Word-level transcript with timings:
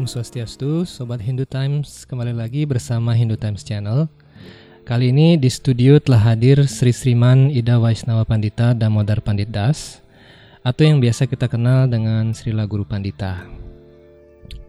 Om 0.00 0.08
Swastiastu, 0.08 0.88
Sobat 0.88 1.20
Hindu 1.20 1.44
Times 1.44 2.08
kembali 2.08 2.32
lagi 2.32 2.64
bersama 2.64 3.12
Hindu 3.12 3.36
Times 3.36 3.60
Channel. 3.60 4.08
Kali 4.88 5.12
ini 5.12 5.36
di 5.36 5.52
studio 5.52 6.00
telah 6.00 6.32
hadir 6.32 6.64
Sri 6.64 6.88
Sriman 6.88 7.52
Ida 7.52 7.76
Vaisnava 7.76 8.24
Pandita 8.24 8.72
Damodar 8.72 9.20
Pandit 9.20 9.52
Das 9.52 10.00
atau 10.64 10.88
yang 10.88 11.04
biasa 11.04 11.28
kita 11.28 11.52
kenal 11.52 11.84
dengan 11.84 12.32
Srila 12.32 12.64
Guru 12.64 12.88
Pandita. 12.88 13.44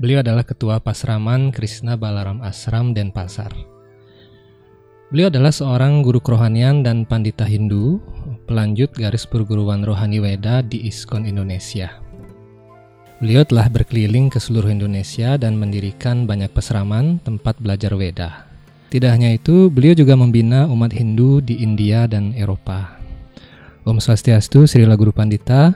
Beliau 0.04 0.20
adalah 0.20 0.44
Ketua 0.44 0.84
Pasraman 0.84 1.56
Krishna 1.56 1.96
Balaram 1.96 2.44
Asram 2.44 2.92
Denpasar. 2.92 3.56
Beliau 5.16 5.32
adalah 5.32 5.56
seorang 5.56 6.04
guru 6.04 6.20
kerohanian 6.20 6.84
dan 6.84 7.08
pandita 7.08 7.48
Hindu, 7.48 8.04
pelanjut 8.52 8.92
garis 8.92 9.24
perguruan 9.24 9.88
rohani 9.88 10.20
Weda 10.20 10.60
di 10.60 10.92
ISKCON 10.92 11.24
Indonesia. 11.24 12.11
Beliau 13.22 13.46
telah 13.46 13.70
berkeliling 13.70 14.34
ke 14.34 14.42
seluruh 14.42 14.74
Indonesia 14.74 15.38
dan 15.38 15.54
mendirikan 15.54 16.26
banyak 16.26 16.50
peseraman 16.50 17.22
tempat 17.22 17.54
belajar 17.62 17.94
Weda. 17.94 18.50
Tidak 18.90 19.14
hanya 19.14 19.30
itu, 19.30 19.70
beliau 19.70 19.94
juga 19.94 20.18
membina 20.18 20.66
umat 20.66 20.90
Hindu 20.90 21.38
di 21.38 21.62
India 21.62 22.10
dan 22.10 22.34
Eropa. 22.34 22.98
Om 23.86 24.02
Swastiastu, 24.02 24.66
Srila 24.66 24.98
Guru 24.98 25.14
Pandita. 25.14 25.70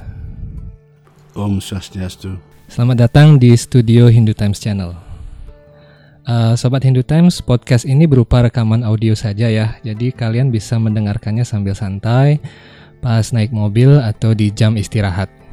Om 1.37 1.61
Swastiastu. 1.61 2.33
Selamat 2.65 3.05
datang 3.05 3.37
di 3.37 3.53
studio 3.53 4.09
Hindu 4.09 4.33
Times 4.33 4.57
Channel. 4.57 4.97
Uh, 6.25 6.57
Sobat 6.57 6.81
Hindu 6.81 7.05
Times, 7.05 7.45
podcast 7.45 7.85
ini 7.85 8.09
berupa 8.09 8.41
rekaman 8.41 8.81
audio 8.81 9.13
saja 9.13 9.53
ya. 9.53 9.77
Jadi 9.85 10.09
kalian 10.09 10.49
bisa 10.49 10.81
mendengarkannya 10.81 11.45
sambil 11.45 11.77
santai, 11.77 12.41
pas 13.05 13.29
naik 13.29 13.53
mobil 13.53 14.01
atau 14.01 14.33
di 14.33 14.49
jam 14.49 14.81
istirahat. 14.81 15.44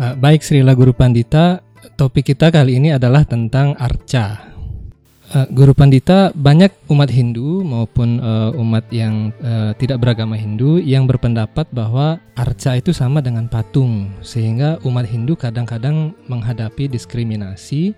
Uh, 0.00 0.16
baik 0.16 0.40
Srila 0.40 0.72
Guru 0.72 0.96
Pandita, 0.96 1.60
topik 2.00 2.32
kita 2.32 2.48
kali 2.48 2.80
ini 2.80 2.88
adalah 2.88 3.20
tentang 3.20 3.76
arca. 3.76 4.48
Uh, 5.28 5.44
Guru 5.52 5.76
Pandita, 5.76 6.32
banyak 6.32 6.88
umat 6.88 7.12
Hindu 7.12 7.60
maupun 7.60 8.16
uh, 8.16 8.48
umat 8.56 8.88
yang 8.88 9.28
tidak 9.76 10.00
beragama 10.00 10.40
Hindu 10.40 10.80
yang 10.80 11.04
berpendapat 11.04 11.68
bahwa 11.68 12.16
arca 12.32 12.80
itu 12.80 12.96
sama 12.96 13.20
dengan 13.20 13.44
patung, 13.44 14.08
sehingga 14.24 14.80
umat 14.88 15.04
Hindu 15.04 15.36
kadang-kadang 15.36 16.16
menghadapi 16.32 16.88
diskriminasi 16.88 17.92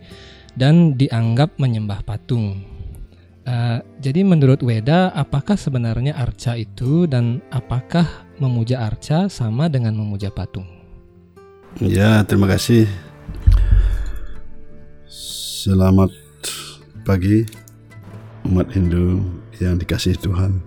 dan 0.59 0.98
dianggap 0.98 1.55
menyembah 1.55 2.03
patung. 2.03 2.66
Uh, 3.47 3.78
jadi 4.03 4.27
menurut 4.27 4.59
Weda, 4.59 5.14
apakah 5.14 5.55
sebenarnya 5.55 6.19
arca 6.19 6.59
itu 6.59 7.06
dan 7.06 7.39
apakah 7.55 8.27
memuja 8.42 8.83
arca 8.83 9.31
sama 9.31 9.70
dengan 9.70 9.94
memuja 9.94 10.34
patung? 10.34 10.81
Ya, 11.81 12.20
terima 12.28 12.45
kasih. 12.53 12.84
Selamat 15.09 16.12
pagi 17.09 17.48
umat 18.45 18.69
Hindu 18.77 19.25
yang 19.56 19.81
dikasih 19.81 20.20
Tuhan. 20.20 20.61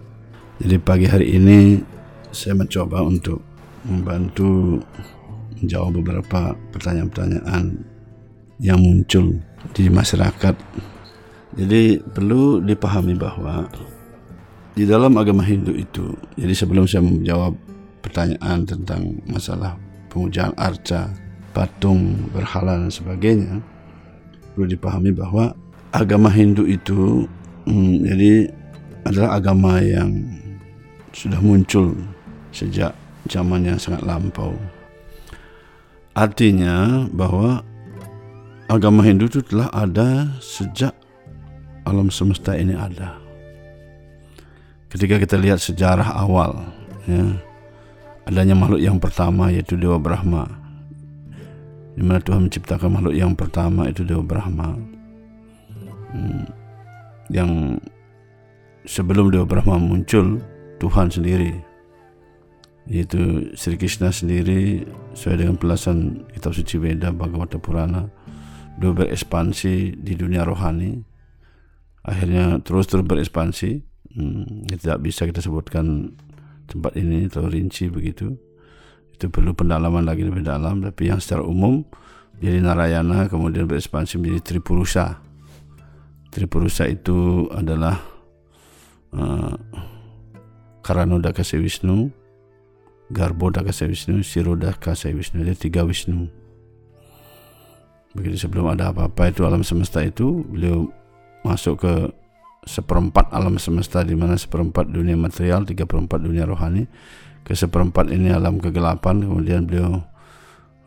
Jadi 0.57 0.81
pagi 0.81 1.05
hari 1.05 1.37
ini 1.37 1.85
saya 2.33 2.57
mencoba 2.57 3.05
untuk 3.05 3.37
membantu 3.85 4.81
menjawab 5.61 6.01
beberapa 6.01 6.57
pertanyaan-pertanyaan 6.73 7.85
yang 8.57 8.81
muncul 8.81 9.37
di 9.77 9.85
masyarakat. 9.93 10.57
Jadi 11.53 12.01
perlu 12.01 12.65
dipahami 12.65 13.13
bahwa 13.13 13.69
di 14.73 14.89
dalam 14.89 15.13
agama 15.21 15.45
Hindu 15.45 15.77
itu, 15.77 16.17
jadi 16.33 16.53
sebelum 16.57 16.89
saya 16.89 17.05
menjawab 17.05 17.53
pertanyaan 18.01 18.65
tentang 18.65 19.21
masalah 19.29 19.84
pemujaan 20.15 20.55
arca, 20.55 21.11
patung, 21.51 22.31
berhala 22.31 22.79
dan 22.79 22.87
sebagainya, 22.87 23.59
perlu 24.55 24.71
dipahami 24.71 25.11
bahwa 25.11 25.51
agama 25.91 26.31
Hindu 26.31 26.63
itu 26.63 27.27
hmm, 27.67 28.07
jadi 28.07 28.31
adalah 29.03 29.35
agama 29.35 29.83
yang 29.83 30.23
sudah 31.11 31.43
muncul 31.43 31.91
sejak 32.55 32.95
zaman 33.27 33.67
yang 33.67 33.75
sangat 33.75 34.07
lampau. 34.07 34.55
Artinya 36.15 37.03
bahwa 37.11 37.59
agama 38.71 39.03
Hindu 39.03 39.27
itu 39.27 39.43
telah 39.43 39.67
ada 39.75 40.39
sejak 40.39 40.95
alam 41.83 42.07
semesta 42.07 42.55
ini 42.55 42.71
ada. 42.71 43.19
Ketika 44.87 45.19
kita 45.19 45.35
lihat 45.35 45.59
sejarah 45.59 46.07
awal, 46.15 46.63
ya, 47.03 47.35
adanya 48.25 48.57
makhluk 48.57 48.81
yang 48.81 48.97
pertama 48.97 49.53
yaitu 49.53 49.77
Dewa 49.77 50.01
Brahma, 50.01 50.49
di 51.93 52.01
mana 52.01 52.19
Tuhan 52.21 52.49
menciptakan 52.49 52.89
makhluk 52.89 53.15
yang 53.15 53.33
pertama 53.37 53.87
itu 53.87 54.01
Dewa 54.01 54.25
Brahma, 54.25 54.75
hmm, 56.13 56.43
yang 57.29 57.77
sebelum 58.85 59.29
Dewa 59.29 59.45
Brahma 59.45 59.77
muncul 59.77 60.41
Tuhan 60.81 61.09
sendiri, 61.09 61.53
yaitu 62.85 63.49
Sri 63.57 63.77
Krishna 63.77 64.13
sendiri 64.13 64.85
sesuai 65.17 65.41
dengan 65.41 65.55
pelasan 65.57 66.25
kitab 66.33 66.53
suci 66.53 66.77
Veda 66.77 67.09
Bhagavata 67.09 67.57
Purana. 67.57 68.05
Beliau 68.75 68.91
berekspansi 68.91 70.03
di 70.03 70.13
dunia 70.19 70.43
rohani. 70.43 70.99
Akhirnya 72.03 72.59
terus 72.61 72.85
terus 72.85 73.07
berekspansi. 73.07 73.71
Hmm, 74.15 74.67
tidak 74.67 74.99
bisa 75.03 75.23
kita 75.27 75.39
sebutkan 75.39 76.11
tempat 76.65 76.97
ini 76.97 77.29
atau 77.29 77.45
rinci 77.47 77.87
begitu. 77.89 78.35
Itu 79.15 79.31
perlu 79.31 79.55
pendalaman 79.55 80.03
lagi 80.03 80.27
lebih 80.27 80.43
dalam 80.43 80.83
tapi 80.83 81.07
yang 81.07 81.23
secara 81.23 81.45
umum 81.45 81.85
jadi 82.43 82.59
Narayana 82.59 83.31
kemudian 83.31 83.63
berekspansi 83.63 84.19
menjadi 84.19 84.41
Tripurusa. 84.43 85.23
Tripurusa 86.35 86.83
itu 86.91 87.47
adalah 87.47 87.95
uh, 89.15 89.55
Karanodaka 90.83 91.41
Wisnu 91.41 92.11
Garbodaka 93.09 93.71
Wisnu 93.71 94.21
Sirodaka 94.21 94.93
Wisnu 94.93 95.41
ada 95.41 95.55
tiga 95.55 95.81
Wisnu 95.87 96.27
begitu 98.15 98.47
sebelum 98.47 98.71
ada 98.71 98.95
apa-apa 98.95 99.27
itu 99.27 99.43
alam 99.43 99.59
semesta 99.59 99.99
itu 99.99 100.47
beliau 100.47 100.87
masuk 101.43 101.83
ke 101.83 101.93
seperempat 102.65 103.31
alam 103.31 103.61
semesta 103.61 104.01
di 104.01 104.17
mana 104.17 104.35
seperempat 104.35 104.89
dunia 104.89 105.15
material 105.15 105.63
tiga 105.63 105.85
perempat 105.85 106.19
dunia 106.21 106.43
rohani. 106.49 106.85
Ke 107.45 107.53
seperempat 107.53 108.09
ini 108.09 108.33
alam 108.33 108.57
kegelapan 108.57 109.21
kemudian 109.21 109.69
beliau 109.69 110.01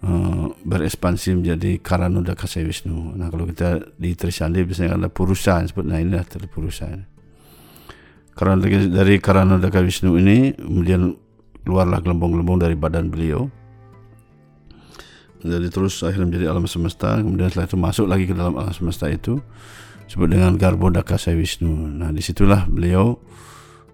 uh, 0.03 0.45
berekspansi 0.67 1.39
menjadi 1.39 1.79
Karanuda 1.79 2.35
Kasai 2.35 2.67
Wisnu. 2.67 3.15
Nah 3.15 3.31
kalau 3.31 3.47
kita 3.47 3.95
di 3.95 4.19
Trisandi 4.19 4.67
biasanya 4.67 4.99
ada 4.99 5.09
Purusa 5.09 5.63
sebut 5.63 5.87
nah 5.87 6.03
ini 6.03 6.19
adalah 6.19 6.51
Purusa 6.51 6.91
karena 8.39 8.55
dari 8.87 9.19
Karanuda 9.19 9.67
Wisnu 9.67 10.15
ini 10.15 10.55
kemudian 10.55 11.11
keluarlah 11.67 11.99
gelembung-gelembung 11.99 12.63
dari 12.63 12.79
badan 12.79 13.11
beliau. 13.11 13.51
Jadi 15.43 15.67
terus 15.75 16.07
akhirnya 16.07 16.31
menjadi 16.31 16.47
alam 16.55 16.67
semesta 16.71 17.19
kemudian 17.19 17.51
setelah 17.51 17.67
itu 17.67 17.79
masuk 17.79 18.07
lagi 18.07 18.31
ke 18.31 18.35
dalam 18.39 18.55
alam 18.55 18.71
semesta 18.71 19.11
itu 19.11 19.43
disebut 20.09 20.29
dengan 20.33 20.57
Garbodaka 20.57 21.21
Sai 21.21 21.37
Wisnu 21.37 21.69
nah 22.01 22.09
di 22.09 22.25
situlah 22.25 22.65
beliau 22.65 23.21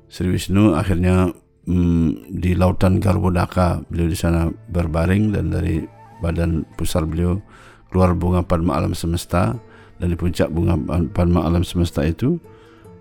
Sri 0.07 0.31
Wisnu 0.31 0.79
akhirnya 0.79 1.35
hmm, 1.67 2.31
di 2.31 2.55
lautan 2.55 3.03
Garbodaka 3.03 3.83
beliau 3.91 4.07
di 4.07 4.15
sana 4.15 4.47
berbaring 4.71 5.35
dan 5.35 5.51
dari 5.51 5.83
badan 6.23 6.63
pusar 6.79 7.03
beliau 7.05 7.43
keluar 7.91 8.15
bunga 8.15 8.47
padma 8.47 8.79
alam 8.79 8.95
semesta 8.95 9.59
dan 9.99 10.07
di 10.11 10.17
puncak 10.19 10.51
bunga 10.51 10.79
padma 11.11 11.47
alam 11.47 11.67
semesta 11.67 12.07
itu 12.07 12.39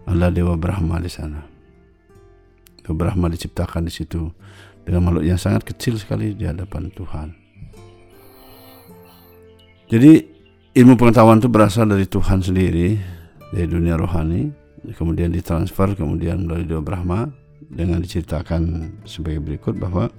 adalah 0.05 0.29
Dewa 0.29 0.59
Brahma 0.59 0.99
di 0.99 1.09
sana. 1.09 1.41
Dewa 2.83 2.95
Brahma 2.97 3.31
diciptakan 3.31 3.87
di 3.87 3.93
situ 3.93 4.29
dengan 4.83 5.07
makhluk 5.07 5.23
yang 5.23 5.39
sangat 5.39 5.63
kecil 5.63 5.95
sekali 5.95 6.35
di 6.35 6.43
hadapan 6.43 6.91
Tuhan. 6.91 7.27
Jadi 9.87 10.32
ilmu 10.73 10.97
pengetahuan 10.97 11.37
itu 11.37 11.49
berasal 11.49 11.85
dari 11.85 12.09
Tuhan 12.09 12.41
sendiri, 12.41 12.97
dari 13.53 13.67
dunia 13.69 13.93
rohani, 13.93 14.49
kemudian 14.97 15.29
ditransfer 15.29 15.93
kemudian 15.93 16.43
melalui 16.43 16.65
Dewa 16.65 16.81
Brahma 16.81 17.29
dengan 17.69 18.01
diceritakan 18.01 18.91
sebagai 19.05 19.39
berikut 19.39 19.77
bahwa 19.77 20.09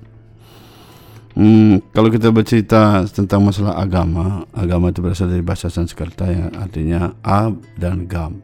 hmm, 1.35 1.91
kalau 1.91 2.09
kita 2.09 2.31
bercerita 2.31 3.03
tentang 3.11 3.43
masalah 3.43 3.83
agama, 3.83 4.47
agama 4.55 4.95
itu 4.95 5.03
berasal 5.03 5.27
dari 5.27 5.43
bahasa 5.43 5.67
Sanskerta 5.67 6.31
yang 6.31 6.55
artinya 6.55 7.13
a 7.27 7.51
dan 7.77 8.07
gam. 8.07 8.39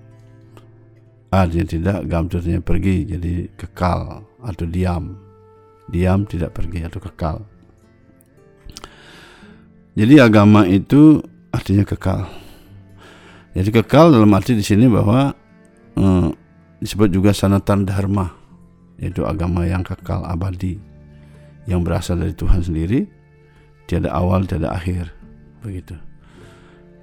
Artinya 1.31 1.67
tidak, 1.67 1.99
gam 2.11 2.27
itu 2.27 2.43
artinya 2.43 2.59
pergi, 2.59 2.97
jadi 3.07 3.35
kekal 3.55 4.27
atau 4.43 4.67
diam. 4.67 5.15
Diam 5.87 6.27
tidak 6.27 6.59
pergi 6.59 6.83
atau 6.83 6.99
kekal. 6.99 7.37
Jadi 9.95 10.15
agama 10.23 10.67
itu 10.67 11.23
artinya 11.51 11.85
kekal. 11.87 12.27
Jadi 13.55 13.71
kekal 13.75 14.15
dalam 14.15 14.31
arti 14.35 14.55
di 14.55 14.63
sini 14.63 14.87
bahwa 14.87 15.35
eh, 15.99 16.29
disebut 16.79 17.11
juga 17.11 17.35
sanatan 17.35 17.83
dharma, 17.83 18.31
yaitu 18.97 19.27
agama 19.27 19.67
yang 19.67 19.83
kekal 19.83 20.23
abadi, 20.23 20.79
yang 21.67 21.83
berasal 21.83 22.19
dari 22.19 22.33
Tuhan 22.33 22.63
sendiri, 22.63 23.05
tiada 23.91 24.15
awal 24.15 24.47
tiada 24.47 24.71
akhir, 24.71 25.11
begitu. 25.61 25.99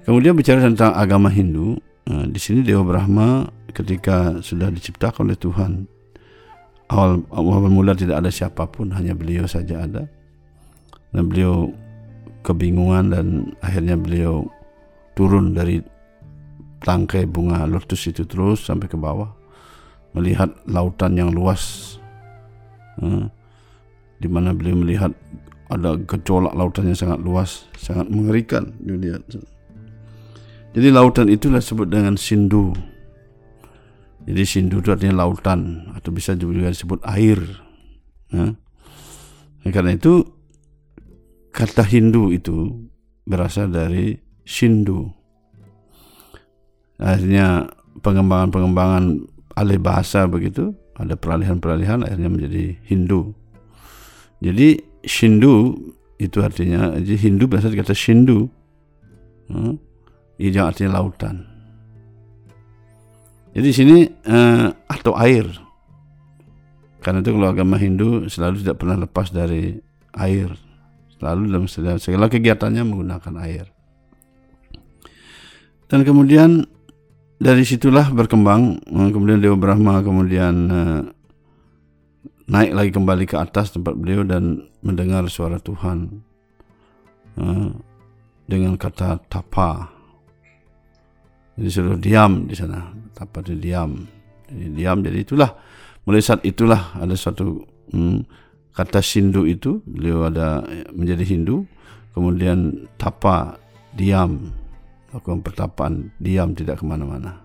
Kemudian 0.08 0.32
bicara 0.32 0.64
tentang 0.64 0.96
agama 0.96 1.28
Hindu, 1.28 1.76
nah, 2.08 2.24
di 2.24 2.40
sini 2.40 2.64
Dewa 2.64 2.80
Brahma 2.80 3.44
ketika 3.76 4.40
sudah 4.40 4.72
diciptakan 4.72 5.28
oleh 5.28 5.36
Tuhan, 5.36 5.84
awal 6.88 7.20
awal 7.28 7.68
mula 7.68 7.92
tidak 7.92 8.24
ada 8.24 8.32
siapa 8.32 8.64
pun, 8.72 8.88
hanya 8.96 9.12
beliau 9.12 9.44
saja 9.44 9.84
ada. 9.84 10.08
Dan 11.12 11.28
beliau 11.28 11.72
kebingungan 12.48 13.12
dan 13.12 13.26
akhirnya 13.60 14.00
beliau 14.00 14.48
turun 15.12 15.52
dari 15.52 15.84
tangkai 16.80 17.28
bunga 17.28 17.68
lotus 17.68 18.08
itu 18.08 18.24
terus 18.24 18.64
sampai 18.64 18.88
ke 18.88 18.96
bawah 18.96 19.28
melihat 20.16 20.48
lautan 20.64 21.12
yang 21.20 21.28
luas 21.28 21.94
hmm, 22.96 23.28
di 24.16 24.28
mana 24.32 24.56
beliau 24.56 24.80
melihat 24.80 25.12
ada 25.68 26.00
gejolak 26.08 26.56
lautan 26.56 26.88
yang 26.88 26.96
sangat 26.96 27.20
luas 27.20 27.68
sangat 27.76 28.08
mengerikan 28.08 28.72
dilihat 28.80 29.20
jadi 30.78 30.92
lautan 30.92 31.32
itulah 31.32 31.58
disebut 31.58 31.88
dengan 31.88 32.14
Sindu. 32.14 32.70
Jadi 34.28 34.42
Sindu 34.44 34.84
itu 34.84 34.92
artinya 34.92 35.24
lautan 35.24 35.90
atau 35.96 36.12
bisa 36.12 36.36
juga 36.36 36.68
disebut 36.68 37.00
air. 37.08 37.40
Nah, 38.30 38.52
karena 39.72 39.96
itu 39.96 40.22
kata 41.58 41.82
Hindu 41.82 42.30
itu 42.30 42.70
berasal 43.26 43.74
dari 43.74 44.14
Sindu. 44.46 45.10
Akhirnya 47.02 47.66
pengembangan-pengembangan 47.98 49.26
alih 49.58 49.82
bahasa 49.82 50.30
begitu, 50.30 50.70
ada 50.94 51.18
peralihan-peralihan 51.18 52.06
akhirnya 52.06 52.30
menjadi 52.30 52.78
Hindu. 52.86 53.34
Jadi 54.38 54.78
Shindu 55.02 55.74
itu 56.22 56.38
artinya, 56.38 56.94
jadi 57.02 57.26
Hindu 57.26 57.50
berasal 57.50 57.74
dari 57.74 57.82
kata 57.82 57.94
Shindu. 57.98 58.46
Hmm? 59.50 59.74
Ijang 60.38 60.70
artinya 60.70 61.02
lautan. 61.02 61.42
Jadi 63.50 63.68
sini 63.74 64.06
uh, 64.06 64.70
atau 64.86 65.18
air. 65.18 65.50
Karena 67.02 67.18
itu 67.18 67.34
kalau 67.34 67.50
agama 67.50 67.74
Hindu 67.74 68.30
selalu 68.30 68.62
tidak 68.62 68.78
pernah 68.78 69.02
lepas 69.02 69.34
dari 69.34 69.74
air. 70.14 70.67
Selalu 71.18 71.42
dalam 71.50 71.66
segala 71.98 72.30
kegiatannya 72.30 72.82
menggunakan 72.86 73.34
air. 73.42 73.66
Dan 75.90 76.06
kemudian 76.06 76.64
dari 77.38 77.62
situlah 77.66 78.10
berkembang. 78.14 78.78
Eh, 78.86 79.10
kemudian 79.10 79.42
Dewa 79.42 79.58
Brahma 79.58 80.00
kemudian 80.02 80.54
uh, 80.70 81.02
naik 82.46 82.72
lagi 82.72 82.90
kembali 82.94 83.24
ke 83.26 83.36
atas 83.36 83.74
tempat 83.74 83.98
beliau 83.98 84.22
dan 84.22 84.68
mendengar 84.80 85.26
suara 85.26 85.58
Tuhan 85.58 86.22
uh, 87.40 87.70
dengan 88.46 88.78
kata 88.78 89.20
tapa 89.26 89.98
jadi 91.58 91.70
suruh 91.74 91.98
diam 91.98 92.46
di 92.46 92.54
sana. 92.54 92.86
Tanpa 93.10 93.42
dia 93.42 93.58
diam. 93.58 94.06
Jadi 94.46 94.66
diam. 94.78 95.02
Jadi 95.02 95.18
itulah 95.26 95.50
mulai 96.06 96.22
saat 96.22 96.46
itulah 96.46 96.94
ada 96.94 97.18
suatu 97.18 97.66
hmm, 97.90 98.18
kata 98.78 99.02
Hindu 99.02 99.42
itu 99.50 99.82
beliau 99.82 100.30
ada 100.30 100.62
menjadi 100.94 101.26
Hindu. 101.26 101.66
Kemudian 102.14 102.86
tapa 102.94 103.58
diam 103.94 104.54
lakukan 105.10 105.42
pertapaan 105.42 106.14
diam 106.22 106.54
tidak 106.54 106.78
ke 106.78 106.84
mana-mana. 106.86 107.42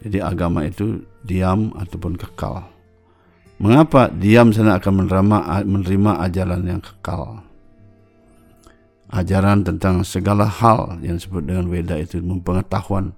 Jadi 0.00 0.20
agama 0.20 0.68
itu 0.68 1.00
diam 1.24 1.72
ataupun 1.76 2.20
kekal. 2.20 2.68
Mengapa 3.60 4.08
diam 4.12 4.52
sana 4.52 4.80
akan 4.80 5.04
menerima 5.04 5.36
menerima 5.64 6.12
ajaran 6.24 6.62
yang 6.64 6.80
kekal? 6.80 7.44
ajaran 9.10 9.66
tentang 9.66 10.06
segala 10.06 10.46
hal 10.46 11.02
yang 11.02 11.18
disebut 11.18 11.42
dengan 11.42 11.66
Weda 11.66 11.98
itu 11.98 12.22
ilmu 12.22 12.46
pengetahuan 12.46 13.10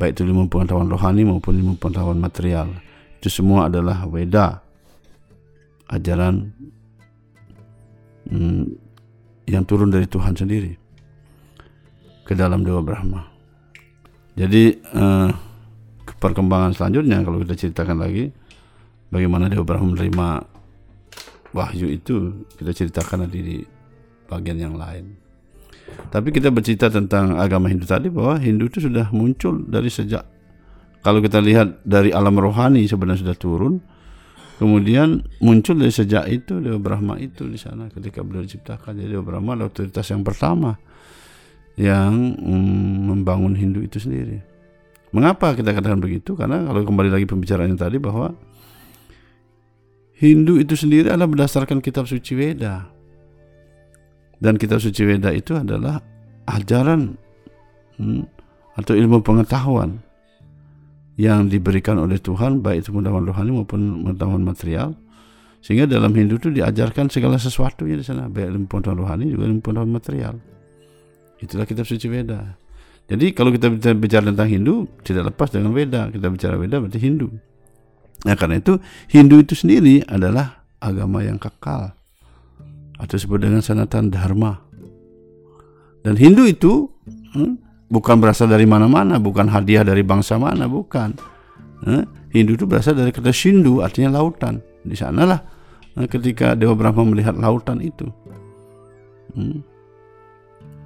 baik 0.00 0.16
itu 0.16 0.24
ilmu 0.24 0.48
pengetahuan 0.48 0.88
rohani 0.88 1.28
maupun 1.28 1.60
ilmu 1.60 1.76
pengetahuan 1.76 2.16
material 2.16 2.72
itu 3.20 3.28
semua 3.28 3.68
adalah 3.68 4.08
Weda 4.08 4.64
ajaran 5.90 6.54
hmm, 8.30 8.64
yang 9.50 9.64
turun 9.66 9.90
dari 9.90 10.06
Tuhan 10.06 10.34
sendiri 10.38 10.72
ke 12.24 12.32
dalam 12.38 12.62
Dewa 12.62 12.80
Brahma 12.80 13.26
jadi 14.38 14.78
eh, 14.78 15.30
perkembangan 16.16 16.72
selanjutnya 16.72 17.20
kalau 17.26 17.42
kita 17.42 17.54
ceritakan 17.58 17.98
lagi 18.00 18.30
bagaimana 19.10 19.50
Dewa 19.50 19.66
Brahma 19.66 19.92
menerima 19.92 20.28
wahyu 21.50 21.90
itu 21.90 22.46
kita 22.54 22.70
ceritakan 22.70 23.26
nanti 23.26 23.38
di 23.42 23.56
bagian 24.30 24.58
yang 24.58 24.74
lain. 24.78 25.18
Tapi 26.14 26.30
kita 26.30 26.54
bercerita 26.54 26.86
tentang 26.86 27.34
agama 27.34 27.66
Hindu 27.66 27.82
tadi 27.82 28.06
bahwa 28.06 28.38
Hindu 28.38 28.70
itu 28.70 28.86
sudah 28.86 29.10
muncul 29.10 29.66
dari 29.66 29.90
sejak 29.90 30.22
kalau 31.00 31.24
kita 31.24 31.40
lihat 31.40 31.80
dari 31.82 32.12
alam 32.12 32.36
rohani 32.36 32.84
sebenarnya 32.84 33.24
sudah 33.26 33.36
turun. 33.36 33.80
Kemudian 34.60 35.24
muncul 35.40 35.80
dari 35.80 35.88
sejak 35.88 36.28
itu 36.28 36.60
Dewa 36.60 36.76
Brahma 36.76 37.16
itu 37.16 37.48
di 37.48 37.56
sana 37.56 37.88
ketika 37.88 38.20
beliau 38.20 38.44
diciptakan. 38.44 38.92
Jadi 38.92 39.16
Dewa 39.16 39.24
Brahma 39.24 39.56
adalah 39.56 39.72
otoritas 39.72 40.04
yang 40.12 40.20
pertama 40.20 40.76
yang 41.80 42.36
mm, 42.36 43.08
membangun 43.08 43.56
Hindu 43.56 43.80
itu 43.80 43.96
sendiri. 43.96 44.36
Mengapa 45.16 45.56
kita 45.56 45.72
katakan 45.72 45.96
begitu? 45.96 46.36
Karena 46.36 46.60
kalau 46.60 46.84
kembali 46.84 47.08
lagi 47.08 47.24
pembicaraan 47.24 47.72
tadi 47.72 47.96
bahwa 47.96 48.36
Hindu 50.20 50.60
itu 50.60 50.76
sendiri 50.76 51.08
adalah 51.08 51.32
berdasarkan 51.32 51.80
kitab 51.80 52.04
suci 52.04 52.36
Weda. 52.36 52.84
Dan 54.36 54.60
kitab 54.60 54.84
suci 54.84 55.08
Weda 55.08 55.32
itu 55.32 55.56
adalah 55.56 56.04
ajaran 56.44 57.16
hmm, 57.96 58.28
atau 58.76 58.92
ilmu 58.92 59.24
pengetahuan 59.24 60.04
yang 61.20 61.52
diberikan 61.52 62.00
oleh 62.00 62.16
Tuhan 62.16 62.64
baik 62.64 62.88
itu 62.88 62.96
pengetahuan 62.96 63.28
rohani 63.28 63.52
maupun 63.52 64.08
pengetahuan 64.08 64.40
material. 64.40 64.96
Sehingga 65.60 65.84
dalam 65.84 66.16
Hindu 66.16 66.40
itu 66.40 66.48
diajarkan 66.48 67.12
segala 67.12 67.36
sesuatunya 67.36 68.00
di 68.00 68.04
sana 68.08 68.32
baik 68.32 68.48
ilmu 68.48 68.64
pengetahuan 68.64 69.04
rohani 69.04 69.28
juga 69.28 69.44
ilmu 69.52 69.60
pengetahuan 69.60 69.92
material. 69.92 70.34
Itulah 71.44 71.68
kitab 71.68 71.84
suci 71.84 72.08
Weda. 72.08 72.56
Jadi 73.04 73.36
kalau 73.36 73.52
kita 73.52 73.68
bicara 73.92 74.32
tentang 74.32 74.48
Hindu 74.48 74.88
tidak 75.04 75.36
lepas 75.36 75.52
dengan 75.52 75.76
Weda. 75.76 76.08
Kita 76.08 76.32
bicara 76.32 76.56
Weda 76.56 76.80
berarti 76.80 76.96
Hindu. 76.96 77.28
Nah 78.24 78.34
karena 78.40 78.56
itu 78.56 78.80
Hindu 79.12 79.44
itu 79.44 79.52
sendiri 79.52 80.00
adalah 80.08 80.64
agama 80.80 81.20
yang 81.20 81.36
kekal. 81.36 81.92
Atau 82.96 83.20
disebut 83.20 83.44
dengan 83.44 83.60
sanatan 83.60 84.08
dharma. 84.08 84.64
Dan 86.00 86.16
Hindu 86.16 86.48
itu 86.48 86.88
hmm, 87.36 87.69
bukan 87.90 88.22
berasal 88.22 88.46
dari 88.46 88.64
mana-mana, 88.64 89.18
bukan 89.18 89.50
hadiah 89.50 89.82
dari 89.82 90.06
bangsa 90.06 90.38
mana, 90.38 90.70
bukan. 90.70 91.18
Hmm, 91.82 92.06
Hindu 92.30 92.54
itu 92.54 92.64
berasal 92.64 92.94
dari 92.94 93.10
kata 93.10 93.34
Shindu, 93.34 93.82
artinya 93.82 94.22
lautan. 94.22 94.62
Di 94.80 94.94
sanalah 94.96 95.42
hmm, 95.98 96.06
ketika 96.06 96.54
Dewa 96.54 96.78
Brahma 96.78 97.02
melihat 97.02 97.34
lautan 97.34 97.82
itu. 97.82 98.06
Hmm, 99.34 99.60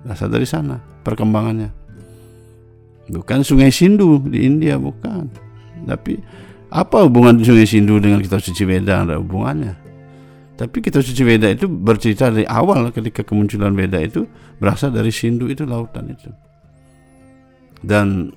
berasal 0.03 0.33
dari 0.33 0.49
sana 0.49 0.81
perkembangannya. 1.05 1.71
Bukan 3.05 3.45
sungai 3.45 3.69
Sindu 3.69 4.25
di 4.25 4.49
India, 4.49 4.81
bukan. 4.81 5.29
Tapi 5.85 6.17
apa 6.73 7.05
hubungan 7.05 7.37
sungai 7.45 7.69
Sindu 7.69 8.01
dengan 8.01 8.25
kitab 8.25 8.41
suci 8.41 8.65
Weda? 8.65 9.05
Ada 9.05 9.21
hubungannya. 9.21 9.77
Tapi 10.57 10.81
kita 10.81 11.05
suci 11.05 11.21
Weda 11.21 11.53
itu 11.53 11.69
bercerita 11.69 12.33
dari 12.33 12.49
awal 12.49 12.89
ketika 12.95 13.27
kemunculan 13.27 13.77
Weda 13.77 14.01
itu 14.01 14.25
berasal 14.57 14.95
dari 14.95 15.13
Sindu 15.13 15.53
itu 15.53 15.69
lautan 15.69 16.09
itu. 16.09 16.33
Dan 17.85 18.33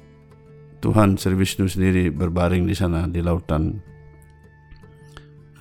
Tuhan 0.83 1.15
Sri 1.15 1.33
Vishnu 1.33 1.71
sendiri 1.71 2.11
berbaring 2.11 2.67
di 2.67 2.75
sana 2.75 3.07
di 3.07 3.23
lautan 3.23 3.79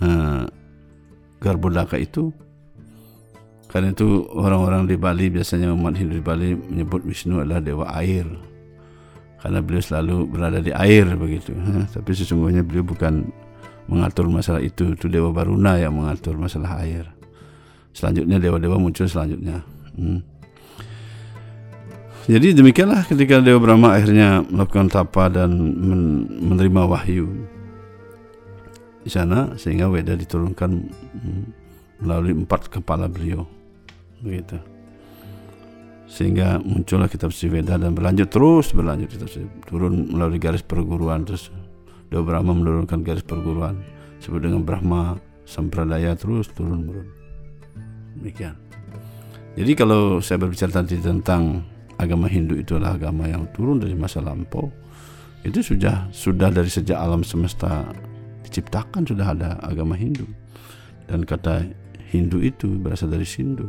uh, 0.02 0.44
Garbhodaka 1.38 1.96
itu. 1.96 2.34
Karena 3.70 3.92
itu 3.92 4.26
orang-orang 4.34 4.90
di 4.90 4.96
Bali 4.98 5.30
biasanya 5.30 5.70
umat 5.74 5.94
Hindu 5.94 6.18
di 6.18 6.24
Bali 6.24 6.50
menyebut 6.54 7.06
Vishnu 7.06 7.42
adalah 7.42 7.62
dewa 7.62 7.86
air. 7.94 8.26
Karena 9.38 9.62
beliau 9.62 9.82
selalu 9.84 10.16
berada 10.26 10.58
di 10.58 10.74
air 10.74 11.06
begitu. 11.14 11.54
Tapi 11.94 12.10
sesungguhnya 12.10 12.66
beliau 12.66 12.82
bukan 12.82 13.26
mengatur 13.86 14.26
masalah 14.26 14.58
itu 14.58 14.98
itu 14.98 15.06
dewa 15.06 15.30
Baruna 15.30 15.78
yang 15.78 15.94
mengatur 15.94 16.34
masalah 16.34 16.82
air 16.82 17.06
selanjutnya 17.96 18.36
dewa-dewa 18.36 18.76
muncul 18.76 19.08
selanjutnya 19.08 19.62
hmm. 19.96 20.20
Jadi 22.26 22.58
demikianlah 22.58 23.06
ketika 23.06 23.38
dewa 23.38 23.62
Brahma 23.62 23.94
akhirnya 23.94 24.42
melakukan 24.42 24.90
tapa 24.90 25.30
dan 25.30 25.54
men 25.78 26.26
menerima 26.26 26.82
wahyu 26.90 27.30
di 29.06 29.10
sana 29.14 29.54
sehingga 29.54 29.86
Weda 29.86 30.18
diturunkan 30.18 30.70
hmm, 30.90 31.44
melalui 32.02 32.34
empat 32.34 32.66
kepala 32.66 33.06
beliau. 33.06 33.46
Begitu. 34.18 34.58
Sehingga 36.10 36.58
muncullah 36.58 37.06
kitab 37.06 37.30
suci 37.30 37.46
Weda 37.46 37.78
dan 37.78 37.94
berlanjut 37.94 38.26
terus 38.26 38.74
berlanjut 38.74 39.06
kitab 39.06 39.30
turun 39.70 40.10
melalui 40.10 40.42
garis 40.42 40.66
perguruan 40.66 41.22
terus 41.22 41.54
Dewa 42.10 42.26
Brahma 42.26 42.58
menurunkan 42.58 43.06
garis 43.06 43.22
perguruan. 43.22 43.78
Sebut 44.18 44.42
dengan 44.42 44.66
Brahma 44.66 45.14
Sampradaya 45.46 46.18
terus 46.18 46.50
turun 46.50 46.90
turun 46.90 47.06
demikian. 48.18 48.58
Jadi 49.54 49.72
kalau 49.78 50.18
saya 50.18 50.42
berbicara 50.42 50.82
tadi 50.82 50.98
tentang 50.98 51.62
agama 51.96 52.28
Hindu 52.28 52.60
itu 52.60 52.76
adalah 52.76 52.96
agama 52.96 53.28
yang 53.28 53.48
turun 53.52 53.80
dari 53.80 53.96
masa 53.96 54.20
lampau. 54.20 54.68
Itu 55.44 55.62
sudah 55.62 56.10
sudah 56.10 56.50
dari 56.50 56.68
sejak 56.68 56.96
alam 56.96 57.22
semesta 57.22 57.86
diciptakan 58.46 59.06
sudah 59.06 59.32
ada 59.36 59.56
agama 59.62 59.96
Hindu. 59.96 60.26
Dan 61.06 61.22
kata 61.22 61.66
Hindu 62.10 62.42
itu 62.42 62.78
berasal 62.78 63.10
dari 63.10 63.26
Sindu. 63.26 63.68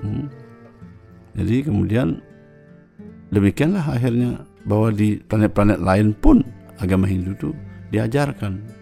Hmm. 0.00 0.32
jadi 1.36 1.68
kemudian 1.68 2.24
demikianlah 3.28 3.84
akhirnya 3.84 4.48
bahwa 4.64 4.88
di 4.96 5.20
planet-planet 5.20 5.76
lain 5.76 6.16
pun 6.16 6.40
agama 6.80 7.04
Hindu 7.04 7.36
itu 7.36 7.50
diajarkan. 7.92 8.80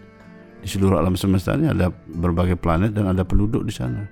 Di 0.63 0.67
seluruh 0.67 0.99
alam 0.99 1.19
semesta 1.19 1.55
ini 1.55 1.71
ada 1.71 1.91
berbagai 1.91 2.55
planet 2.55 2.95
dan 2.95 3.11
ada 3.11 3.23
penduduk 3.27 3.67
di 3.67 3.73
sana. 3.75 4.07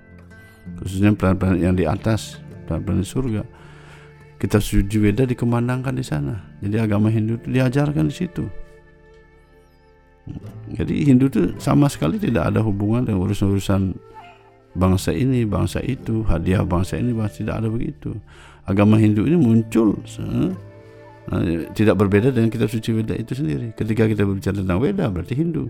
Khususnya 0.80 1.16
planet-planet 1.16 1.60
yang 1.60 1.76
di 1.76 1.88
atas 1.88 2.40
planet-planet 2.68 3.06
surga 3.08 3.42
kita 4.38 4.62
suci 4.62 4.96
Weda 5.02 5.26
dikemandangkan 5.26 5.98
di 5.98 6.04
sana. 6.06 6.38
Jadi 6.62 6.78
agama 6.78 7.10
Hindu 7.10 7.42
itu 7.42 7.50
diajarkan 7.50 8.06
di 8.06 8.14
situ. 8.14 8.46
Jadi 10.72 10.94
Hindu 11.08 11.26
itu 11.26 11.40
sama 11.58 11.90
sekali 11.90 12.20
tidak 12.22 12.54
ada 12.54 12.60
hubungan 12.62 13.02
dengan 13.02 13.26
urusan-urusan 13.26 13.96
bangsa 14.78 15.10
ini, 15.10 15.42
bangsa 15.42 15.82
itu, 15.82 16.22
hadiah 16.28 16.62
bangsa 16.62 17.00
ini, 17.00 17.10
bangsa 17.10 17.42
tidak 17.42 17.64
ada 17.64 17.68
begitu. 17.68 18.14
Agama 18.68 19.00
Hindu 19.00 19.24
ini 19.26 19.34
muncul 19.40 19.96
eh, 20.06 21.66
tidak 21.74 21.98
berbeda 21.98 22.30
dengan 22.30 22.52
kitab 22.52 22.70
suci 22.70 22.94
Weda 22.94 23.16
itu 23.18 23.34
sendiri. 23.34 23.74
Ketika 23.74 24.06
kita 24.06 24.22
berbicara 24.22 24.60
tentang 24.60 24.78
Weda 24.78 25.10
berarti 25.10 25.34
Hindu. 25.34 25.66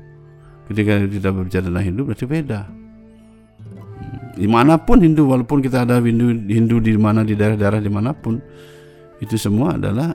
Ketika 0.68 1.08
kita 1.08 1.28
berbicara 1.32 1.64
tentang 1.70 1.84
Hindu 1.86 2.02
berarti 2.04 2.26
Weda. 2.28 2.68
Di 4.38 4.46
mana 4.46 4.78
pun 4.78 5.02
Hindu, 5.02 5.26
walaupun 5.26 5.58
kita 5.58 5.82
ada 5.82 5.98
Hindu, 5.98 6.30
Hindu 6.46 6.78
di 6.78 6.94
mana 6.94 7.26
di 7.26 7.34
daerah-daerah 7.34 7.82
di 7.82 7.90
mana 7.90 8.14
pun, 8.14 8.38
itu 9.18 9.34
semua 9.34 9.74
adalah 9.74 10.14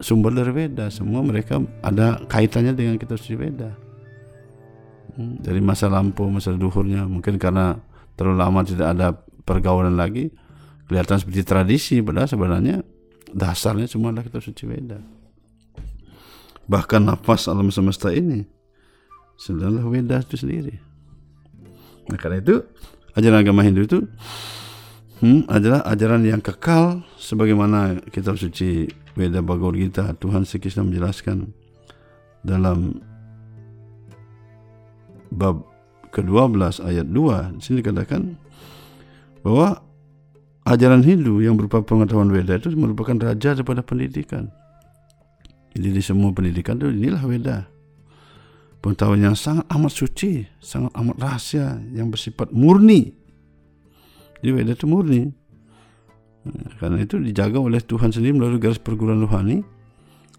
sumber 0.00 0.32
dari 0.32 0.48
Veda. 0.48 0.88
Semua 0.88 1.20
mereka 1.20 1.60
ada 1.84 2.24
kaitannya 2.24 2.72
dengan 2.72 2.96
kitab 2.96 3.20
suci 3.20 3.36
Veda. 3.36 3.76
Hmm, 5.12 5.36
dari 5.44 5.60
masa 5.60 5.92
lampau, 5.92 6.32
masa 6.32 6.56
duhurnya, 6.56 7.04
mungkin 7.04 7.36
karena 7.36 7.76
terlalu 8.16 8.36
lama 8.40 8.60
tidak 8.64 8.88
ada 8.96 9.12
pergaulan 9.44 9.92
lagi, 9.92 10.32
kelihatan 10.88 11.20
seperti 11.20 11.44
tradisi, 11.44 12.00
padahal 12.00 12.32
sebenarnya 12.32 12.80
dasarnya 13.36 13.84
semua 13.84 14.08
adalah 14.08 14.24
kitab 14.24 14.40
suci 14.40 14.64
Veda. 14.64 15.04
Bahkan 16.64 17.02
nafas 17.04 17.44
alam 17.44 17.68
semesta 17.68 18.08
ini 18.08 18.40
sebenarnya 19.36 19.84
Veda 19.84 20.16
itu 20.24 20.36
sendiri. 20.40 20.74
Nah 22.08 22.16
karena 22.16 22.40
itu 22.40 22.64
ajaran 23.16 23.42
agama 23.42 23.66
Hindu 23.66 23.86
itu 23.86 23.98
hmm, 25.24 25.50
adalah 25.50 25.82
ajaran 25.86 26.22
yang 26.26 26.42
kekal 26.42 27.02
sebagaimana 27.16 28.02
kitab 28.10 28.36
suci 28.36 28.90
Veda 29.14 29.42
Bhagavad 29.42 29.76
Gita 29.78 30.04
Tuhan 30.18 30.46
Sri 30.46 30.62
Krishna 30.62 30.86
menjelaskan 30.86 31.50
dalam 32.46 33.00
bab 35.30 35.62
ke-12 36.10 36.82
ayat 36.82 37.06
2 37.06 37.58
di 37.58 37.62
sini 37.62 37.76
dikatakan 37.82 38.34
bahwa 39.46 39.78
ajaran 40.66 41.02
Hindu 41.06 41.40
yang 41.40 41.54
berupa 41.56 41.80
pengetahuan 41.80 42.28
Veda 42.34 42.58
itu 42.58 42.74
merupakan 42.74 43.16
raja 43.16 43.56
daripada 43.56 43.80
pendidikan. 43.80 44.50
Jadi 45.70 45.88
di 45.94 46.02
semua 46.02 46.34
pendidikan 46.34 46.76
itu 46.82 46.90
inilah 46.90 47.22
Veda. 47.24 47.58
Pengetahuan 48.80 49.20
yang 49.20 49.36
sangat 49.36 49.68
amat 49.68 49.92
suci, 49.92 50.48
sangat 50.56 50.88
amat 50.96 51.16
rahasia, 51.20 51.76
yang 51.92 52.08
bersifat 52.08 52.48
murni. 52.48 53.12
Jadi 54.40 54.50
Weda 54.56 54.72
itu 54.72 54.88
murni. 54.88 55.28
Karena 56.80 57.04
itu 57.04 57.20
dijaga 57.20 57.60
oleh 57.60 57.84
Tuhan 57.84 58.08
sendiri 58.08 58.40
melalui 58.40 58.56
garis 58.56 58.80
perguruan 58.80 59.20
rohani 59.20 59.60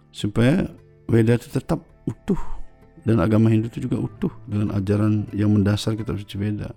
supaya 0.10 0.66
Weda 1.06 1.38
itu 1.38 1.54
tetap 1.54 1.86
utuh 2.10 2.40
dan 3.06 3.22
agama 3.22 3.54
Hindu 3.54 3.70
itu 3.70 3.86
juga 3.86 4.02
utuh 4.02 4.34
dengan 4.50 4.74
ajaran 4.74 5.30
yang 5.38 5.54
mendasar 5.54 5.94
kitab 5.94 6.18
suci 6.18 6.42
Weda. 6.42 6.74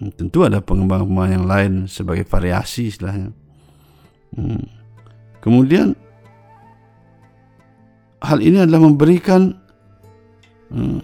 Hmm, 0.00 0.12
tentu 0.16 0.48
ada 0.48 0.64
pengembangan 0.64 1.28
yang 1.28 1.44
lain 1.44 1.72
sebagai 1.84 2.24
variasi 2.24 2.88
istilahnya. 2.88 3.36
Hmm. 4.32 4.64
Kemudian 5.44 5.92
hal 8.22 8.38
ini 8.42 8.62
adalah 8.62 8.82
memberikan 8.82 9.54
hmm, 10.72 11.00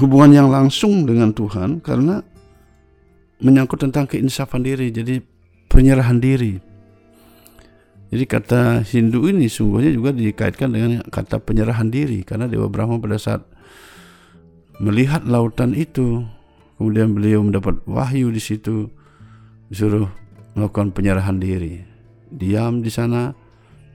hubungan 0.00 0.30
yang 0.32 0.48
langsung 0.48 1.04
dengan 1.04 1.34
Tuhan 1.34 1.82
karena 1.82 2.22
menyangkut 3.40 3.80
tentang 3.80 4.04
keinsafan 4.04 4.64
diri, 4.64 4.92
jadi 4.92 5.20
penyerahan 5.72 6.20
diri. 6.20 6.60
Jadi 8.10 8.24
kata 8.26 8.82
Hindu 8.82 9.30
ini 9.30 9.46
sungguhnya 9.46 9.94
juga 9.94 10.10
dikaitkan 10.10 10.74
dengan 10.74 10.98
kata 11.06 11.38
penyerahan 11.38 11.94
diri 11.94 12.26
karena 12.26 12.50
Dewa 12.50 12.66
Brahma 12.66 12.98
pada 12.98 13.16
saat 13.22 13.46
melihat 14.82 15.22
lautan 15.30 15.78
itu, 15.78 16.26
kemudian 16.74 17.14
beliau 17.14 17.46
mendapat 17.46 17.78
wahyu 17.86 18.34
di 18.34 18.42
situ, 18.42 18.90
disuruh 19.70 20.10
melakukan 20.58 20.90
penyerahan 20.90 21.38
diri, 21.38 21.86
diam 22.34 22.82
di 22.82 22.90
sana 22.90 23.30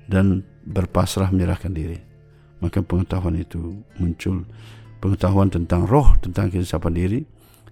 dan 0.08 0.48
berpasrah 0.66 1.30
menyerahkan 1.30 1.72
diri. 1.72 2.02
Maka 2.60 2.82
pengetahuan 2.82 3.38
itu 3.38 3.86
muncul. 4.02 4.44
Pengetahuan 5.00 5.54
tentang 5.54 5.86
roh, 5.86 6.18
tentang 6.20 6.50
kehidupan 6.50 6.94
diri 6.98 7.22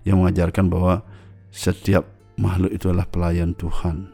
yang 0.05 0.21
mengajarkan 0.21 0.69
bahwa 0.69 1.01
setiap 1.49 2.05
makhluk 2.37 2.69
itu 2.71 2.93
adalah 2.93 3.09
pelayan 3.09 3.57
Tuhan. 3.57 4.13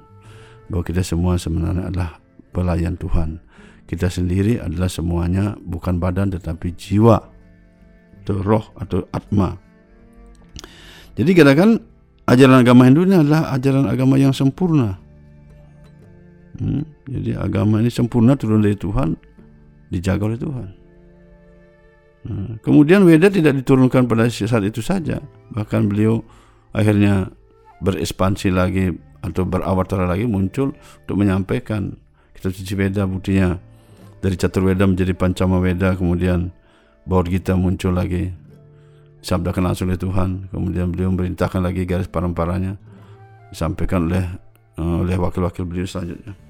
Bahwa 0.71 0.83
kita 0.87 1.03
semua 1.03 1.35
sebenarnya 1.35 1.91
adalah 1.91 2.23
pelayan 2.55 2.95
Tuhan. 2.95 3.43
Kita 3.89 4.07
sendiri 4.07 4.61
adalah 4.61 4.87
semuanya 4.87 5.57
bukan 5.57 5.97
badan 5.97 6.29
tetapi 6.29 6.77
jiwa 6.77 7.17
atau 8.21 8.37
roh 8.45 8.65
atau 8.77 9.01
atma. 9.09 9.57
Jadi 11.17 11.33
katakan 11.33 11.81
ajaran 12.29 12.61
agama 12.61 12.85
Hindu 12.85 13.09
ini 13.09 13.17
adalah 13.17 13.49
ajaran 13.57 13.89
agama 13.89 14.21
yang 14.21 14.31
sempurna 14.31 15.08
Hmm, 16.59 16.83
jadi 17.07 17.39
agama 17.39 17.79
ini 17.79 17.87
sempurna 17.87 18.35
turun 18.35 18.59
dari 18.59 18.75
Tuhan, 18.75 19.15
dijaga 19.87 20.23
oleh 20.27 20.39
Tuhan. 20.39 20.67
Hmm, 22.27 22.51
kemudian 22.59 23.07
Weda 23.07 23.31
tidak 23.31 23.55
diturunkan 23.63 24.11
pada 24.11 24.27
saat 24.27 24.67
itu 24.67 24.83
saja, 24.83 25.23
bahkan 25.55 25.87
beliau 25.87 26.19
akhirnya 26.75 27.31
berekspansi 27.79 28.51
lagi 28.51 28.91
atau 29.23 29.47
berawatara 29.47 30.07
lagi 30.07 30.27
muncul 30.27 30.75
untuk 30.75 31.15
menyampaikan 31.15 31.95
kita 32.35 32.51
suci 32.51 32.75
Weda 32.75 33.03
buktinya 33.07 33.59
dari 34.19 34.35
catur 34.35 34.67
Weda 34.67 34.87
menjadi 34.87 35.15
Pancama 35.15 35.59
Weda 35.59 35.95
kemudian 35.95 36.51
Bawat 37.07 37.27
Gita 37.31 37.55
muncul 37.55 37.95
lagi 37.95 38.31
sabda 39.19 39.51
langsung 39.59 39.91
oleh 39.91 39.99
Tuhan 39.99 40.47
kemudian 40.51 40.95
beliau 40.95 41.11
memerintahkan 41.11 41.59
lagi 41.59 41.83
garis 41.83 42.07
paramparanya 42.07 42.79
disampaikan 43.51 44.07
oleh 44.07 44.23
uh, 44.79 45.03
oleh 45.03 45.19
wakil-wakil 45.19 45.67
beliau 45.67 45.83
selanjutnya 45.83 46.48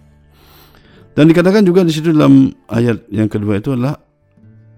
dan 1.18 1.26
dikatakan 1.26 1.66
juga 1.66 1.82
di 1.82 1.94
situ 1.94 2.14
dalam 2.14 2.54
ayat 2.70 3.10
yang 3.10 3.30
kedua 3.30 3.58
itu 3.58 3.74
adalah 3.74 3.98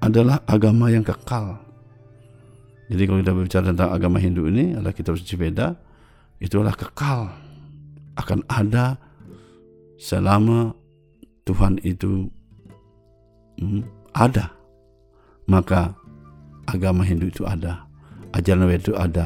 adalah 0.02 0.42
agama 0.48 0.90
yang 0.90 1.04
kekal. 1.06 1.60
Jadi 2.92 3.08
kalau 3.08 3.20
kita 3.24 3.32
berbicara 3.32 3.64
tentang 3.72 3.90
agama 3.94 4.18
Hindu 4.20 4.52
ini 4.52 4.76
adalah 4.76 4.92
kitab 4.92 5.16
suci 5.16 5.40
Veda 5.40 5.76
itu 6.44 6.60
adalah 6.60 6.76
kekal. 6.76 7.32
Akan 8.20 8.44
ada 8.52 9.00
selama 9.96 10.76
Tuhan 11.48 11.80
itu 11.88 12.28
hmm, 13.62 13.84
ada. 14.12 14.52
Maka 15.48 15.96
agama 16.68 17.04
Hindu 17.08 17.32
itu 17.32 17.48
ada 17.48 17.88
ajaran 18.36 18.68
Veda 18.68 18.84
itu 18.84 18.96
ada 18.96 19.26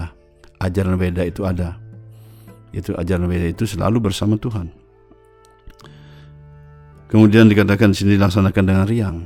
ajaran 0.62 0.98
Veda 0.98 1.24
itu 1.26 1.42
ada. 1.46 1.80
Itu 2.76 2.92
ajaran 2.94 3.26
Veda 3.32 3.48
itu 3.50 3.64
selalu 3.66 4.12
bersama 4.12 4.38
Tuhan 4.38 4.85
Kemudian 7.16 7.48
dikatakan 7.48 7.96
di 7.96 8.04
sini 8.04 8.20
dilaksanakan 8.20 8.64
dengan 8.68 8.84
riang. 8.84 9.24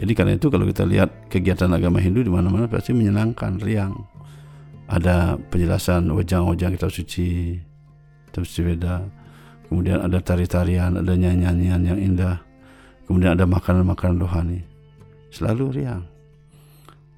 Jadi 0.00 0.12
karena 0.16 0.32
itu 0.32 0.48
kalau 0.48 0.64
kita 0.64 0.88
lihat 0.88 1.28
kegiatan 1.28 1.68
agama 1.76 2.00
Hindu 2.00 2.24
di 2.24 2.32
mana-mana 2.32 2.64
pasti 2.64 2.96
menyenangkan, 2.96 3.60
riang. 3.60 3.92
Ada 4.88 5.36
penjelasan 5.52 6.08
wajang-wajang 6.08 6.72
kitab 6.72 6.88
suci, 6.88 7.52
kitab 8.32 8.48
suci 8.48 8.64
Veda. 8.64 9.04
Kemudian 9.68 10.00
ada 10.00 10.24
tari-tarian, 10.24 10.96
ada 10.96 11.12
nyanyian-nyanyian 11.12 11.82
yang 11.84 12.00
indah. 12.00 12.40
Kemudian 13.04 13.36
ada 13.36 13.44
makanan-makanan 13.44 14.16
rohani. 14.16 14.64
Selalu 15.28 15.84
riang. 15.84 16.08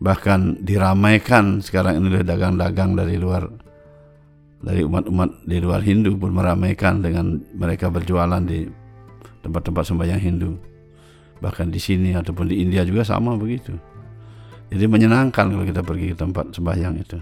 Bahkan 0.03 0.67
diramaikan 0.67 1.63
sekarang 1.63 2.03
ini 2.03 2.19
oleh 2.19 2.27
dagang-dagang 2.27 2.99
dari 2.99 3.15
luar 3.15 3.47
dari 4.59 4.83
umat-umat 4.83 5.47
di 5.47 5.63
luar 5.63 5.87
Hindu 5.87 6.19
pun 6.19 6.35
meramaikan 6.35 6.99
dengan 6.99 7.39
mereka 7.55 7.95
berjualan 7.95 8.43
di 8.43 8.80
tempat-tempat 9.45 9.85
sembahyang 9.89 10.21
Hindu. 10.21 10.51
Bahkan 11.41 11.73
di 11.73 11.81
sini 11.81 12.13
ataupun 12.13 12.53
di 12.53 12.61
India 12.61 12.85
juga 12.85 13.01
sama 13.01 13.33
begitu. 13.37 13.73
Jadi 14.71 14.85
menyenangkan 14.87 15.51
kalau 15.51 15.65
kita 15.67 15.83
pergi 15.83 16.13
ke 16.13 16.17
tempat 16.17 16.55
sembahyang 16.55 16.95
itu. 17.01 17.19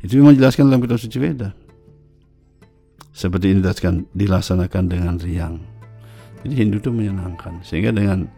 Itu 0.00 0.16
memang 0.22 0.38
jelaskan 0.38 0.70
dalam 0.70 0.80
kitab 0.80 1.00
suci 1.00 1.18
Veda. 1.20 1.50
seperti 3.16 3.48
ini 3.48 3.64
dilaksanakan 4.12 4.82
dengan 4.92 5.16
riang. 5.16 5.56
Jadi 6.44 6.52
Hindu 6.52 6.76
itu 6.84 6.92
menyenangkan. 6.92 7.64
Sehingga 7.64 7.88
dengan 7.88 8.28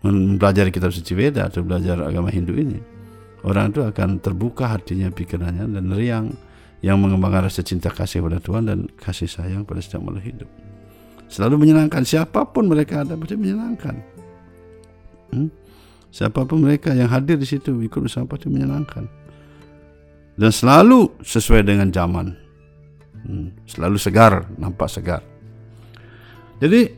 mempelajari 0.00 0.72
kitab 0.72 0.96
suci 0.96 1.12
Veda 1.12 1.52
atau 1.52 1.60
belajar 1.60 2.00
agama 2.00 2.32
Hindu 2.32 2.56
ini, 2.56 2.80
orang 3.44 3.68
itu 3.68 3.84
akan 3.84 4.18
terbuka 4.24 4.72
hatinya, 4.72 5.12
pikirannya 5.12 5.68
dan 5.68 5.92
riang 5.92 6.32
yang 6.80 6.96
mengembangkan 7.04 7.52
rasa 7.52 7.60
cinta 7.60 7.92
kasih 7.92 8.24
pada 8.24 8.40
Tuhan 8.40 8.64
dan 8.64 8.78
kasih 8.96 9.28
sayang 9.28 9.68
pada 9.68 9.84
setiap 9.84 10.08
makhluk 10.08 10.24
hidup. 10.24 10.50
Selalu 11.28 11.68
menyenangkan 11.68 12.02
siapa 12.08 12.48
pun 12.48 12.68
mereka 12.68 13.04
ada 13.04 13.14
pasti 13.16 13.36
menyenangkan. 13.36 13.94
Hmm? 15.32 15.48
Siapa 16.08 16.48
pun 16.48 16.64
mereka 16.64 16.96
yang 16.96 17.12
hadir 17.12 17.36
di 17.36 17.44
situ 17.44 17.76
ikut 17.84 18.00
bersama 18.00 18.32
pasti 18.32 18.48
menyenangkan. 18.48 19.04
Dan 20.38 20.50
selalu 20.50 21.12
sesuai 21.20 21.68
dengan 21.68 21.92
zaman. 21.92 22.32
Hmm, 23.28 23.52
selalu 23.68 23.98
segar, 24.00 24.46
nampak 24.56 24.88
segar. 24.88 25.20
Jadi 26.62 26.90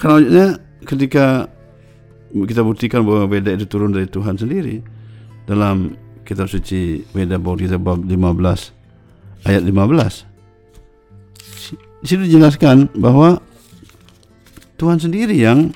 karena 0.00 0.56
ketika 0.82 1.46
kita 2.34 2.66
buktikan 2.66 3.06
bahwa 3.06 3.30
Weda 3.30 3.54
itu 3.54 3.66
turun 3.70 3.94
dari 3.94 4.10
Tuhan 4.10 4.34
sendiri 4.34 4.82
dalam 5.46 5.94
kitab 6.26 6.50
suci 6.50 7.06
Weda 7.14 7.38
bab 7.38 7.62
15 7.62 8.10
ayat 9.46 9.62
15 9.62 10.34
di 12.04 12.06
situ 12.10 12.22
dijelaskan 12.28 12.90
bahwa 12.98 13.40
Tuhan 14.84 15.00
sendiri 15.00 15.40
yang 15.40 15.72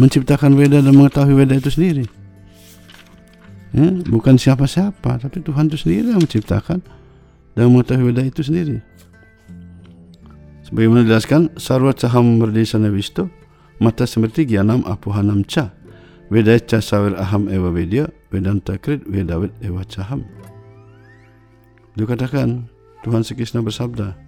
menciptakan 0.00 0.56
Weda 0.56 0.80
dan 0.80 0.96
mengetahui 0.96 1.36
Weda 1.36 1.60
itu 1.60 1.68
sendiri. 1.68 2.08
Ya, 3.76 3.92
bukan 4.08 4.40
siapa-siapa, 4.40 5.20
tapi 5.20 5.44
Tuhan 5.44 5.68
itu 5.68 5.76
sendiri 5.84 6.16
yang 6.16 6.24
menciptakan 6.24 6.80
dan 7.52 7.64
mengetahui 7.68 8.08
Weda 8.08 8.24
itu 8.24 8.40
sendiri. 8.40 8.80
Sebagaimana 10.64 11.04
dijelaskan, 11.04 11.60
sarwa 11.60 11.92
caham 11.92 12.40
berdesa 12.40 12.80
nabisto, 12.80 13.28
mata 13.76 14.08
semerti 14.08 14.48
gianam 14.48 14.80
apuhanam 14.88 15.44
ca, 15.44 15.68
Weda 16.32 16.56
ca 16.64 16.80
sawir 16.80 17.20
aham 17.20 17.52
ewa 17.52 17.68
vedia, 17.68 18.08
vedanta 18.32 18.80
krit 18.80 19.04
vedawet 19.04 19.52
ewa 19.60 19.84
caham. 19.84 20.24
Dikatakan, 22.00 22.64
Tuhan 23.04 23.28
Sekisna 23.28 23.60
bersabda, 23.60 24.23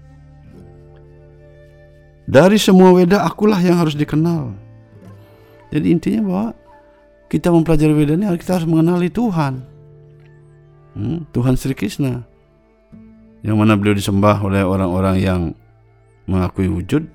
dari 2.26 2.58
semua 2.58 2.90
Weda 2.90 3.22
akulah 3.22 3.62
yang 3.62 3.78
harus 3.78 3.94
dikenal. 3.94 4.52
Jadi 5.70 5.86
intinya 5.90 6.22
bahwa 6.26 6.46
kita 7.30 7.50
mempelajari 7.54 7.94
Weda 7.94 8.18
ini 8.18 8.26
kita 8.38 8.58
harus 8.60 8.68
mengenali 8.68 9.08
Tuhan. 9.10 9.62
Hmm, 10.98 11.22
Tuhan 11.30 11.54
Sri 11.54 11.74
Krishna. 11.74 12.26
Yang 13.46 13.56
mana 13.56 13.78
beliau 13.78 13.94
disembah 13.94 14.42
oleh 14.42 14.66
orang-orang 14.66 15.16
yang 15.22 15.40
mengakui 16.26 16.66
wujud 16.66 17.06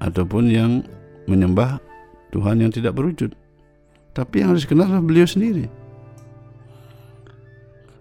ataupun 0.00 0.48
yang 0.48 0.80
menyembah 1.28 1.76
Tuhan 2.32 2.64
yang 2.64 2.72
tidak 2.72 2.96
berwujud. 2.96 3.36
Tapi 4.16 4.34
yang 4.40 4.56
harus 4.56 4.64
dikenal 4.64 4.88
adalah 4.88 5.04
beliau 5.04 5.28
sendiri. 5.28 5.68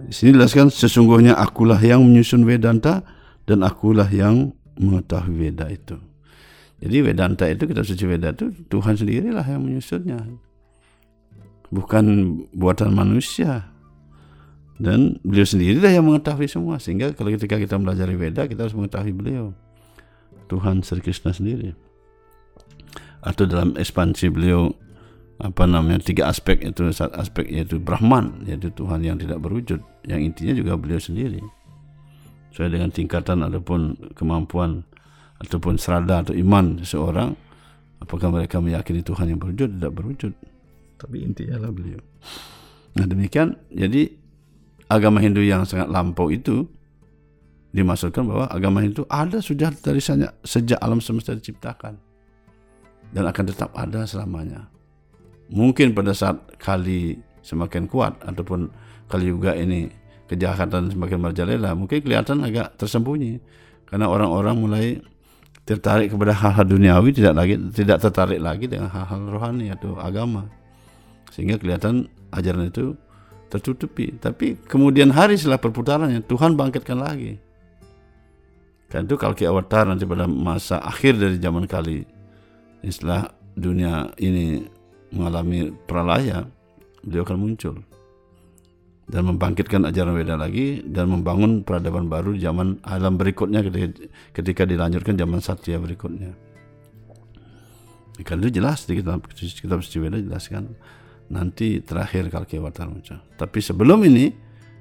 Di 0.04 0.14
sini 0.14 0.36
jelaskan 0.36 0.68
sesungguhnya 0.68 1.36
akulah 1.36 1.80
yang 1.80 2.04
menyusun 2.04 2.44
Vedanta 2.44 3.04
dan 3.48 3.64
akulah 3.64 4.08
yang 4.08 4.52
mengetahui 4.78 5.34
Veda 5.34 5.68
itu. 5.72 6.13
Jadi 6.84 7.00
Vedanta 7.00 7.48
itu 7.48 7.64
kita 7.64 7.80
suci 7.80 8.04
Veda 8.04 8.36
itu 8.36 8.52
Tuhan 8.68 9.00
sendirilah 9.00 9.48
yang 9.48 9.64
menyusunnya. 9.64 10.20
Bukan 11.72 12.06
buatan 12.52 12.92
manusia. 12.92 13.72
Dan 14.76 15.16
beliau 15.24 15.48
sendirilah 15.48 15.96
yang 15.96 16.04
mengetahui 16.04 16.52
semua. 16.52 16.84
Sehingga 16.84 17.16
kalau 17.16 17.32
ketika 17.32 17.56
kita 17.56 17.80
belajar 17.80 18.12
Veda 18.12 18.44
kita 18.52 18.68
harus 18.68 18.76
mengetahui 18.76 19.16
beliau. 19.16 19.56
Tuhan 20.52 20.84
Sri 20.84 21.00
Krishna 21.00 21.32
sendiri. 21.32 21.72
Atau 23.24 23.48
dalam 23.48 23.80
ekspansi 23.80 24.28
beliau 24.28 24.76
apa 25.40 25.64
namanya 25.64 26.04
tiga 26.04 26.28
aspek 26.28 26.62
itu 26.68 26.92
aspek 26.94 27.48
yaitu 27.48 27.80
Brahman 27.82 28.44
yaitu 28.46 28.70
Tuhan 28.76 29.02
yang 29.02 29.18
tidak 29.18 29.42
berwujud 29.42 29.82
yang 30.06 30.22
intinya 30.22 30.54
juga 30.56 30.78
beliau 30.78 31.02
sendiri 31.02 31.42
sesuai 32.54 32.70
dengan 32.70 32.94
tingkatan 32.94 33.42
ataupun 33.42 34.14
kemampuan 34.14 34.86
ataupun 35.44 35.76
serada 35.76 36.24
atau 36.24 36.34
iman 36.34 36.80
seseorang 36.82 37.36
apakah 38.04 38.32
mereka 38.32 38.60
meyakini 38.60 39.00
Tuhan 39.00 39.32
yang 39.32 39.40
berwujud 39.40 39.70
tidak 39.80 39.92
berwujud? 39.96 40.34
Tapi 41.00 41.16
intinya 41.24 41.60
adalah 41.60 41.74
beliau. 41.76 42.02
Nah 43.00 43.06
demikian. 43.08 43.56
Jadi 43.72 44.12
agama 44.92 45.24
Hindu 45.24 45.42
yang 45.44 45.64
sangat 45.64 45.88
lampau 45.90 46.30
itu 46.30 46.68
dimaksudkan 47.74 48.28
bahwa 48.28 48.46
agama 48.52 48.86
Hindu 48.86 49.04
ada 49.10 49.42
sudah 49.42 49.74
dari 49.74 49.98
sejak, 49.98 50.38
sejak 50.46 50.78
alam 50.78 51.02
semesta 51.02 51.34
diciptakan 51.34 51.98
dan 53.12 53.24
akan 53.26 53.46
tetap 53.50 53.74
ada 53.74 54.06
selamanya. 54.06 54.70
Mungkin 55.50 55.98
pada 55.98 56.14
saat 56.14 56.38
kali 56.62 57.18
semakin 57.42 57.90
kuat 57.90 58.16
ataupun 58.24 58.70
kali 59.10 59.30
juga 59.34 59.58
ini 59.58 59.90
kejahatan 60.30 60.90
semakin 60.90 61.18
merajalela 61.20 61.76
mungkin 61.76 62.00
kelihatan 62.00 62.46
agak 62.46 62.78
tersembunyi. 62.78 63.42
Karena 63.90 64.10
orang-orang 64.10 64.56
mulai 64.58 64.86
tertarik 65.64 66.12
kepada 66.12 66.36
hal-hal 66.36 66.68
duniawi 66.68 67.16
tidak 67.16 67.34
lagi 67.40 67.56
tidak 67.72 68.04
tertarik 68.04 68.40
lagi 68.44 68.68
dengan 68.68 68.92
hal-hal 68.92 69.20
rohani 69.32 69.72
atau 69.72 69.96
agama. 69.96 70.48
Sehingga 71.32 71.58
kelihatan 71.58 72.12
ajaran 72.36 72.70
itu 72.70 72.94
tertutupi. 73.48 74.14
Tapi 74.20 74.60
kemudian 74.68 75.10
hari 75.10 75.40
setelah 75.40 75.62
perputarannya 75.62 76.22
Tuhan 76.26 76.60
bangkitkan 76.60 77.00
lagi. 77.00 77.40
Dan 78.92 79.10
itu 79.10 79.18
kalki 79.18 79.50
avatar 79.50 79.90
nanti 79.90 80.06
pada 80.06 80.30
masa 80.30 80.78
akhir 80.78 81.18
dari 81.18 81.42
zaman 81.42 81.66
kali 81.66 82.06
setelah 82.86 83.32
dunia 83.58 84.12
ini 84.22 84.68
mengalami 85.10 85.74
pralaya 85.90 86.46
beliau 87.02 87.26
akan 87.26 87.38
muncul 87.40 87.76
dan 89.04 89.28
membangkitkan 89.28 89.84
ajaran 89.84 90.16
Weda 90.16 90.40
lagi 90.40 90.80
dan 90.84 91.12
membangun 91.12 91.68
peradaban 91.68 92.08
baru 92.08 92.40
zaman 92.40 92.80
alam 92.88 93.20
berikutnya 93.20 93.60
ketika, 93.68 93.88
ketika 94.32 94.64
dilanjutkan 94.64 95.20
zaman 95.20 95.40
Satya 95.44 95.78
berikutnya. 95.80 96.32
Ikan 98.22 98.40
itu 98.46 98.62
jelas 98.62 98.86
di 98.88 99.02
kitab 99.02 99.26
kitab 99.34 99.84
suci 99.84 99.98
Weda 100.00 100.22
jelaskan 100.22 100.78
nanti 101.28 101.84
terakhir 101.84 102.32
Kalkiawatar 102.32 102.88
muncul. 102.88 103.20
Tapi 103.36 103.60
sebelum 103.60 104.00
ini 104.08 104.32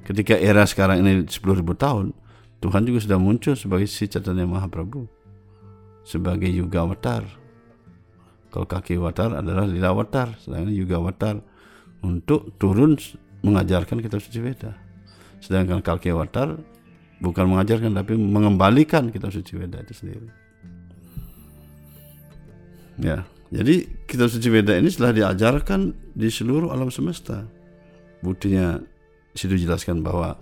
ketika 0.06 0.38
era 0.38 0.62
sekarang 0.66 1.02
ini 1.02 1.26
10.000 1.26 1.62
tahun 1.74 2.14
Tuhan 2.62 2.86
juga 2.86 2.98
sudah 3.02 3.18
muncul 3.18 3.58
sebagai 3.58 3.90
si 3.90 4.06
Chaitanya 4.06 4.46
Mahaprabhu 4.46 5.10
sebagai 6.06 6.46
Yuga 6.46 6.86
Avatar. 6.86 7.26
Kalau 8.54 8.68
kaki 8.68 9.00
watar 9.00 9.34
adalah 9.34 9.64
lila 9.64 9.96
watar, 9.96 10.36
sedangkan 10.38 10.70
Yuga 10.70 11.02
Avatar 11.02 11.40
untuk 12.04 12.54
turun 12.60 12.94
mengajarkan 13.42 13.98
kitab 14.00 14.22
suci 14.22 14.38
Veda. 14.38 14.74
Sedangkan 15.42 15.82
Kalkiawatar 15.82 16.56
bukan 17.18 17.44
mengajarkan 17.50 17.94
tapi 17.94 18.14
mengembalikan 18.18 19.10
kitab 19.10 19.34
suci 19.34 19.58
Veda 19.58 19.82
itu 19.82 19.94
sendiri. 19.94 20.28
Ya, 23.02 23.26
jadi 23.50 23.86
kitab 24.06 24.30
suci 24.30 24.48
Veda 24.48 24.78
ini 24.78 24.88
setelah 24.88 25.12
diajarkan 25.12 25.94
di 26.14 26.28
seluruh 26.30 26.70
alam 26.70 26.88
semesta. 26.88 27.46
Buktinya 28.22 28.78
situ 29.34 29.58
jelaskan 29.58 30.06
bahwa 30.06 30.38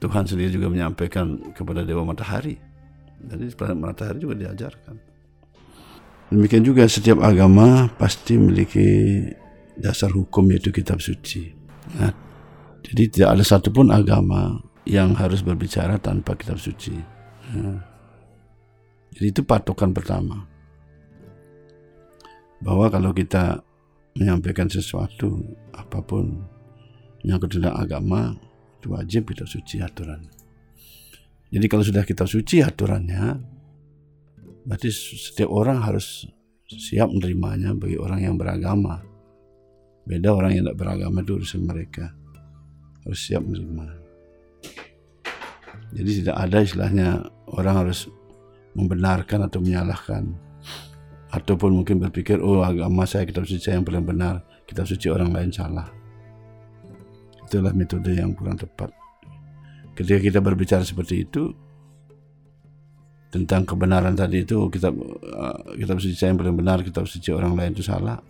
Tuhan 0.00 0.24
sendiri 0.26 0.50
juga 0.50 0.72
menyampaikan 0.72 1.54
kepada 1.54 1.86
Dewa 1.86 2.02
Matahari. 2.02 2.58
Jadi 3.22 3.54
planet 3.54 3.78
matahari 3.78 4.18
juga 4.18 4.34
diajarkan. 4.34 4.98
Demikian 6.34 6.66
juga 6.66 6.82
setiap 6.90 7.22
agama 7.22 7.86
pasti 7.94 8.34
memiliki 8.34 9.22
dasar 9.78 10.12
hukum 10.12 10.48
yaitu 10.52 10.72
kitab 10.74 11.00
suci. 11.00 11.52
Nah, 11.96 12.12
jadi 12.84 13.02
tidak 13.08 13.30
ada 13.38 13.44
satupun 13.44 13.88
agama 13.88 14.60
yang 14.84 15.14
harus 15.14 15.40
berbicara 15.40 15.96
tanpa 16.02 16.34
kitab 16.34 16.58
suci. 16.58 16.94
Nah, 17.54 17.78
jadi 19.14 19.26
itu 19.32 19.42
patokan 19.44 19.92
pertama. 19.92 20.48
Bahwa 22.62 22.86
kalau 22.88 23.10
kita 23.10 23.58
menyampaikan 24.16 24.70
sesuatu 24.70 25.40
apa 25.74 25.98
pun 26.04 26.44
yang 27.24 27.40
tentang 27.42 27.74
agama 27.74 28.36
itu 28.78 28.92
wajib 28.92 29.30
kitab 29.30 29.46
suci 29.46 29.78
aturan. 29.78 30.26
Jadi 31.52 31.66
kalau 31.68 31.84
sudah 31.84 32.02
kitab 32.02 32.26
suci 32.26 32.64
aturannya, 32.64 33.36
berarti 34.64 34.88
setiap 34.90 35.52
orang 35.52 35.84
harus 35.84 36.24
siap 36.66 37.12
menerimanya 37.12 37.76
bagi 37.76 38.00
orang 38.00 38.24
yang 38.24 38.34
beragama. 38.40 39.04
Beda 40.02 40.34
orang 40.34 40.58
yang 40.58 40.62
tidak 40.66 40.78
beragama 40.82 41.22
itu 41.22 41.38
urusan 41.38 41.62
mereka. 41.62 42.10
Harus 43.06 43.20
siap 43.22 43.42
menerima. 43.42 43.86
Jadi 45.92 46.10
tidak 46.24 46.36
ada 46.40 46.58
istilahnya 46.64 47.08
orang 47.52 47.74
harus 47.86 48.08
membenarkan 48.72 49.46
atau 49.46 49.60
menyalahkan. 49.60 50.32
Ataupun 51.32 51.80
mungkin 51.80 51.96
berpikir, 51.96 52.40
oh 52.44 52.60
agama 52.60 53.08
saya, 53.08 53.24
kitab 53.24 53.48
suci 53.48 53.72
yang 53.72 53.84
paling 53.84 54.04
benar, 54.04 54.44
kitab 54.68 54.84
suci 54.84 55.08
orang 55.08 55.32
lain 55.32 55.48
salah. 55.48 55.88
Itulah 57.48 57.72
metode 57.72 58.12
yang 58.12 58.36
kurang 58.36 58.60
tepat. 58.60 58.92
Ketika 59.96 60.20
kita 60.20 60.38
berbicara 60.40 60.84
seperti 60.84 61.24
itu, 61.24 61.52
tentang 63.32 63.64
kebenaran 63.64 64.12
tadi 64.12 64.44
itu 64.44 64.68
kitab 64.68 64.92
uh, 64.92 65.72
kitab 65.72 65.96
suci 65.96 66.20
yang 66.20 66.36
paling 66.36 66.56
benar, 66.56 66.84
kitab 66.84 67.08
suci 67.08 67.32
orang 67.32 67.56
lain 67.56 67.72
itu 67.72 67.80
salah. 67.80 68.20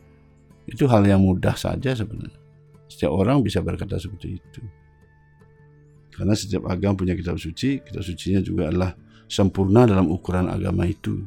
Itu 0.66 0.86
hal 0.86 1.02
yang 1.06 1.22
mudah 1.22 1.54
saja 1.58 1.94
sebenarnya. 1.94 2.38
Setiap 2.86 3.12
orang 3.12 3.40
bisa 3.40 3.64
berkata 3.64 3.96
seperti 3.96 4.38
itu. 4.38 4.62
Karena 6.12 6.36
setiap 6.36 6.68
agama 6.68 7.02
punya 7.02 7.16
kitab 7.16 7.40
suci, 7.40 7.80
kitab 7.80 8.04
sucinya 8.04 8.44
juga 8.44 8.68
adalah 8.68 8.92
sempurna 9.32 9.88
dalam 9.88 10.12
ukuran 10.12 10.52
agama 10.52 10.84
itu. 10.84 11.24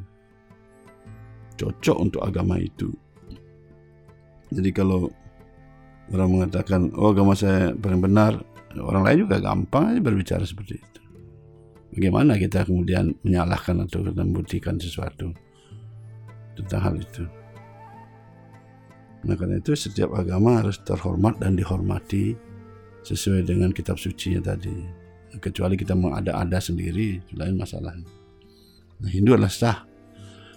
Cocok 1.58 1.96
untuk 1.98 2.22
agama 2.22 2.56
itu. 2.62 2.94
Jadi 4.54 4.70
kalau 4.70 5.10
orang 6.14 6.28
mengatakan, 6.38 6.94
oh 6.94 7.10
agama 7.10 7.34
saya 7.34 7.74
paling 7.74 7.98
benar, 7.98 8.38
orang 8.78 9.02
lain 9.02 9.26
juga 9.26 9.42
gampang 9.42 9.90
aja 9.90 10.00
berbicara 10.00 10.44
seperti 10.46 10.78
itu. 10.78 11.02
Bagaimana 11.98 12.38
kita 12.38 12.62
kemudian 12.62 13.10
menyalahkan 13.26 13.82
atau 13.88 14.06
membuktikan 14.06 14.78
sesuatu 14.78 15.34
tentang 16.54 16.80
hal 16.80 16.94
itu. 16.94 17.26
Nah 19.26 19.34
karena 19.34 19.58
itu 19.58 19.74
setiap 19.74 20.14
agama 20.14 20.62
harus 20.62 20.78
terhormat 20.86 21.42
dan 21.42 21.58
dihormati 21.58 22.38
sesuai 23.02 23.42
dengan 23.46 23.74
kitab 23.74 23.98
suci 23.98 24.38
tadi. 24.38 25.06
Kecuali 25.42 25.76
kita 25.76 25.92
mengada-ada 25.92 26.56
sendiri, 26.62 27.20
lain 27.36 27.60
masalah. 27.60 27.92
Nah, 28.96 29.10
Hindu 29.10 29.36
adalah 29.36 29.52
sah. 29.52 29.84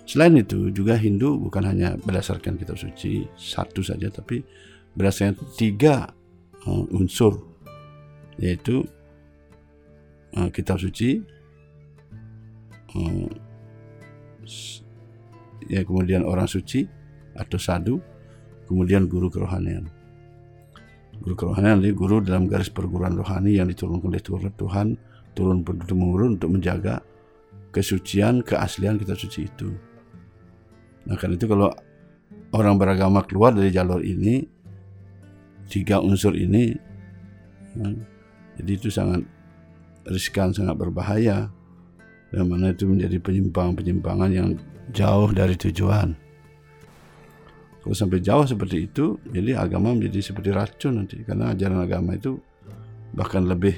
Selain 0.07 0.33
itu 0.39 0.73
juga 0.73 0.95
Hindu 0.97 1.37
bukan 1.37 1.67
hanya 1.67 1.93
berdasarkan 1.99 2.57
kitab 2.57 2.79
suci 2.79 3.27
satu 3.35 3.83
saja, 3.83 4.09
tapi 4.09 4.41
berdasarkan 4.97 5.37
tiga 5.53 6.09
uh, 6.65 6.85
unsur, 6.95 7.37
yaitu 8.39 8.87
uh, 10.33 10.49
kitab 10.49 10.81
suci, 10.81 11.21
uh, 12.95 13.29
ya 15.69 15.85
kemudian 15.85 16.25
orang 16.25 16.49
suci 16.49 16.87
atau 17.37 17.59
sadu, 17.61 18.01
kemudian 18.69 19.09
guru 19.09 19.33
kerohanian. 19.33 19.89
Guru 21.19 21.35
kerohanian 21.35 21.81
adalah 21.81 21.97
guru 21.97 22.21
dalam 22.21 22.45
garis 22.45 22.69
perguruan 22.69 23.17
rohani 23.17 23.57
yang 23.57 23.67
diturunkan 23.67 24.13
oleh 24.13 24.53
Tuhan, 24.55 24.87
turun 25.33 25.65
menurun 25.65 26.37
untuk 26.37 26.53
menjaga 26.53 27.01
kesucian, 27.73 28.45
keaslian 28.45 29.01
kitab 29.01 29.17
suci 29.17 29.49
itu. 29.49 29.73
Nah 31.09 31.17
karena 31.17 31.35
itu 31.35 31.49
kalau 31.49 31.73
orang 32.53 32.77
beragama 32.77 33.25
keluar 33.25 33.51
dari 33.51 33.73
jalur 33.73 33.99
ini, 34.05 34.45
tiga 35.67 35.99
unsur 35.99 36.37
ini, 36.37 36.71
ya, 37.75 37.87
jadi 38.61 38.71
itu 38.77 38.89
sangat 38.93 39.25
riskan, 40.07 40.53
sangat 40.53 40.77
berbahaya. 40.77 41.49
Dan 42.29 42.45
mana 42.45 42.69
itu 42.69 42.85
menjadi 42.85 43.17
penyimpangan-penyimpangan 43.17 44.29
yang 44.29 44.53
jauh 44.93 45.33
dari 45.33 45.57
tujuan. 45.57 46.13
Kalau 47.79 47.95
sampai 47.95 48.19
jauh 48.19 48.43
seperti 48.43 48.91
itu, 48.91 49.15
jadi 49.31 49.55
agama 49.55 49.95
menjadi 49.95 50.19
seperti 50.19 50.51
racun 50.51 50.99
nanti. 50.99 51.23
Karena 51.23 51.55
ajaran 51.55 51.79
agama 51.79 52.11
itu 52.15 52.35
bahkan 53.15 53.47
lebih 53.47 53.75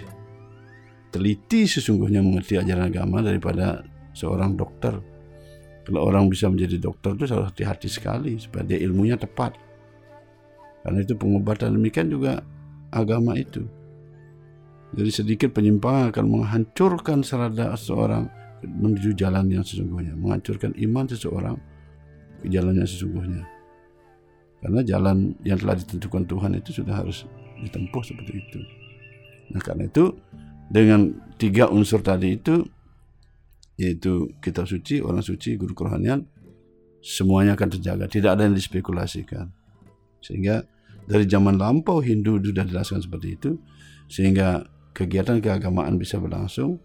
teliti 1.13 1.69
sesungguhnya 1.69 2.23
mengerti 2.25 2.57
ajaran 2.57 2.89
agama 2.89 3.21
daripada 3.21 3.85
seorang 4.15 4.57
dokter. 4.57 4.97
Kalau 5.85 6.01
orang 6.07 6.29
bisa 6.29 6.49
menjadi 6.49 6.81
dokter 6.81 7.13
itu 7.13 7.29
harus 7.29 7.51
hati-hati 7.51 7.89
sekali 7.89 8.37
supaya 8.41 8.65
dia 8.65 8.79
ilmunya 8.81 9.17
tepat. 9.19 9.53
Karena 10.81 10.99
itu 11.05 11.13
pengobatan 11.13 11.77
demikian 11.77 12.09
juga 12.09 12.41
agama 12.89 13.37
itu. 13.37 13.61
Jadi 14.91 15.11
sedikit 15.13 15.49
penyimpangan 15.55 16.11
akan 16.11 16.25
menghancurkan 16.25 17.23
serada 17.23 17.71
seseorang 17.77 18.27
menuju 18.65 19.15
jalan 19.15 19.47
yang 19.47 19.63
sesungguhnya, 19.63 20.13
menghancurkan 20.19 20.75
iman 20.89 21.05
seseorang 21.07 21.55
ke 22.43 22.47
jalan 22.51 22.75
yang 22.75 22.89
sesungguhnya. 22.89 23.41
Karena 24.61 24.85
jalan 24.85 25.33
yang 25.41 25.57
telah 25.57 25.75
ditentukan 25.77 26.29
Tuhan 26.29 26.51
itu 26.61 26.69
sudah 26.81 27.01
harus 27.01 27.25
ditempuh 27.61 28.03
seperti 28.05 28.33
itu. 28.37 28.59
Nah 29.51 29.61
karena 29.61 29.89
itu 29.89 30.13
dengan 30.69 31.11
tiga 31.41 31.67
unsur 31.67 31.99
tadi 32.05 32.37
itu 32.37 32.61
yaitu 33.81 34.29
kitab 34.37 34.69
suci, 34.69 35.01
orang 35.01 35.25
suci, 35.25 35.57
guru 35.57 35.73
kerohanian 35.73 36.21
semuanya 37.01 37.57
akan 37.57 37.69
terjaga, 37.73 38.05
tidak 38.05 38.37
ada 38.37 38.45
yang 38.45 38.53
dispekulasikan. 38.53 39.49
Sehingga 40.21 40.61
dari 41.09 41.25
zaman 41.25 41.57
lampau 41.57 41.97
Hindu 41.97 42.37
sudah 42.37 42.61
dijelaskan 42.61 43.01
seperti 43.01 43.27
itu 43.33 43.51
sehingga 44.05 44.61
kegiatan 44.93 45.41
keagamaan 45.41 45.97
bisa 45.97 46.21
berlangsung 46.21 46.77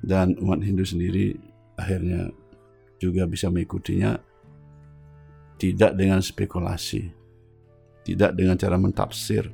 dan 0.00 0.32
umat 0.40 0.64
Hindu 0.64 0.86
sendiri 0.88 1.36
akhirnya 1.76 2.32
juga 2.96 3.28
bisa 3.28 3.52
mengikutinya 3.52 4.16
tidak 5.60 5.92
dengan 5.92 6.24
spekulasi, 6.24 7.12
tidak 8.08 8.32
dengan 8.32 8.56
cara 8.56 8.80
mentafsir. 8.80 9.44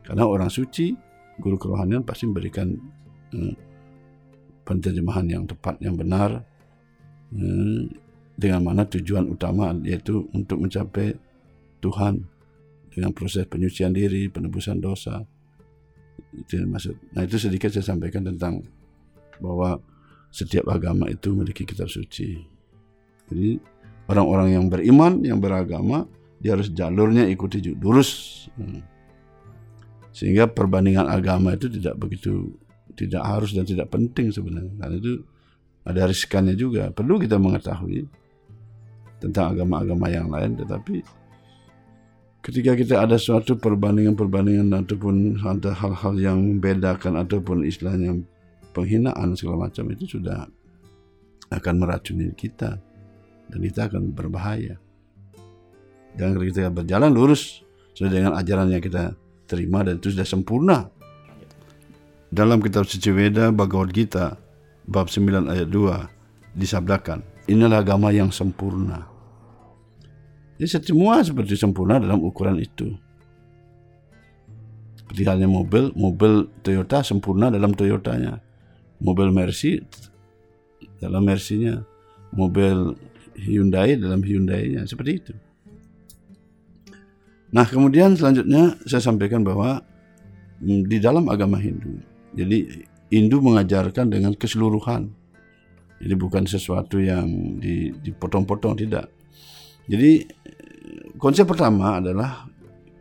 Karena 0.00 0.24
orang 0.24 0.48
suci, 0.48 0.96
guru 1.36 1.60
kerohanian 1.60 2.00
pasti 2.00 2.24
memberikan 2.24 2.72
eh, 3.36 3.54
penerjemahan 4.64 5.28
yang 5.28 5.44
tepat, 5.44 5.76
yang 5.84 6.00
benar, 6.00 6.40
eh, 7.36 7.92
dengan 8.34 8.64
mana 8.64 8.88
tujuan 8.88 9.28
utama 9.28 9.70
yaitu 9.84 10.26
untuk 10.32 10.64
mencapai 10.64 11.12
Tuhan 11.84 12.24
dengan 12.88 13.12
proses 13.12 13.44
penyucian 13.44 13.92
diri, 13.92 14.32
penebusan 14.32 14.80
dosa, 14.80 15.20
itu 16.32 16.64
maksud. 16.64 16.96
Nah 17.12 17.22
itu 17.28 17.36
sedikit 17.36 17.68
saya 17.68 17.84
sampaikan 17.84 18.24
tentang 18.24 18.64
bahwa 19.38 19.78
setiap 20.34 20.66
agama 20.72 21.06
itu 21.10 21.30
memiliki 21.30 21.62
kitab 21.62 21.86
suci. 21.86 22.42
Jadi 23.30 23.73
orang-orang 24.10 24.48
yang 24.56 24.64
beriman, 24.68 25.20
yang 25.24 25.38
beragama, 25.40 26.04
dia 26.40 26.56
harus 26.56 26.68
jalurnya 26.72 27.24
ikuti 27.28 27.60
lurus. 27.76 28.44
Hmm. 28.56 28.84
Sehingga 30.14 30.46
perbandingan 30.46 31.10
agama 31.10 31.56
itu 31.56 31.66
tidak 31.66 31.98
begitu 31.98 32.54
tidak 32.94 33.22
harus 33.26 33.50
dan 33.52 33.66
tidak 33.66 33.90
penting 33.90 34.30
sebenarnya. 34.30 34.74
Karena 34.78 34.96
itu 35.00 35.14
ada 35.84 36.02
riskannya 36.06 36.54
juga. 36.54 36.92
Perlu 36.94 37.18
kita 37.18 37.36
mengetahui 37.36 38.06
tentang 39.18 39.56
agama-agama 39.56 40.06
yang 40.12 40.28
lain, 40.30 40.54
tetapi 40.60 41.02
ketika 42.44 42.76
kita 42.76 42.94
ada 43.00 43.16
suatu 43.16 43.56
perbandingan-perbandingan 43.56 44.68
ataupun 44.84 45.40
ada 45.40 45.72
hal-hal 45.72 46.14
yang 46.20 46.38
membedakan 46.44 47.24
ataupun 47.24 47.64
istilahnya 47.64 48.20
penghinaan 48.76 49.32
segala 49.32 49.68
macam 49.68 49.88
itu 49.96 50.18
sudah 50.20 50.44
akan 51.48 51.74
meracuni 51.80 52.28
kita 52.36 52.76
dan 53.50 53.58
kita 53.60 53.90
akan 53.90 54.12
berbahaya. 54.14 54.78
Dan 56.14 56.38
kita 56.38 56.70
berjalan 56.70 57.10
lurus 57.10 57.66
sesuai 57.94 58.10
dengan 58.10 58.32
ajaran 58.38 58.70
yang 58.70 58.82
kita 58.82 59.18
terima 59.50 59.82
dan 59.82 59.98
itu 59.98 60.14
sudah 60.14 60.26
sempurna. 60.26 60.78
Dalam 62.30 62.58
kitab 62.62 62.86
suci 62.86 63.10
Weda 63.14 63.54
Bhagavad 63.54 63.94
Gita 63.94 64.34
bab 64.86 65.06
9 65.06 65.50
ayat 65.50 65.68
2 65.70 66.58
disabdakan, 66.58 67.22
inilah 67.50 67.82
agama 67.82 68.10
yang 68.10 68.30
sempurna 68.30 69.14
jadi 70.54 70.86
semua 70.86 71.18
seperti 71.18 71.58
sempurna 71.58 71.98
dalam 71.98 72.22
ukuran 72.22 72.62
itu. 72.62 72.94
Seperti 74.94 75.26
halnya 75.26 75.50
mobil, 75.50 75.90
mobil 75.98 76.46
Toyota 76.62 77.02
sempurna 77.02 77.50
dalam 77.50 77.74
Toyotanya. 77.74 78.38
Mobil 79.02 79.34
Mercy 79.34 79.82
dalam 81.02 81.26
Mercy-nya. 81.26 81.82
Mobil 82.30 82.94
Hyundai 83.38 83.98
dalam 83.98 84.22
Hyundai-nya. 84.22 84.86
Seperti 84.86 85.10
itu. 85.14 85.34
Nah 87.54 87.66
kemudian 87.66 88.18
selanjutnya 88.18 88.74
saya 88.82 89.02
sampaikan 89.02 89.46
bahwa 89.46 89.78
mm, 90.58 90.90
di 90.90 90.98
dalam 90.98 91.30
agama 91.30 91.54
Hindu, 91.62 92.02
jadi 92.34 92.86
Hindu 93.14 93.38
mengajarkan 93.38 94.10
dengan 94.10 94.34
keseluruhan. 94.34 95.06
Jadi 96.02 96.14
bukan 96.18 96.44
sesuatu 96.44 96.98
yang 96.98 97.56
dipotong-potong 98.02 98.76
tidak. 98.76 99.08
Jadi 99.86 100.26
konsep 101.16 101.46
pertama 101.46 102.02
adalah 102.02 102.50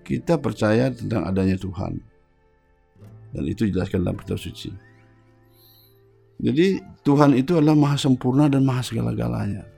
kita 0.06 0.38
percaya 0.38 0.94
tentang 0.94 1.26
adanya 1.26 1.58
Tuhan. 1.58 1.98
Dan 3.34 3.44
itu 3.50 3.66
dijelaskan 3.66 4.06
dalam 4.06 4.22
kitab 4.22 4.38
suci. 4.38 4.70
Jadi 6.38 6.78
Tuhan 7.02 7.34
itu 7.34 7.58
adalah 7.58 7.74
maha 7.74 7.98
sempurna 7.98 8.46
dan 8.46 8.62
maha 8.62 8.86
segala-galanya. 8.86 9.73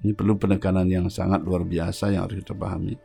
Ini 0.00 0.16
perlu 0.16 0.36
penekanan 0.40 0.88
yang 0.88 1.06
sangat 1.12 1.44
luar 1.44 1.64
biasa 1.64 2.12
yang 2.12 2.24
harus 2.24 2.40
kita 2.40 2.56
pahami. 2.56 2.96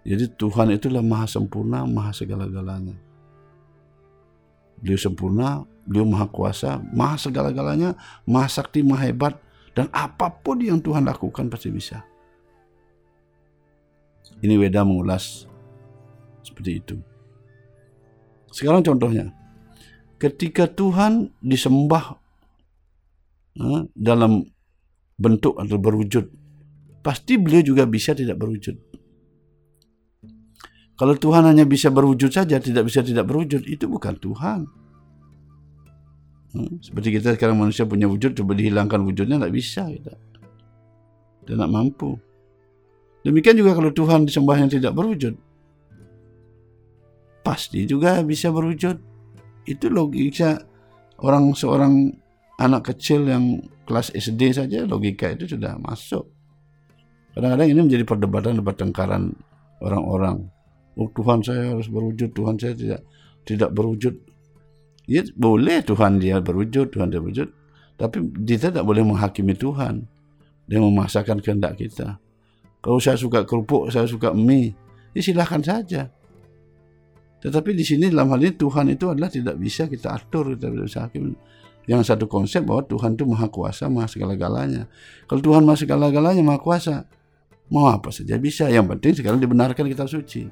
Jadi 0.00 0.32
Tuhan 0.32 0.72
itu 0.72 0.88
adalah 0.88 1.04
maha 1.04 1.26
sempurna, 1.28 1.84
maha 1.84 2.12
segala-galanya. 2.16 2.96
Beliau 4.80 4.96
sempurna, 4.96 5.60
beliau 5.84 6.08
maha 6.08 6.24
kuasa, 6.24 6.80
maha 6.96 7.20
segala-galanya, 7.20 7.92
maha 8.24 8.48
sakti, 8.48 8.80
maha 8.80 9.12
hebat, 9.12 9.36
dan 9.76 9.92
apa 9.92 10.32
pun 10.32 10.56
yang 10.64 10.80
Tuhan 10.80 11.04
lakukan 11.04 11.52
pasti 11.52 11.68
bisa. 11.68 12.00
Ini 14.40 14.56
Weda 14.56 14.88
mengulas 14.88 15.44
seperti 16.40 16.80
itu. 16.80 16.96
Sekarang 18.48 18.80
contohnya, 18.80 19.36
ketika 20.16 20.64
Tuhan 20.64 21.28
disembah 21.44 22.16
uh, 23.60 23.84
dalam 23.92 24.48
bentuk 25.20 25.60
atau 25.60 25.76
berwujud, 25.76 26.24
pasti 27.04 27.36
beliau 27.36 27.60
juga 27.60 27.84
bisa 27.84 28.16
tidak 28.16 28.40
berwujud. 28.40 28.76
Kalau 30.96 31.16
Tuhan 31.16 31.48
hanya 31.48 31.64
bisa 31.64 31.88
berwujud 31.88 32.28
saja, 32.32 32.60
tidak 32.60 32.88
bisa 32.88 33.00
tidak 33.00 33.28
berwujud, 33.28 33.64
itu 33.68 33.84
bukan 33.88 34.16
Tuhan. 34.20 34.60
Hmm, 36.50 36.76
seperti 36.82 37.16
kita 37.16 37.38
sekarang 37.38 37.56
manusia 37.56 37.86
punya 37.88 38.04
wujud, 38.04 38.36
coba 38.36 38.52
dihilangkan 38.52 39.00
wujudnya, 39.06 39.40
tidak 39.40 39.54
bisa 39.54 39.86
kita. 39.86 40.12
Tidak 41.48 41.68
mampu. 41.72 42.20
Demikian 43.24 43.56
juga 43.56 43.76
kalau 43.76 43.92
Tuhan 43.92 44.28
disembah 44.28 44.56
yang 44.60 44.68
tidak 44.68 44.92
berwujud, 44.92 45.36
pasti 47.40 47.88
juga 47.88 48.20
bisa 48.20 48.52
berwujud. 48.52 48.96
Itu 49.64 49.86
logika 49.92 50.60
orang 51.20 51.52
seorang 51.56 52.12
anak 52.60 52.92
kecil 52.92 53.24
yang 53.24 53.64
kelas 53.88 54.12
SD 54.12 54.52
saja 54.52 54.84
logika 54.84 55.32
itu 55.32 55.48
sudah 55.48 55.80
masuk. 55.80 56.28
Kadang-kadang 57.32 57.68
ini 57.72 57.80
menjadi 57.80 58.04
perdebatan 58.04 58.60
pertengkaran 58.60 59.32
orang-orang 59.80 60.44
oh 61.00 61.08
Tuhan 61.16 61.40
saya 61.40 61.72
harus 61.72 61.88
berwujud, 61.88 62.30
Tuhan 62.36 62.60
saya 62.60 62.76
tidak 62.76 63.00
tidak 63.48 63.70
berwujud. 63.72 64.14
Ya 65.08 65.24
boleh 65.34 65.82
Tuhan 65.82 66.20
dia 66.20 66.38
berwujud, 66.38 66.92
Tuhan 66.92 67.08
dia 67.10 67.18
berwujud, 67.18 67.48
tapi 67.96 68.22
kita 68.46 68.70
tidak 68.70 68.86
boleh 68.86 69.02
menghakimi 69.02 69.56
Tuhan. 69.56 70.04
Dia 70.70 70.78
memaksakan 70.78 71.42
kehendak 71.42 71.82
kita. 71.82 72.22
Kalau 72.78 73.02
saya 73.02 73.18
suka 73.18 73.42
kerupuk, 73.42 73.90
saya 73.90 74.06
suka 74.06 74.30
mie, 74.30 74.70
ya 75.10 75.20
silahkan 75.20 75.58
saja. 75.58 76.06
Tetapi 77.40 77.74
di 77.74 77.82
sini 77.82 78.06
dalam 78.06 78.30
hal 78.30 78.38
ini 78.44 78.54
Tuhan 78.54 78.86
itu 78.94 79.10
adalah 79.10 79.32
tidak 79.32 79.58
bisa 79.58 79.90
kita 79.90 80.14
atur, 80.14 80.54
kita 80.54 80.70
bisa 80.70 81.08
hakim. 81.08 81.34
Yang 81.90 82.14
satu 82.14 82.30
konsep 82.30 82.62
bahwa 82.62 82.86
Tuhan 82.86 83.18
itu 83.18 83.26
maha 83.26 83.50
kuasa, 83.50 83.90
maha 83.90 84.06
segala-galanya. 84.06 84.86
Kalau 85.26 85.42
Tuhan 85.42 85.66
maha 85.66 85.74
segala-galanya, 85.74 86.38
maha 86.46 86.62
kuasa, 86.62 87.02
mau 87.66 87.90
apa 87.90 88.14
saja 88.14 88.38
bisa. 88.38 88.70
Yang 88.70 88.94
penting 88.94 89.12
sekarang 89.18 89.42
dibenarkan 89.42 89.90
kita 89.90 90.06
suci. 90.06 90.46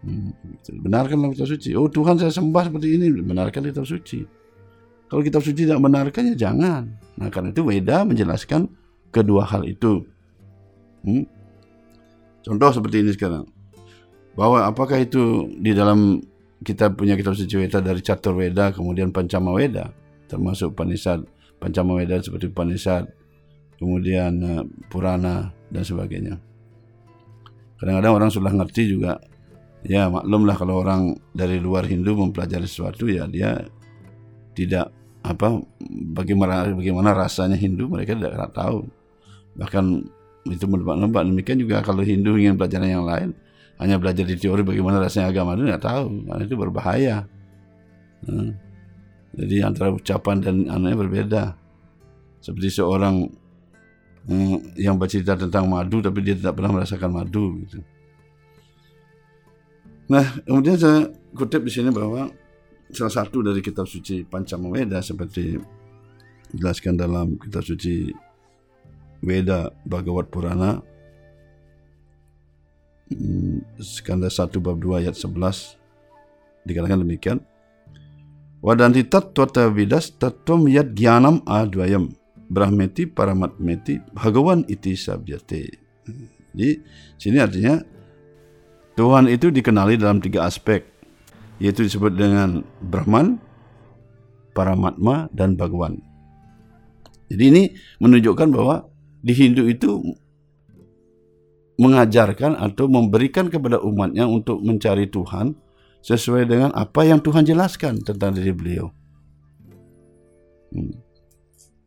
Hmm, 0.00 0.32
benarkan 0.80 1.28
kitab 1.28 1.48
suci. 1.48 1.76
Oh 1.76 1.84
Tuhan 1.92 2.16
saya 2.16 2.32
sembah 2.32 2.72
seperti 2.72 2.96
ini. 2.96 3.12
Benarkan 3.20 3.60
kitab 3.68 3.84
suci. 3.84 4.24
Kalau 5.12 5.20
kitab 5.20 5.44
suci 5.44 5.68
tidak 5.68 5.82
benarkan 5.82 6.32
ya 6.32 6.48
jangan. 6.48 6.88
Nah 7.20 7.28
karena 7.28 7.52
itu 7.52 7.60
Weda 7.66 8.08
menjelaskan 8.08 8.70
kedua 9.12 9.44
hal 9.44 9.68
itu. 9.68 10.08
Hmm? 11.04 11.28
Contoh 12.40 12.70
seperti 12.72 13.04
ini 13.04 13.12
sekarang. 13.12 13.44
Bahwa 14.32 14.64
apakah 14.64 14.96
itu 15.04 15.52
di 15.60 15.76
dalam 15.76 16.24
kita 16.60 16.92
punya 16.92 17.16
kitab 17.16 17.32
suci 17.32 17.56
Weda 17.56 17.80
dari 17.80 18.04
Catur 18.04 18.36
Weda 18.36 18.72
kemudian 18.72 19.10
Pancama 19.10 19.56
Weda 19.56 19.92
termasuk 20.28 20.76
Panisad 20.76 21.24
Pancama 21.60 21.96
Weda 21.96 22.20
seperti 22.20 22.52
Panisad 22.52 23.08
kemudian 23.80 24.32
uh, 24.44 24.64
Purana 24.92 25.48
dan 25.72 25.82
sebagainya. 25.82 26.36
Kadang-kadang 27.80 28.12
orang 28.12 28.30
sudah 28.30 28.52
ngerti 28.52 28.92
juga 28.92 29.16
ya 29.80 30.12
maklumlah 30.12 30.56
kalau 30.60 30.84
orang 30.84 31.16
dari 31.32 31.56
luar 31.56 31.88
Hindu 31.88 32.12
mempelajari 32.12 32.68
sesuatu 32.68 33.08
ya 33.08 33.24
dia 33.24 33.64
tidak 34.52 34.92
apa 35.24 35.64
bagaimana 36.12 36.68
bagaimana 36.76 37.16
rasanya 37.16 37.56
Hindu 37.56 37.88
mereka 37.88 38.12
tidak 38.12 38.52
tahu 38.52 38.84
bahkan 39.56 40.04
itu 40.44 40.64
menebak-nebak 40.68 41.24
demikian 41.24 41.58
juga 41.64 41.80
kalau 41.80 42.04
Hindu 42.04 42.36
ingin 42.36 42.60
belajar 42.60 42.84
yang 42.84 43.08
lain 43.08 43.32
hanya 43.80 43.96
belajar 43.96 44.28
di 44.28 44.36
teori 44.36 44.60
bagaimana 44.60 45.00
rasanya 45.00 45.32
agama 45.32 45.56
itu 45.56 45.64
tidak 45.64 45.82
tahu. 45.82 46.04
Karena 46.28 46.42
itu 46.44 46.56
berbahaya. 46.56 47.16
Hmm. 48.20 48.52
jadi 49.32 49.64
antara 49.64 49.88
ucapan 49.96 50.36
dan 50.44 50.56
anaknya 50.68 50.96
berbeda. 51.00 51.42
Seperti 52.44 52.68
seorang 52.68 53.24
hmm, 54.28 54.76
yang 54.76 55.00
bercerita 55.00 55.32
tentang 55.40 55.64
madu 55.64 56.04
tapi 56.04 56.20
dia 56.20 56.36
tidak 56.36 56.60
pernah 56.60 56.76
merasakan 56.76 57.08
madu 57.08 57.56
gitu. 57.64 57.80
Nah, 60.10 60.26
kemudian 60.44 60.76
saya 60.76 61.06
kutip 61.32 61.62
di 61.64 61.72
sini 61.72 61.88
bahwa 61.88 62.28
salah 62.90 63.14
satu 63.14 63.40
dari 63.40 63.62
kitab 63.62 63.86
suci 63.86 64.26
Pancama 64.26 64.68
Weda 64.68 64.98
seperti 65.00 65.56
dijelaskan 66.50 66.98
dalam 66.98 67.38
kitab 67.38 67.62
suci 67.62 68.10
Weda 69.22 69.70
Bhagavad 69.86 70.26
Purana 70.28 70.82
skanda 73.82 74.30
1 74.30 74.54
bab 74.62 74.76
2 74.78 75.02
ayat 75.06 75.14
11 75.18 75.76
dikatakan 76.66 77.02
demikian 77.02 77.38
Wadanti 78.60 79.08
tattva 79.08 79.72
vidas 79.72 80.12
tattvam 80.20 80.68
yad 80.68 80.92
gyanam 80.92 81.40
advayam 81.48 82.12
brahmeti 82.50 83.08
paramatmeti 83.08 84.04
bhagawan 84.12 84.68
iti 84.68 84.98
sabjate. 84.98 85.80
Jadi 86.52 86.82
sini 87.16 87.38
artinya 87.38 87.78
Tuhan 88.98 89.30
itu 89.30 89.48
dikenali 89.48 89.96
dalam 89.96 90.18
tiga 90.20 90.44
aspek, 90.44 90.84
yaitu 91.62 91.86
disebut 91.86 92.12
dengan 92.18 92.66
Brahman, 92.84 93.40
Paramatma, 94.52 95.30
dan 95.32 95.54
Bhagawan. 95.56 96.02
Jadi 97.30 97.44
ini 97.48 97.62
menunjukkan 98.02 98.50
bahwa 98.50 98.90
di 99.22 99.32
Hindu 99.32 99.70
itu 99.70 100.02
mengajarkan 101.80 102.60
atau 102.60 102.92
memberikan 102.92 103.48
kepada 103.48 103.80
umatnya 103.80 104.28
untuk 104.28 104.60
mencari 104.60 105.08
Tuhan 105.08 105.56
sesuai 106.04 106.44
dengan 106.44 106.70
apa 106.76 107.08
yang 107.08 107.24
Tuhan 107.24 107.48
jelaskan 107.48 108.04
tentang 108.04 108.36
diri 108.36 108.52
beliau. 108.52 108.92
Hmm. 110.76 110.92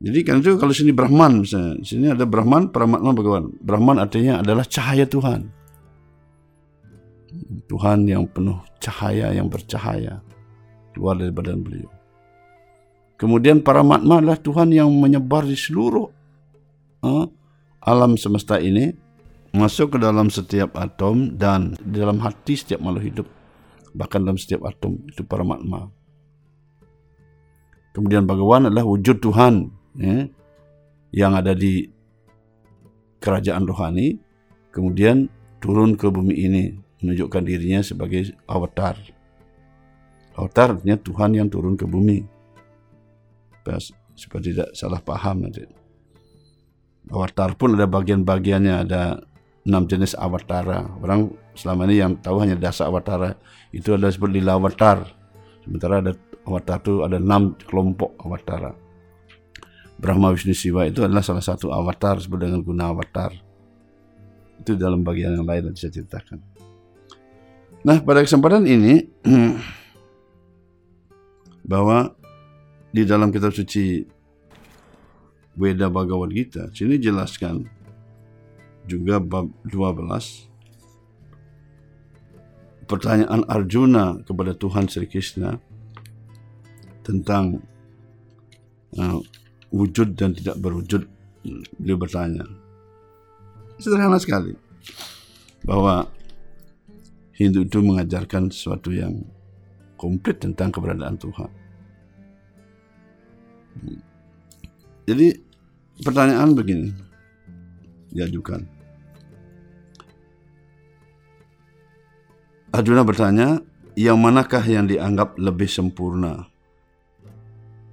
Jadi 0.04 0.20
kan 0.26 0.44
itu 0.44 0.60
kalau 0.60 0.74
sini 0.76 0.92
Brahman 0.92 1.46
misalnya, 1.46 1.80
sini 1.86 2.12
ada 2.12 2.28
Brahman, 2.28 2.74
Paramatma, 2.74 3.16
Bhagawan. 3.16 3.56
Brahman 3.64 4.02
artinya 4.02 4.44
adalah 4.44 4.68
cahaya 4.68 5.08
Tuhan. 5.08 5.48
Tuhan 7.72 8.06
yang 8.06 8.28
penuh 8.28 8.60
cahaya 8.84 9.32
yang 9.32 9.48
bercahaya 9.48 10.20
keluar 10.92 11.18
dari 11.18 11.32
badan 11.32 11.64
beliau. 11.64 11.90
Kemudian 13.16 13.64
para 13.64 13.80
matma 13.86 14.20
adalah 14.20 14.38
Tuhan 14.38 14.76
yang 14.76 14.92
menyebar 14.92 15.48
di 15.48 15.56
seluruh 15.56 16.12
uh, 17.06 17.26
alam 17.80 18.20
semesta 18.20 18.60
ini 18.60 18.92
masuk 19.54 19.96
ke 19.96 19.98
dalam 20.02 20.34
setiap 20.34 20.74
atom 20.76 21.38
dan 21.38 21.78
di 21.78 22.02
dalam 22.02 22.18
hati 22.26 22.58
setiap 22.58 22.82
makhluk 22.82 23.06
hidup 23.06 23.28
bahkan 23.94 24.26
dalam 24.26 24.42
setiap 24.42 24.66
atom 24.66 24.98
itu 25.06 25.22
para 25.22 25.46
matma. 25.46 25.94
Kemudian 27.94 28.26
Bhagawan 28.26 28.74
adalah 28.74 28.90
wujud 28.90 29.22
Tuhan 29.22 29.70
ya, 30.02 30.26
yang 31.14 31.38
ada 31.38 31.54
di 31.54 31.86
kerajaan 33.22 33.70
rohani 33.70 34.18
kemudian 34.74 35.30
turun 35.62 35.94
ke 35.94 36.10
bumi 36.10 36.34
ini 36.34 36.64
menunjukkan 37.06 37.44
dirinya 37.46 37.86
sebagai 37.86 38.34
avatar. 38.50 38.98
Avatar 40.34 40.82
artinya 40.82 40.98
Tuhan 40.98 41.38
yang 41.38 41.48
turun 41.54 41.78
ke 41.78 41.86
bumi. 41.86 42.26
Supaya 44.18 44.42
tidak 44.42 44.74
salah 44.74 45.00
paham 45.00 45.46
nanti. 45.46 45.64
Avatar 47.14 47.54
pun 47.54 47.78
ada 47.78 47.86
bagian-bagiannya, 47.86 48.74
ada 48.90 49.22
enam 49.64 49.88
jenis 49.88 50.16
avatara. 50.16 50.88
Orang 51.00 51.36
selama 51.56 51.88
ini 51.88 52.04
yang 52.04 52.20
tahu 52.20 52.44
hanya 52.44 52.60
dasa 52.60 52.88
avatara 52.88 53.40
itu 53.72 53.96
ada 53.96 54.12
disebut 54.12 54.30
lila 54.32 54.60
avatar. 54.60 55.08
Sementara 55.64 56.04
ada 56.04 56.12
avatar 56.44 56.78
itu 56.84 56.94
ada 57.04 57.18
enam 57.20 57.56
kelompok 57.64 58.16
avatara. 58.20 58.76
Brahma 60.00 60.36
Wisnu 60.36 60.52
Siwa 60.52 60.84
itu 60.84 61.00
adalah 61.00 61.24
salah 61.24 61.44
satu 61.44 61.72
avatar 61.72 62.20
disebut 62.20 62.40
dengan 62.44 62.60
guna 62.60 62.92
avatar. 62.92 63.32
Itu 64.60 64.76
dalam 64.76 65.02
bagian 65.02 65.40
yang 65.40 65.48
lain 65.48 65.72
yang 65.72 65.78
saya 65.80 65.96
ceritakan. 65.96 66.44
Nah, 67.84 68.00
pada 68.00 68.24
kesempatan 68.24 68.64
ini 68.64 69.08
bahwa 71.72 72.16
di 72.92 73.04
dalam 73.04 73.32
kitab 73.32 73.52
suci 73.52 74.08
Weda 75.54 75.92
Bhagavad 75.92 76.32
Gita, 76.34 76.72
sini 76.74 76.98
jelaskan 76.98 77.68
juga 78.88 79.20
bab 79.20 79.48
12 79.68 80.54
pertanyaan 82.88 83.48
Arjuna 83.48 84.22
kepada 84.28 84.54
Tuhan 84.54 84.86
Sri 84.92 85.08
Krishna 85.08 85.58
tentang 87.04 87.64
uh, 89.00 89.20
wujud 89.74 90.16
dan 90.16 90.36
tidak 90.36 90.60
berwujud. 90.60 91.08
Beliau 91.76 92.00
bertanya. 92.00 92.48
Sederhana 93.76 94.16
sekali 94.16 94.56
bahwa 95.68 96.08
Hindu 97.36 97.68
itu 97.68 97.84
mengajarkan 97.84 98.54
sesuatu 98.54 98.94
yang 98.94 99.26
komplit 100.00 100.40
tentang 100.40 100.72
keberadaan 100.72 101.20
Tuhan. 101.20 101.52
Jadi 105.04 105.28
pertanyaan 106.00 106.56
begini 106.56 106.94
diajukan. 108.14 108.73
Arjuna 112.74 113.06
bertanya, 113.06 113.62
yang 113.94 114.18
manakah 114.18 114.66
yang 114.66 114.90
dianggap 114.90 115.38
lebih 115.38 115.70
sempurna? 115.70 116.50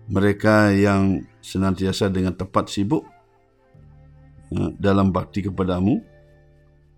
Mereka 0.09 0.73
yang 0.73 1.21
senantiasa 1.45 2.09
dengan 2.09 2.33
tepat 2.33 2.73
sibuk 2.73 3.05
ya, 4.49 4.73
dalam 4.81 5.13
bakti 5.13 5.45
kepadamu 5.45 6.01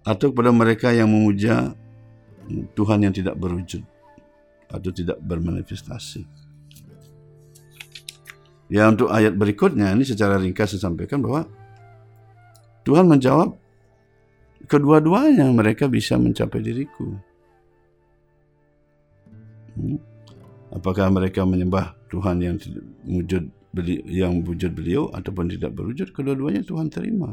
atau 0.07 0.31
kepada 0.31 0.55
mereka 0.55 0.95
yang 0.95 1.11
memuja 1.11 1.75
Tuhan 2.79 3.03
yang 3.03 3.11
tidak 3.11 3.35
berwujud 3.35 3.83
atau 4.71 4.90
tidak 4.95 5.18
bermanifestasi. 5.18 6.23
Ya 8.71 8.87
untuk 8.87 9.11
ayat 9.11 9.35
berikutnya 9.35 9.90
ini 9.90 10.07
secara 10.07 10.38
ringkas 10.38 10.79
saya 10.79 10.87
sampaikan 10.87 11.18
bahwa 11.18 11.51
Tuhan 12.87 13.11
menjawab 13.11 13.59
kedua-duanya 14.71 15.51
mereka 15.51 15.90
bisa 15.90 16.14
mencapai 16.14 16.62
diriku. 16.62 17.32
Apakah 20.73 21.13
mereka 21.13 21.45
menyembah 21.45 21.97
Tuhan 22.09 22.41
yang 22.41 22.57
wujud 23.05 23.45
yang 24.05 24.45
wujud 24.45 24.73
beliau 24.77 25.09
ataupun 25.17 25.49
tidak 25.49 25.73
berwujud 25.73 26.13
kedua-duanya 26.13 26.61
Tuhan 26.61 26.93
terima. 26.93 27.33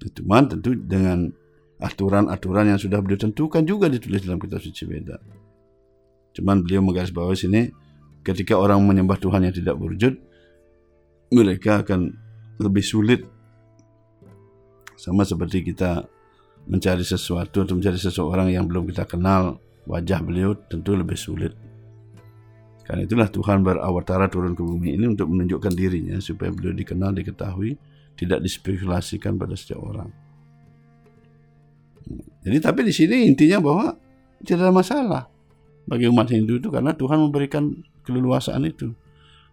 Cuman 0.00 0.50
tentu 0.50 0.74
dengan 0.74 1.30
aturan-aturan 1.78 2.74
yang 2.74 2.80
sudah 2.80 2.98
beliau 2.98 3.20
tentukan 3.20 3.62
juga 3.62 3.86
ditulis 3.86 4.26
dalam 4.26 4.42
kitab 4.42 4.58
suci 4.58 4.84
Weda. 4.90 5.22
Cuman 6.34 6.66
beliau 6.66 6.82
menggarisbawahi 6.82 7.38
sini 7.38 7.62
ketika 8.26 8.58
orang 8.58 8.82
menyembah 8.82 9.16
Tuhan 9.22 9.46
yang 9.46 9.54
tidak 9.54 9.78
berwujud 9.78 10.14
mereka 11.30 11.86
akan 11.86 12.10
lebih 12.58 12.82
sulit 12.82 13.22
sama 14.98 15.24
seperti 15.24 15.64
kita 15.64 16.04
mencari 16.68 17.06
sesuatu 17.06 17.64
atau 17.64 17.74
mencari 17.78 17.96
seseorang 17.96 18.52
yang 18.52 18.68
belum 18.68 18.84
kita 18.92 19.08
kenal 19.08 19.56
wajah 19.90 20.22
beliau 20.22 20.54
tentu 20.70 20.94
lebih 20.94 21.18
sulit. 21.18 21.50
Karena 22.86 23.06
itulah 23.06 23.26
Tuhan 23.30 23.62
berawatara 23.66 24.30
turun 24.30 24.54
ke 24.54 24.62
bumi 24.62 24.94
ini 24.94 25.10
untuk 25.10 25.30
menunjukkan 25.30 25.72
dirinya 25.74 26.18
supaya 26.22 26.50
beliau 26.54 26.74
dikenal, 26.74 27.14
diketahui, 27.14 27.74
tidak 28.14 28.42
dispekulasikan 28.42 29.34
pada 29.38 29.54
setiap 29.54 29.82
orang. 29.82 30.10
Jadi 32.42 32.58
tapi 32.58 32.80
di 32.86 32.94
sini 32.94 33.30
intinya 33.30 33.62
bahwa 33.62 33.94
tidak 34.42 34.66
ada 34.66 34.74
masalah 34.74 35.22
bagi 35.86 36.08
umat 36.10 36.30
Hindu 36.32 36.58
itu 36.58 36.68
karena 36.72 36.94
Tuhan 36.94 37.18
memberikan 37.18 37.70
keleluasaan 38.06 38.66
itu. 38.66 38.94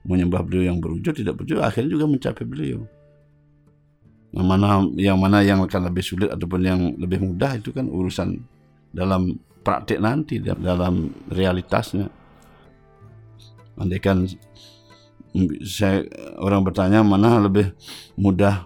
Menyembah 0.07 0.39
beliau 0.39 0.71
yang 0.71 0.79
berwujud 0.79 1.11
tidak 1.11 1.35
berwujud 1.35 1.59
akhirnya 1.59 1.99
juga 1.99 2.05
mencapai 2.07 2.45
beliau. 2.47 2.79
Yang 4.31 4.47
mana 4.47 4.67
yang 4.95 5.17
mana 5.19 5.43
yang 5.43 5.59
akan 5.61 5.91
lebih 5.91 6.03
sulit 6.05 6.31
ataupun 6.31 6.61
yang 6.63 6.79
lebih 6.95 7.19
mudah 7.21 7.59
itu 7.59 7.75
kan 7.75 7.91
urusan 7.91 8.39
dalam 8.95 9.35
praktik 9.67 9.99
nanti 9.99 10.39
dalam 10.39 11.11
realitasnya. 11.27 12.07
Andaikan 13.75 14.23
saya 15.67 16.07
orang 16.39 16.63
bertanya 16.63 17.03
mana 17.03 17.43
lebih 17.43 17.75
mudah 18.15 18.63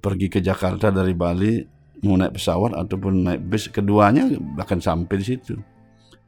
pergi 0.00 0.32
ke 0.32 0.40
Jakarta 0.40 0.88
dari 0.88 1.12
Bali 1.12 1.60
mau 2.00 2.16
naik 2.16 2.40
pesawat 2.40 2.72
ataupun 2.80 3.28
naik 3.28 3.44
bis 3.44 3.68
keduanya 3.68 4.24
bahkan 4.56 4.80
sampai 4.80 5.20
di 5.20 5.26
situ. 5.36 5.60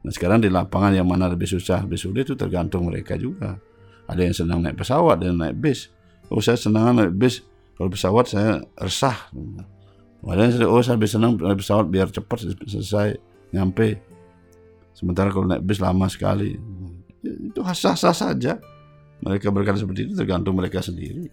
Nah 0.04 0.12
sekarang 0.12 0.44
di 0.44 0.52
lapangan 0.52 0.92
yang 0.92 1.08
mana 1.08 1.32
lebih 1.32 1.48
susah 1.48 1.80
lebih 1.88 1.96
sulit 1.96 2.28
itu 2.28 2.36
tergantung 2.36 2.84
mereka 2.84 3.16
juga. 3.16 3.56
Ada 4.04 4.20
yang 4.20 4.36
senang 4.36 4.60
naik 4.60 4.76
pesawat 4.76 5.16
dan 5.24 5.40
naik 5.40 5.56
bis. 5.56 5.88
Oh 6.28 6.44
saya 6.44 6.60
senang 6.60 6.92
naik 6.92 7.16
bis. 7.16 7.40
Kalau 7.80 7.88
pesawat 7.88 8.28
saya 8.28 8.60
resah. 8.76 9.16
Ada 10.28 10.40
yang 10.44 10.68
oh 10.68 10.84
saya 10.84 11.00
lebih 11.00 11.08
senang 11.08 11.40
naik 11.40 11.64
pesawat 11.64 11.88
biar 11.88 12.12
cepat 12.12 12.52
selesai 12.68 13.31
nyampe. 13.52 14.00
Sementara 14.96 15.28
kalau 15.30 15.46
naik 15.46 15.62
bis 15.62 15.78
lama 15.78 16.08
sekali. 16.08 16.56
Itu 17.22 17.62
sah-sah 17.62 18.16
saja. 18.16 18.58
Mereka 19.22 19.54
berkata 19.54 19.78
seperti 19.78 20.10
itu 20.10 20.12
tergantung 20.18 20.58
mereka 20.58 20.82
sendiri. 20.82 21.30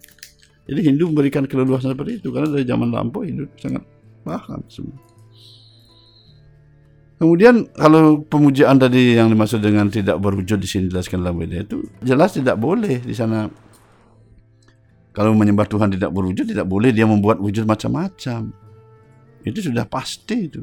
Jadi 0.70 0.80
Hindu 0.86 1.10
memberikan 1.10 1.48
keleluasan 1.50 1.98
seperti 1.98 2.22
itu 2.22 2.30
karena 2.30 2.46
dari 2.46 2.62
zaman 2.62 2.94
lampau 2.94 3.26
Hindu 3.26 3.50
sangat 3.58 3.82
paham 4.22 4.62
semua. 4.70 4.94
Kemudian 7.20 7.68
kalau 7.76 8.24
pemujaan 8.24 8.80
tadi 8.80 9.18
yang 9.18 9.28
dimaksud 9.28 9.60
dengan 9.60 9.92
tidak 9.92 10.16
berwujud 10.24 10.56
di 10.56 10.64
sini 10.64 10.88
jelaskan 10.88 11.20
dalam 11.20 11.36
Weda 11.36 11.60
itu 11.60 11.84
jelas 12.00 12.32
tidak 12.32 12.56
boleh 12.56 12.96
di 12.96 13.12
sana. 13.12 13.44
Kalau 15.12 15.36
menyembah 15.36 15.68
Tuhan 15.68 15.92
tidak 15.92 16.14
berwujud 16.14 16.48
tidak 16.48 16.64
boleh 16.64 16.94
dia 16.94 17.04
membuat 17.04 17.42
wujud 17.42 17.68
macam-macam. 17.68 18.54
Itu 19.44 19.58
sudah 19.60 19.84
pasti 19.84 20.48
itu. 20.48 20.62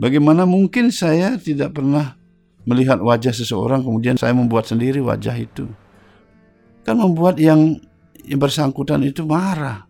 Bagaimana 0.00 0.48
mungkin 0.48 0.88
saya 0.88 1.36
tidak 1.36 1.76
pernah 1.76 2.16
melihat 2.64 3.04
wajah 3.04 3.36
seseorang 3.36 3.84
kemudian 3.84 4.16
saya 4.16 4.32
membuat 4.32 4.64
sendiri 4.64 5.04
wajah 5.04 5.36
itu? 5.36 5.68
Kan 6.88 6.96
membuat 6.96 7.36
yang, 7.36 7.76
yang 8.24 8.40
bersangkutan 8.40 9.04
itu 9.04 9.28
marah. 9.28 9.84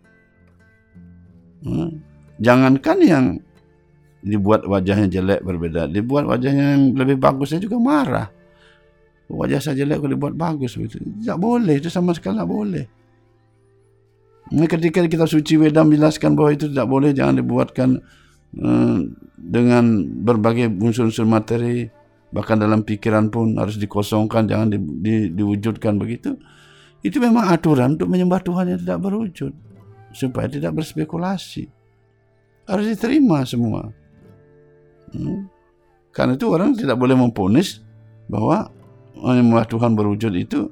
Hmm. 1.63 2.03
Jangankan 2.43 2.97
yang 2.99 3.25
dibuat 4.19 4.67
wajahnya 4.67 5.07
jelek 5.07 5.47
berbeda, 5.47 5.87
dibuat 5.87 6.27
wajahnya 6.27 6.75
yang 6.75 6.91
lebih 6.91 7.15
bagusnya 7.15 7.63
juga 7.63 7.79
marah. 7.79 8.27
Wajah 9.31 9.63
saya 9.63 9.79
jelek 9.79 10.03
kalau 10.03 10.11
dibuat 10.11 10.35
bagus 10.35 10.75
begitu. 10.75 10.99
Tidak 10.99 11.39
boleh, 11.39 11.79
itu 11.79 11.87
sama 11.87 12.11
sekali 12.11 12.35
tidak 12.35 12.51
boleh. 12.51 12.83
Nah, 14.51 14.67
ketika 14.67 14.99
kita 15.07 15.23
suci 15.23 15.55
Wedam 15.55 15.87
menjelaskan 15.87 16.35
bahwa 16.35 16.51
itu 16.51 16.67
tidak 16.67 16.87
boleh, 16.91 17.15
jangan 17.15 17.39
dibuatkan 17.39 18.03
dengan 19.37 19.83
berbagai 20.03 20.67
unsur-unsur 20.67 21.23
materi 21.23 21.87
bahkan 22.31 22.55
dalam 22.55 22.83
pikiran 22.83 23.27
pun 23.27 23.59
harus 23.59 23.75
dikosongkan 23.75 24.47
jangan 24.47 24.71
di, 24.71 24.79
di, 24.79 25.13
diwujudkan 25.35 25.99
begitu. 25.99 26.39
Itu 27.01 27.17
memang 27.17 27.49
aturan 27.49 27.97
untuk 27.97 28.07
menyembah 28.07 28.39
Tuhan 28.45 28.71
yang 28.71 28.79
tidak 28.79 28.99
berwujud 29.03 29.51
supaya 30.15 30.47
tidak 30.47 30.77
berspekulasi. 30.77 31.67
Harus 32.67 32.85
diterima 32.87 33.43
semua. 33.43 33.91
Hmm. 35.11 35.43
karena 36.15 36.39
itu 36.39 36.47
orang 36.47 36.71
tidak 36.71 36.95
boleh 36.95 37.19
memponis 37.19 37.83
bahwa 38.31 38.71
menyembah 39.11 39.67
Tuhan 39.67 39.91
berwujud 39.91 40.31
itu 40.39 40.71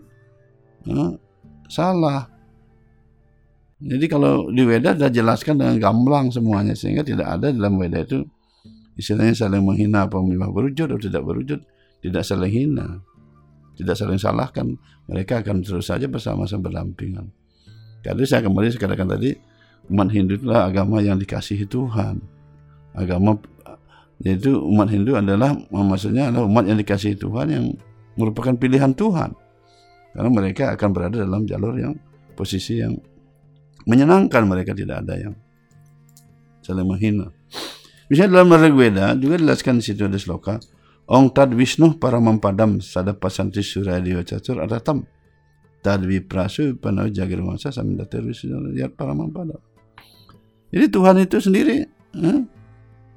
hmm, 0.87 1.19
salah 1.67 2.31
jadi 3.79 4.05
kalau 4.11 4.51
di 4.51 4.67
Weda 4.67 4.91
sudah 4.91 5.07
jelaskan 5.07 5.55
dengan 5.55 5.79
gamblang 5.79 6.27
semuanya 6.35 6.75
sehingga 6.75 6.99
tidak 6.99 7.39
ada 7.39 7.47
dalam 7.47 7.79
Weda 7.79 8.03
itu 8.03 8.27
istilahnya 8.99 9.31
saling 9.31 9.63
menghina 9.63 10.03
menyembah 10.03 10.51
berwujud 10.51 10.91
atau 10.91 10.99
tidak 10.99 11.23
berwujud, 11.23 11.59
tidak 12.03 12.23
saling 12.27 12.51
hina, 12.51 12.99
tidak 13.79 13.95
saling 13.95 14.19
salahkan. 14.19 14.75
Mereka 15.07 15.47
akan 15.47 15.63
terus 15.63 15.87
saja 15.87 16.11
bersama-sama 16.11 16.67
berdampingan. 16.67 17.31
Jadi 18.03 18.23
saya 18.27 18.43
kembali 18.43 18.67
sekatakan 18.67 19.15
tadi 19.15 19.31
umat 19.87 20.11
Hindu 20.11 20.43
adalah 20.43 20.67
agama 20.67 20.99
yang 20.99 21.15
dikasihi 21.15 21.63
Tuhan. 21.63 22.19
Agama 22.91 23.39
yaitu 24.19 24.59
umat 24.59 24.91
Hindu 24.91 25.15
adalah 25.15 25.55
maksudnya 25.71 26.27
adalah 26.27 26.51
umat 26.51 26.67
yang 26.67 26.75
dikasihi 26.83 27.15
Tuhan 27.15 27.47
yang 27.47 27.65
merupakan 28.19 28.51
pilihan 28.59 28.91
Tuhan. 28.91 29.31
Karena 30.11 30.29
mereka 30.35 30.75
akan 30.75 30.89
berada 30.91 31.15
dalam 31.23 31.47
jalur 31.47 31.79
yang 31.79 31.95
posisi 32.35 32.83
yang 32.83 32.99
menyenangkan 33.87 34.43
mereka 34.47 34.75
tidak 34.75 35.05
ada 35.05 35.15
yang 35.15 35.35
saling 36.63 36.87
menghina. 36.87 37.31
Misalnya 38.09 38.41
dalam 38.41 38.49
Rigveda 38.57 39.13
juga 39.15 39.37
dijelaskan 39.37 39.79
di 39.79 39.83
situ 39.85 40.01
ada 40.09 40.17
sloka 40.17 40.57
Ong 41.09 41.33
tad 41.33 41.57
Vishnu 41.57 41.97
para 41.97 42.21
mempadam 42.21 42.77
sada 42.85 43.17
pasanti 43.17 43.65
suradiwa 43.65 44.21
catur 44.21 44.61
adatam 44.61 45.09
tad 45.81 46.05
viprasu 46.05 46.77
panau 46.77 47.09
jagir 47.09 47.41
masa 47.41 47.73
samindatir 47.73 48.21
Vishnu 48.21 48.73
lihat 48.77 48.93
para 48.93 49.17
mempadam. 49.17 49.57
Jadi 50.69 50.85
Tuhan 50.85 51.17
itu 51.17 51.37
sendiri 51.41 51.81
eh, 52.13 52.39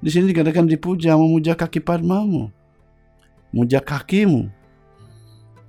di 0.00 0.08
sini 0.08 0.32
dikatakan 0.32 0.64
dipuja 0.64 1.20
memuja 1.20 1.52
kaki 1.52 1.84
padmamu, 1.84 2.48
muja 3.52 3.84
kakimu. 3.84 4.48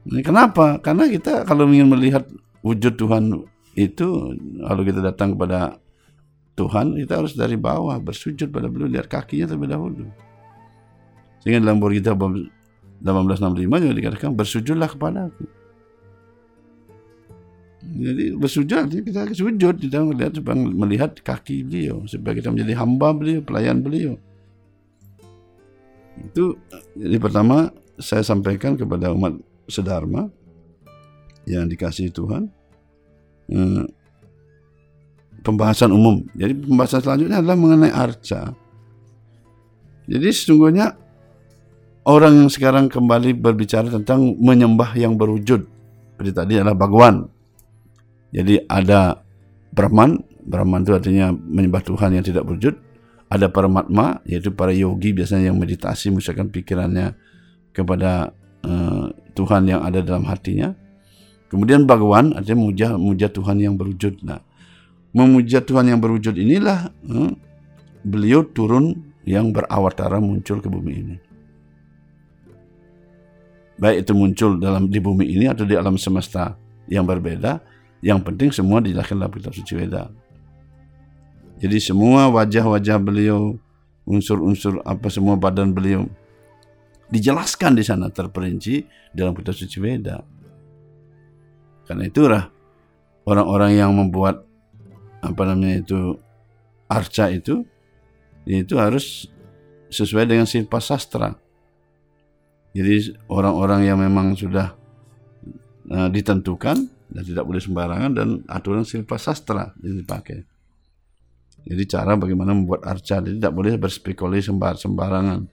Ini 0.07 0.21
kenapa? 0.23 0.79
Karena 0.79 1.11
kita 1.11 1.43
kalau 1.43 1.67
ingin 1.67 1.91
melihat 1.91 2.23
wujud 2.63 2.95
Tuhan 2.95 3.35
itu 3.73 4.37
kalau 4.61 4.81
kita 4.85 5.01
datang 5.01 5.33
kepada 5.33 5.81
Tuhan 6.53 6.93
kita 7.01 7.13
harus 7.25 7.33
dari 7.33 7.57
bawah 7.57 7.97
bersujud 7.97 8.53
pada 8.53 8.69
beliau 8.69 8.85
lihat 8.85 9.09
kakinya 9.09 9.49
terlebih 9.49 9.73
dahulu. 9.73 10.05
Sehingga 11.41 11.59
dalam 11.65 11.81
buku 11.81 11.99
kita 11.99 12.13
1865 12.13 13.83
juga 13.83 13.93
dikatakan 13.97 14.31
bersujudlah 14.37 14.89
kepada 14.93 15.27
aku. 15.33 15.45
Jadi 17.83 18.25
bersujud 18.39 18.87
kita 18.89 19.27
sujud 19.35 19.75
kita 19.75 19.97
melihat 20.07 20.33
melihat 20.55 21.11
kaki 21.19 21.67
beliau 21.67 22.07
supaya 22.07 22.39
kita 22.39 22.47
menjadi 22.47 22.79
hamba 22.79 23.11
beliau 23.11 23.41
pelayan 23.43 23.83
beliau. 23.83 24.15
Itu 26.15 26.55
jadi 26.95 27.17
pertama 27.19 27.73
saya 27.99 28.23
sampaikan 28.23 28.79
kepada 28.79 29.11
umat 29.11 29.35
sedharma 29.67 30.31
yang 31.43 31.67
dikasih 31.67 32.13
Tuhan 32.13 32.47
Hmm. 33.47 33.85
pembahasan 35.43 35.91
umum. 35.91 36.23
Jadi 36.33 36.55
pembahasan 36.55 37.03
selanjutnya 37.03 37.43
adalah 37.43 37.59
mengenai 37.59 37.91
arca. 37.91 38.55
Jadi 40.07 40.27
sesungguhnya 40.31 40.95
orang 42.07 42.43
yang 42.43 42.49
sekarang 42.51 42.87
kembali 42.87 43.35
berbicara 43.35 43.91
tentang 43.91 44.39
menyembah 44.39 44.95
yang 44.95 45.19
berwujud. 45.19 45.67
Seperti 46.15 46.31
tadi 46.31 46.53
adalah 46.59 46.75
Bhagwan. 46.75 47.27
Jadi 48.31 48.63
ada 48.65 49.19
Brahman, 49.73 50.23
Brahman 50.43 50.83
itu 50.83 50.93
artinya 50.95 51.31
menyembah 51.31 51.83
Tuhan 51.83 52.15
yang 52.15 52.25
tidak 52.25 52.43
berwujud. 52.47 52.75
Ada 53.33 53.49
Paramatma, 53.49 54.21
yaitu 54.29 54.53
para 54.53 54.69
yogi 54.69 55.09
biasanya 55.09 55.49
yang 55.49 55.57
meditasi, 55.57 56.13
misalkan 56.13 56.53
pikirannya 56.53 57.17
kepada 57.73 58.29
uh, 58.61 59.09
Tuhan 59.33 59.65
yang 59.65 59.81
ada 59.81 60.05
dalam 60.05 60.29
hatinya. 60.29 60.77
Kemudian 61.53 61.85
Bhagwan 61.85 62.33
artinya 62.33 62.65
memuja, 62.65 62.97
memuja 62.97 63.29
Tuhan 63.29 63.61
yang 63.61 63.77
berwujud. 63.77 64.25
Nah, 64.25 64.41
memuja 65.13 65.61
Tuhan 65.61 65.85
yang 65.85 66.01
berwujud 66.01 66.33
inilah 66.33 66.89
uh, 66.89 67.29
beliau 68.01 68.41
turun 68.41 69.13
yang 69.21 69.53
berawatara 69.53 70.17
muncul 70.17 70.57
ke 70.57 70.65
bumi 70.65 70.93
ini. 70.97 71.15
Baik 73.77 74.01
itu 74.01 74.17
muncul 74.17 74.57
dalam 74.57 74.89
di 74.89 74.97
bumi 74.97 75.29
ini 75.29 75.45
atau 75.45 75.61
di 75.61 75.77
alam 75.77 75.93
semesta 75.93 76.57
yang 76.89 77.05
berbeda, 77.05 77.61
yang 78.01 78.25
penting 78.25 78.49
semua 78.49 78.81
dijelaskan 78.81 79.21
dalam 79.21 79.33
kitab 79.37 79.53
suci 79.53 79.77
Weda. 79.77 80.09
Jadi 81.61 81.77
semua 81.77 82.33
wajah-wajah 82.33 82.97
beliau, 82.97 83.61
unsur-unsur 84.09 84.81
apa 84.89 85.05
semua 85.13 85.37
badan 85.37 85.69
beliau 85.69 86.09
dijelaskan 87.13 87.77
di 87.77 87.85
sana 87.85 88.09
terperinci 88.09 88.89
dalam 89.13 89.37
kitab 89.37 89.53
suci 89.53 89.77
Weda. 89.77 90.32
Karena 91.83 92.07
itulah 92.07 92.43
orang-orang 93.27 93.71
yang 93.75 93.91
membuat 93.95 94.43
apa 95.23 95.41
namanya 95.47 95.79
itu 95.79 96.19
arca 96.91 97.31
itu 97.31 97.63
itu 98.43 98.75
harus 98.75 99.31
sesuai 99.87 100.27
dengan 100.27 100.43
silpa 100.49 100.83
sastra. 100.83 101.35
Jadi 102.73 103.13
orang-orang 103.29 103.85
yang 103.85 104.01
memang 104.01 104.33
sudah 104.33 104.73
uh, 105.93 106.09
ditentukan 106.09 106.77
dan 107.13 107.23
tidak 107.23 107.45
boleh 107.45 107.61
sembarangan 107.61 108.11
dan 108.11 108.27
aturan 108.49 108.81
silpa 108.83 109.21
sastra 109.21 109.71
yang 109.85 110.01
dipakai. 110.01 110.43
Jadi 111.63 111.83
cara 111.87 112.19
bagaimana 112.19 112.51
membuat 112.51 112.83
arca, 112.83 113.23
jadi 113.23 113.39
tidak 113.39 113.53
boleh 113.55 113.79
berspekulasi 113.79 114.51
sembar 114.51 114.75
sembarangan. 114.75 115.47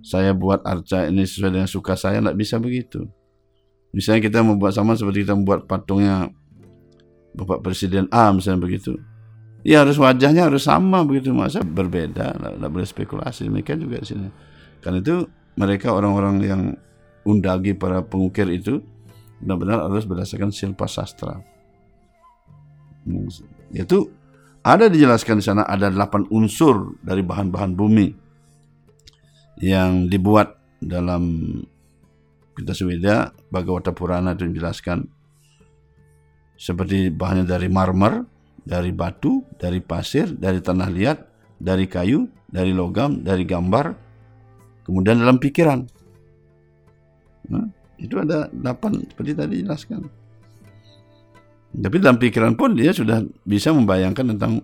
Saya 0.00 0.32
buat 0.32 0.64
arca 0.64 1.04
ini 1.04 1.28
sesuai 1.28 1.52
dengan 1.52 1.68
suka 1.68 1.92
saya, 1.92 2.24
tidak 2.24 2.38
bisa 2.40 2.56
begitu. 2.56 3.04
Misalnya 3.92 4.24
kita 4.24 4.40
membuat 4.40 4.72
sama 4.72 4.96
seperti 4.96 5.28
kita 5.28 5.36
membuat 5.36 5.68
patungnya 5.68 6.32
Bapak 7.32 7.64
Presiden 7.64 8.08
A 8.12 8.32
misalnya 8.32 8.64
begitu. 8.64 8.96
Ya 9.62 9.86
harus 9.86 9.94
wajahnya 9.94 10.50
harus 10.50 10.66
sama 10.66 11.06
begitu 11.06 11.30
masa 11.30 11.62
berbeda, 11.62 12.34
tidak 12.34 12.70
boleh 12.72 12.88
spekulasi. 12.88 13.46
Mereka 13.46 13.78
juga 13.78 14.02
di 14.02 14.06
sini. 14.10 14.28
Karena 14.82 14.98
itu 14.98 15.22
mereka 15.54 15.94
orang-orang 15.94 16.36
yang 16.42 16.62
undagi 17.22 17.76
para 17.78 18.02
pengukir 18.02 18.50
itu 18.50 18.82
benar-benar 19.38 19.86
harus 19.86 20.02
berdasarkan 20.02 20.50
silpa 20.50 20.90
sastra. 20.90 21.38
Hmm, 23.06 23.30
itu 23.70 24.10
ada 24.62 24.86
dijelaskan 24.86 25.42
di 25.42 25.44
sana 25.44 25.62
ada 25.66 25.90
delapan 25.90 26.26
unsur 26.30 26.98
dari 27.02 27.22
bahan-bahan 27.22 27.74
bumi 27.74 28.08
yang 29.62 30.06
dibuat 30.06 30.58
dalam 30.82 31.54
kita 32.52 32.72
Sweda 32.76 33.32
Bhagavata 33.48 33.96
Purana 33.96 34.36
itu 34.36 34.44
menjelaskan 34.44 35.08
seperti 36.56 37.10
bahannya 37.10 37.48
dari 37.48 37.66
marmer, 37.66 38.22
dari 38.62 38.94
batu, 38.94 39.42
dari 39.58 39.82
pasir, 39.82 40.30
dari 40.36 40.62
tanah 40.62 40.88
liat, 40.92 41.18
dari 41.58 41.90
kayu, 41.90 42.30
dari 42.46 42.70
logam, 42.70 43.24
dari 43.24 43.42
gambar, 43.42 43.90
kemudian 44.86 45.18
dalam 45.18 45.42
pikiran. 45.42 45.82
Nah, 47.50 47.66
itu 47.98 48.14
ada 48.18 48.46
delapan 48.52 49.02
seperti 49.02 49.32
tadi 49.34 49.54
jelaskan. 49.66 50.06
Tapi 51.72 51.96
dalam 51.98 52.20
pikiran 52.20 52.52
pun 52.54 52.76
dia 52.76 52.92
sudah 52.92 53.24
bisa 53.48 53.72
membayangkan 53.72 54.36
tentang 54.36 54.60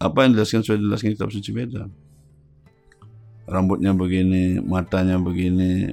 apa 0.00 0.24
yang 0.24 0.32
dijelaskan 0.32 0.64
sudah 0.64 0.78
dijelaskan 0.80 1.10
kitab 1.14 1.30
suci 1.30 1.50
beda. 1.52 1.82
Rambutnya 3.44 3.92
begini, 3.92 4.56
matanya 4.64 5.20
begini, 5.20 5.92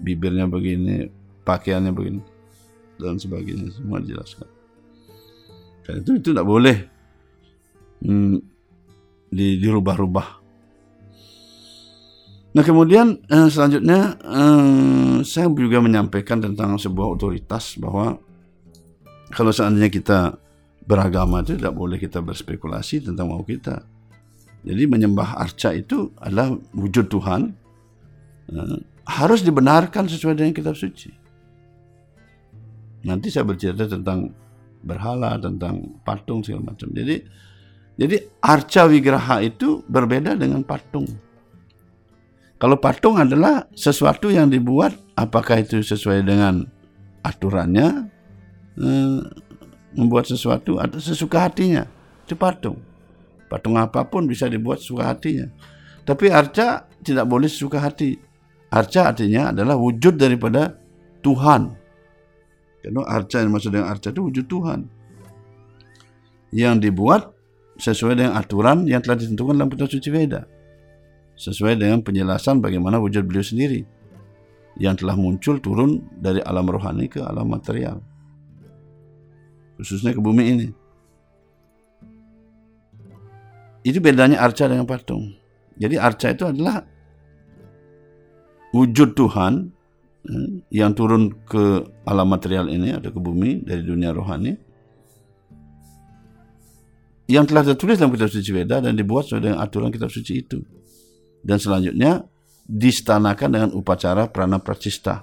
bibirnya 0.00 0.48
begini, 0.48 1.08
pakaiannya 1.44 1.92
begini, 1.92 2.22
dan 3.00 3.20
sebagainya 3.20 3.72
semua 3.72 4.00
dijelaskan. 4.00 4.48
Dan 5.86 6.02
itu 6.02 6.18
itu 6.18 6.28
tidak 6.34 6.46
boleh 6.46 6.76
hmm, 8.02 8.42
dirubah-rubah 9.34 10.46
Nah 12.56 12.64
kemudian 12.64 13.20
eh, 13.28 13.48
selanjutnya 13.52 14.16
eh, 14.16 15.16
saya 15.28 15.52
juga 15.52 15.84
menyampaikan 15.84 16.40
tentang 16.40 16.80
sebuah 16.80 17.20
otoritas 17.20 17.76
bahwa 17.76 18.16
kalau 19.28 19.52
seandainya 19.52 19.92
kita 19.92 20.40
beragama 20.88 21.44
itu 21.44 21.60
tidak 21.60 21.76
boleh 21.76 22.00
kita 22.00 22.24
berspekulasi 22.24 23.04
tentang 23.04 23.28
mau 23.28 23.44
kita. 23.44 23.84
Jadi 24.64 24.82
menyembah 24.88 25.36
arca 25.36 25.76
itu 25.76 26.16
adalah 26.16 26.56
wujud 26.72 27.12
Tuhan 27.12 27.52
eh, 28.56 28.78
harus 29.06 29.40
dibenarkan 29.46 30.10
sesuai 30.10 30.34
dengan 30.34 30.52
kitab 30.52 30.74
suci. 30.74 31.14
Nanti 33.06 33.30
saya 33.30 33.46
bercerita 33.46 33.86
tentang 33.86 34.34
berhala, 34.82 35.38
tentang 35.38 36.02
patung 36.02 36.42
segala 36.42 36.74
macam. 36.74 36.90
Jadi 36.90 37.22
jadi 37.96 38.16
arca 38.44 38.84
wigraha 38.84 39.40
itu 39.40 39.80
berbeda 39.88 40.36
dengan 40.36 40.60
patung. 40.60 41.06
Kalau 42.56 42.76
patung 42.76 43.16
adalah 43.20 43.68
sesuatu 43.72 44.32
yang 44.32 44.48
dibuat, 44.48 44.96
apakah 45.16 45.60
itu 45.60 45.80
sesuai 45.80 46.24
dengan 46.24 46.64
aturannya, 47.20 48.08
eh, 48.80 49.18
membuat 49.96 50.28
sesuatu 50.28 50.80
atau 50.80 51.00
sesuka 51.00 51.48
hatinya, 51.48 51.84
itu 52.24 52.36
patung. 52.36 52.80
Patung 53.48 53.76
apa 53.78 54.04
pun 54.08 54.24
bisa 54.28 54.48
dibuat 54.48 54.80
sesuka 54.80 55.08
hatinya. 55.08 55.48
Tapi 56.04 56.32
arca 56.32 56.84
tidak 57.04 57.26
boleh 57.28 57.48
sesuka 57.48 57.80
hati. 57.80 58.25
Arca 58.70 59.14
artinya 59.14 59.54
adalah 59.54 59.78
wujud 59.78 60.18
daripada 60.18 60.74
Tuhan. 61.22 61.70
Karena 62.82 63.02
arca 63.02 63.42
yang 63.42 63.50
maksud 63.54 63.70
dengan 63.74 63.88
arca 63.90 64.10
itu 64.10 64.22
wujud 64.26 64.46
Tuhan. 64.46 64.80
Yang 66.54 66.74
dibuat 66.90 67.36
sesuai 67.76 68.16
dengan 68.16 68.32
aturan 68.36 68.88
yang 68.88 69.04
telah 69.04 69.20
ditentukan 69.20 69.54
dalam 69.56 69.68
kitab 69.68 69.88
suci 69.92 70.08
Veda 70.08 70.48
sesuai 71.36 71.76
dengan 71.76 72.00
penjelasan 72.00 72.64
bagaimana 72.64 72.96
wujud 72.96 73.28
beliau 73.28 73.44
sendiri 73.44 73.84
yang 74.80 74.96
telah 74.96 75.12
muncul 75.16 75.60
turun 75.60 76.00
dari 76.16 76.40
alam 76.40 76.64
rohani 76.64 77.12
ke 77.12 77.20
alam 77.20 77.44
material 77.44 78.00
khususnya 79.76 80.16
ke 80.16 80.20
bumi 80.20 80.44
ini 80.48 80.68
itu 83.84 84.00
bedanya 84.00 84.40
arca 84.40 84.64
dengan 84.64 84.88
patung 84.88 85.36
jadi 85.76 86.00
arca 86.00 86.32
itu 86.32 86.48
adalah 86.48 86.80
wujud 88.76 89.16
Tuhan 89.16 89.72
eh, 90.28 90.48
yang 90.76 90.92
turun 90.92 91.32
ke 91.48 91.88
alam 92.04 92.28
material 92.28 92.68
ini 92.68 92.92
atau 92.92 93.08
ke 93.08 93.20
bumi 93.20 93.64
dari 93.64 93.80
dunia 93.80 94.12
rohani 94.12 94.52
yang 97.26 97.42
telah 97.48 97.66
tertulis 97.66 97.98
dalam 97.98 98.14
kitab 98.14 98.30
suci 98.30 98.50
Veda 98.54 98.78
dan 98.78 98.94
dibuat 98.94 99.26
sesuai 99.26 99.42
dengan 99.42 99.58
aturan 99.58 99.90
kitab 99.90 100.12
suci 100.12 100.32
itu 100.44 100.62
dan 101.42 101.58
selanjutnya 101.58 102.22
distanakan 102.66 103.48
dengan 103.50 103.70
upacara 103.74 104.26
prana 104.30 104.58
pracista. 104.58 105.22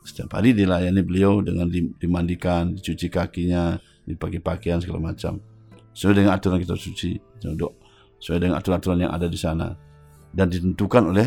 Setiap 0.00 0.32
hari 0.32 0.56
dilayani 0.56 1.04
beliau 1.04 1.44
dengan 1.44 1.68
dimandikan, 2.00 2.72
dicuci 2.72 3.12
kakinya, 3.12 3.76
dipakai 4.08 4.40
pakaian 4.40 4.80
segala 4.80 5.12
macam. 5.12 5.36
Sesuai 5.92 6.24
dengan 6.24 6.32
aturan 6.32 6.56
kita 6.56 6.72
suci, 6.72 7.20
sesuai 8.16 8.40
dengan 8.40 8.56
aturan-aturan 8.56 9.04
yang 9.04 9.12
ada 9.12 9.28
di 9.28 9.36
sana 9.36 9.76
dan 10.30 10.46
ditentukan 10.50 11.10
oleh 11.10 11.26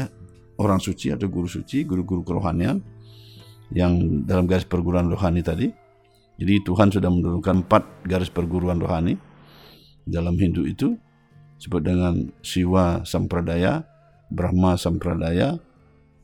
orang 0.60 0.80
suci 0.80 1.12
atau 1.12 1.28
guru 1.28 1.50
suci, 1.50 1.84
guru-guru 1.84 2.24
kerohanian 2.24 2.80
yang 3.74 4.24
dalam 4.24 4.46
garis 4.46 4.68
perguruan 4.68 5.10
rohani 5.10 5.42
tadi. 5.42 5.68
Jadi 6.38 6.54
Tuhan 6.66 6.90
sudah 6.90 7.10
menurunkan 7.14 7.66
empat 7.66 7.84
garis 8.10 8.30
perguruan 8.30 8.82
rohani 8.82 9.18
dalam 10.04 10.36
Hindu 10.36 10.66
itu 10.66 10.98
disebut 11.58 11.82
dengan 11.84 12.14
Siwa 12.42 13.06
Sampradaya, 13.06 13.86
Brahma 14.34 14.76
Sampradaya, 14.76 15.56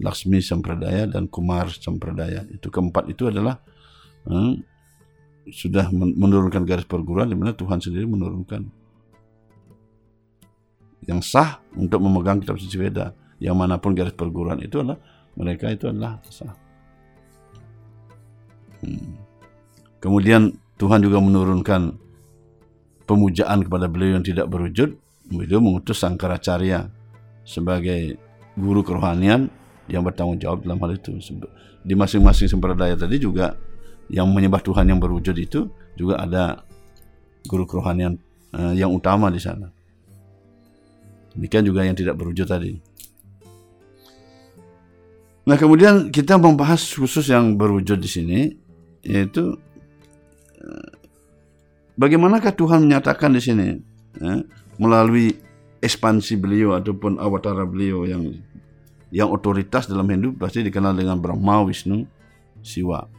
Laksmi 0.02 0.42
Sampradaya 0.42 1.06
dan 1.06 1.30
Kumar 1.30 1.70
Sampradaya. 1.72 2.44
Itu 2.50 2.74
keempat 2.74 3.12
itu 3.12 3.30
adalah 3.30 3.62
hmm, 4.26 4.60
sudah 5.50 5.90
menurunkan 5.94 6.66
garis 6.66 6.86
perguruan 6.86 7.30
di 7.30 7.38
mana 7.38 7.54
Tuhan 7.54 7.82
sendiri 7.82 8.06
menurunkan 8.10 8.79
yang 11.10 11.26
sah 11.26 11.58
untuk 11.74 12.06
memegang 12.06 12.38
kitab 12.38 12.62
suci 12.62 12.78
Veda. 12.78 13.18
Yang 13.42 13.56
mana 13.58 13.82
pun 13.82 13.98
garis 13.98 14.14
perguruan 14.14 14.62
itu 14.62 14.86
adalah 14.86 15.02
mereka 15.34 15.74
itu 15.74 15.90
adalah 15.90 16.22
sah. 16.30 16.54
Hmm. 18.86 19.18
Kemudian 19.98 20.54
Tuhan 20.78 21.02
juga 21.02 21.18
menurunkan 21.18 21.98
pemujaan 23.10 23.66
kepada 23.66 23.90
beliau 23.90 24.22
yang 24.22 24.26
tidak 24.26 24.48
berwujud 24.48 24.96
beliau 25.30 25.62
mengutus 25.62 26.02
Sangkaracarya 26.02 26.90
sebagai 27.46 28.18
guru 28.58 28.82
kerohanian 28.86 29.50
yang 29.90 30.06
bertanggung 30.06 30.38
jawab 30.38 30.62
dalam 30.66 30.78
hal 30.86 30.94
itu. 30.98 31.18
Di 31.82 31.94
masing-masing 31.98 32.50
semperdaya 32.50 32.94
tadi 32.94 33.18
juga 33.18 33.58
yang 34.10 34.30
menyembah 34.30 34.62
Tuhan 34.62 34.90
yang 34.90 35.02
berwujud 35.02 35.36
itu 35.38 35.70
juga 35.98 36.22
ada 36.22 36.66
guru 37.46 37.66
kerohanian 37.66 38.18
uh, 38.54 38.74
yang 38.74 38.94
utama 38.94 39.30
di 39.30 39.42
sana. 39.42 39.70
Demikian 41.38 41.64
juga 41.66 41.86
yang 41.86 41.98
tidak 41.98 42.18
berwujud 42.18 42.48
tadi. 42.50 42.80
Nah 45.50 45.58
kemudian 45.58 46.14
kita 46.14 46.38
membahas 46.38 46.86
khusus 46.86 47.26
yang 47.34 47.58
berwujud 47.58 47.98
di 47.98 48.10
sini 48.10 48.40
yaitu 49.02 49.58
eh, 50.62 50.90
bagaimanakah 51.98 52.54
Tuhan 52.54 52.86
menyatakan 52.86 53.34
di 53.34 53.42
sini 53.42 53.68
ya, 54.22 54.46
melalui 54.78 55.34
ekspansi 55.82 56.38
beliau 56.38 56.78
ataupun 56.78 57.18
awatara 57.18 57.66
beliau 57.66 58.06
yang 58.06 58.30
yang 59.10 59.34
otoritas 59.34 59.90
dalam 59.90 60.06
Hindu 60.06 60.38
pasti 60.38 60.62
dikenal 60.62 60.94
dengan 60.94 61.18
Brahma, 61.18 61.66
Wisnu, 61.66 62.06
Siwa. 62.62 63.10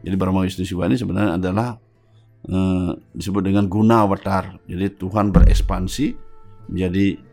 Jadi 0.00 0.16
Brahma, 0.16 0.48
Wisnu, 0.48 0.64
Siwa 0.64 0.88
ini 0.88 0.96
sebenarnya 0.96 1.36
adalah 1.36 1.76
eh, 2.48 2.90
disebut 3.12 3.44
dengan 3.44 3.68
guna 3.68 4.08
avatar. 4.08 4.56
Jadi 4.64 4.96
Tuhan 4.96 5.28
berekspansi 5.36 6.06
menjadi 6.72 7.27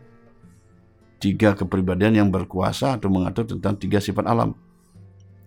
tiga 1.16 1.56
kepribadian 1.56 2.12
yang 2.16 2.28
berkuasa 2.28 3.00
atau 3.00 3.08
mengatur 3.08 3.48
tentang 3.48 3.76
tiga 3.76 3.98
sifat 4.00 4.24
alam. 4.28 4.52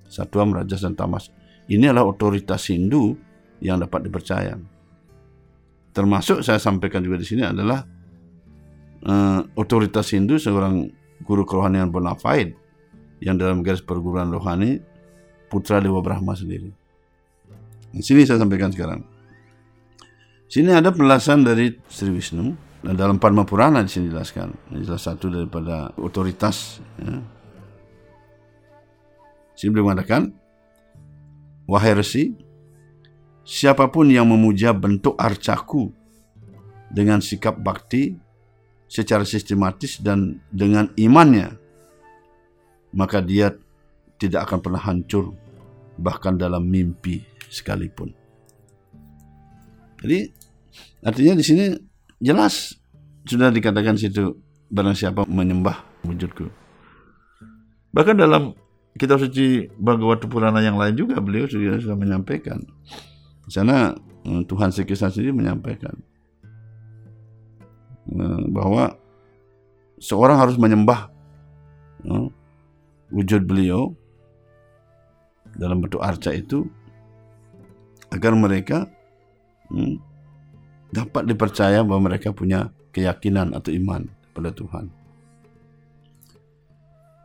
Satwa, 0.09 0.61
Rajas, 0.61 0.82
dan 0.82 0.97
Tamas. 0.97 1.30
Ini 1.70 1.93
adalah 1.93 2.09
otoritas 2.09 2.65
Hindu 2.74 3.13
yang 3.61 3.78
dapat 3.78 4.09
dipercaya. 4.09 4.57
Termasuk 5.93 6.41
saya 6.41 6.57
sampaikan 6.57 7.05
juga 7.05 7.22
di 7.22 7.28
sini 7.30 7.45
adalah 7.45 7.86
uh, 9.05 9.41
otoritas 9.53 10.09
Hindu 10.09 10.41
seorang 10.41 10.89
guru 11.22 11.45
kerohanian 11.45 11.93
bona 11.93 12.17
fide 12.17 12.57
yang 13.22 13.38
dalam 13.38 13.61
garis 13.61 13.84
perguruan 13.84 14.32
rohani 14.32 14.82
putra 15.51 15.78
Dewa 15.78 16.01
Brahma 16.01 16.34
sendiri. 16.34 16.72
Di 17.93 18.01
sini 18.01 18.26
saya 18.26 18.41
sampaikan 18.41 18.74
sekarang. 18.74 19.01
Sini 20.49 20.74
ada 20.74 20.89
penjelasan 20.89 21.45
dari 21.45 21.78
Sri 21.86 22.09
Wisnu 22.09 22.68
Nah, 22.80 22.95
dalam 22.95 23.19
Padma 23.19 23.43
Purana 23.43 23.84
di 23.84 23.91
sini 23.91 24.07
dijelaskan. 24.07 24.71
Ini 24.71 24.88
salah 24.88 25.03
satu 25.11 25.27
daripada 25.27 25.91
otoritas. 25.99 26.80
Ya. 26.95 27.19
Sini 29.51 29.75
beliau 29.75 29.91
mengatakan, 29.91 30.32
Wahai 31.67 31.91
Resi, 31.91 32.32
siapa 33.43 33.91
pun 33.91 34.07
yang 34.07 34.32
memuja 34.32 34.71
bentuk 34.71 35.19
arcaku 35.19 35.91
dengan 36.88 37.19
sikap 37.19 37.59
bakti 37.59 38.15
secara 38.88 39.27
sistematis 39.27 39.99
dan 39.99 40.39
dengan 40.47 40.88
imannya, 40.95 41.59
maka 42.95 43.19
dia 43.19 43.51
tidak 44.15 44.47
akan 44.47 44.59
pernah 44.63 44.82
hancur, 44.82 45.36
bahkan 45.99 46.39
dalam 46.39 46.63
mimpi 46.63 47.27
sekalipun. 47.51 48.15
Jadi, 49.99 50.32
artinya 51.03 51.36
di 51.36 51.43
sini 51.43 51.88
jelas 52.20 52.76
sudah 53.28 53.51
dikatakan 53.51 53.95
situ 53.95 54.36
barang 54.70 54.95
siapa 54.95 55.26
menyembah 55.26 55.82
wujudku. 56.05 56.47
Bahkan 57.89 58.15
dalam 58.22 58.53
kitab 58.95 59.17
suci 59.17 59.65
Bhagavata 59.80 60.30
Purana 60.30 60.61
yang 60.61 60.78
lain 60.78 60.93
juga 60.93 61.17
beliau 61.17 61.49
sudah, 61.49 61.82
sudah 61.82 61.97
menyampaikan. 61.97 62.61
Di 63.49 63.51
sana 63.51 63.97
eh, 64.26 64.41
Tuhan 64.45 64.70
Sri 64.70 64.86
Krishna 64.86 65.09
sendiri 65.09 65.34
menyampaikan 65.34 65.95
eh, 68.13 68.43
bahwa 68.53 68.93
seorang 69.97 70.38
harus 70.38 70.55
menyembah 70.61 71.09
eh, 72.05 72.28
wujud 73.09 73.49
beliau 73.49 73.97
dalam 75.57 75.82
bentuk 75.82 75.99
arca 76.05 76.30
itu 76.30 76.70
agar 78.13 78.38
mereka 78.38 78.86
hmm, 79.74 80.09
dapat 80.89 81.29
dipercaya 81.29 81.85
bahwa 81.85 82.09
mereka 82.09 82.33
punya 82.33 82.73
keyakinan 82.89 83.53
atau 83.53 83.69
iman 83.73 84.09
pada 84.33 84.49
Tuhan. 84.49 84.89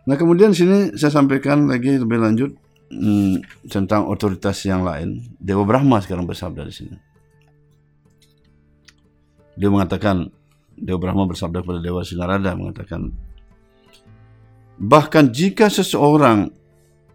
Nah 0.05 0.17
kemudian 0.21 0.53
sini 0.53 0.93
saya 1.01 1.17
sampaikan 1.17 1.65
lagi 1.65 1.97
lebih 1.97 2.21
lanjut 2.21 2.51
hmm, 2.93 3.67
tentang 3.73 4.05
otoritas 4.05 4.61
yang 4.69 4.85
lain. 4.85 5.25
Dewa 5.41 5.65
Brahma 5.65 6.05
sekarang 6.05 6.29
bersabda 6.29 6.63
di 6.69 6.75
sini. 6.75 6.97
Dia 9.57 9.73
mengatakan 9.73 10.29
Dewa 10.77 11.01
Brahma 11.01 11.25
bersabda 11.25 11.65
kepada 11.65 11.81
Dewa 11.81 12.05
Sinarada 12.05 12.53
mengatakan 12.53 13.15
bahkan 14.77 15.31
jika 15.31 15.71
seseorang 15.71 16.51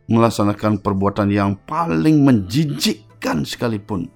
melaksanakan 0.10 0.82
perbuatan 0.82 1.30
yang 1.30 1.54
paling 1.70 2.26
menjijikkan 2.26 3.46
sekalipun 3.46 4.10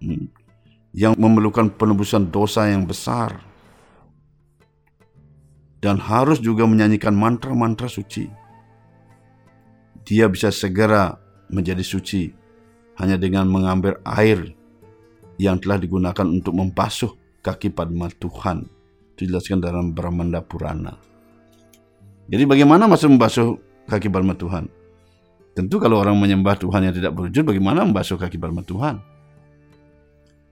hmm, 0.00 0.39
yang 0.90 1.14
memerlukan 1.14 1.70
penebusan 1.74 2.30
dosa 2.34 2.66
yang 2.66 2.86
besar 2.86 3.38
dan 5.80 5.96
harus 5.96 6.38
juga 6.38 6.68
menyanyikan 6.68 7.16
mantra-mantra 7.16 7.88
suci. 7.88 8.28
Dia 10.04 10.28
bisa 10.28 10.52
segera 10.52 11.16
menjadi 11.48 11.80
suci 11.80 12.28
hanya 13.00 13.16
dengan 13.16 13.48
mengambil 13.48 13.96
air 14.04 14.52
yang 15.40 15.56
telah 15.56 15.80
digunakan 15.80 16.26
untuk 16.28 16.52
membasuh 16.52 17.16
kaki 17.40 17.72
Padma 17.72 18.12
Tuhan. 18.12 18.68
Dijelaskan 19.16 19.60
dalam 19.60 19.92
Brahmanda 19.92 20.44
Purana. 20.44 20.96
Jadi 22.28 22.44
bagaimana 22.44 22.88
masuk 22.88 23.16
membasuh 23.16 23.56
kaki 23.88 24.08
Padma 24.12 24.36
Tuhan? 24.36 24.68
Tentu 25.56 25.76
kalau 25.82 26.00
orang 26.00 26.16
menyembah 26.16 26.56
Tuhan 26.56 26.88
yang 26.88 26.94
tidak 26.94 27.12
berwujud, 27.12 27.42
bagaimana 27.42 27.84
membasuh 27.84 28.16
kaki 28.16 28.40
Padma 28.40 28.64
Tuhan? 28.64 29.02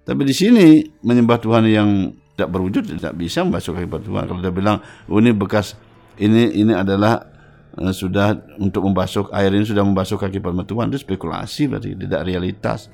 Tapi 0.09 0.25
di 0.25 0.33
sini 0.33 0.89
menyembah 1.05 1.37
Tuhan 1.37 1.69
yang 1.69 2.17
tidak 2.33 2.49
berwujud 2.49 2.97
tidak 2.97 3.13
bisa 3.13 3.45
membasuh 3.45 3.77
kaki 3.77 4.09
Tuhan. 4.09 4.25
Kalau 4.25 4.41
dia 4.41 4.49
bilang, 4.49 4.81
oh 5.05 5.21
ini 5.21 5.37
bekas 5.37 5.77
ini 6.17 6.65
ini 6.65 6.73
adalah 6.73 7.29
uh, 7.77 7.93
sudah 7.93 8.33
untuk 8.57 8.89
membasuh 8.89 9.29
air 9.37 9.53
ini 9.53 9.69
sudah 9.69 9.85
membasuh 9.85 10.17
kaki 10.17 10.41
Padma 10.41 10.65
Tuhan 10.65 10.89
itu 10.89 11.05
spekulasi 11.05 11.69
berarti 11.69 11.93
tidak 11.93 12.25
realitas. 12.25 12.89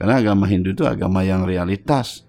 Karena 0.00 0.24
agama 0.24 0.48
Hindu 0.48 0.72
itu 0.72 0.88
agama 0.88 1.20
yang 1.20 1.44
realitas. 1.44 2.24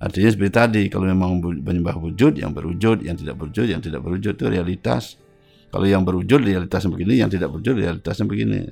Artinya 0.00 0.32
seperti 0.32 0.52
tadi, 0.52 0.82
kalau 0.88 1.04
memang 1.04 1.36
menyembah 1.40 1.92
wujud, 2.00 2.40
yang 2.40 2.56
berwujud, 2.56 3.04
yang 3.04 3.20
tidak 3.20 3.36
berwujud, 3.36 3.68
yang 3.68 3.84
tidak 3.84 4.00
berwujud 4.00 4.32
itu 4.32 4.46
realitas. 4.48 5.20
Kalau 5.68 5.84
yang 5.84 6.08
berwujud 6.08 6.40
realitasnya 6.40 6.88
begini, 6.88 7.20
yang 7.20 7.28
tidak 7.28 7.52
berwujud 7.52 7.76
realitasnya 7.76 8.24
begini. 8.24 8.64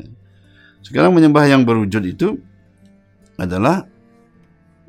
Sekarang 0.81 1.13
menyembah 1.13 1.45
yang 1.45 1.69
berwujud 1.69 2.01
itu 2.01 2.41
adalah 3.37 3.85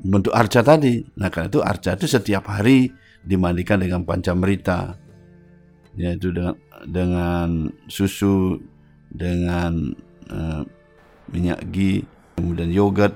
bentuk 0.00 0.32
arca 0.32 0.64
tadi. 0.64 1.04
Nah 1.16 1.28
karena 1.28 1.48
itu 1.52 1.60
arca 1.60 1.96
itu 1.96 2.06
setiap 2.08 2.48
hari 2.48 2.92
dimandikan 3.24 3.80
dengan 3.80 4.04
pancamrita, 4.04 4.96
yaitu 5.96 6.32
dengan 6.32 6.56
dengan 6.88 7.48
susu, 7.86 8.56
dengan 9.12 9.92
uh, 10.32 10.64
minyak 11.28 11.60
ghee, 11.68 12.04
kemudian 12.36 12.70
yogurt, 12.72 13.14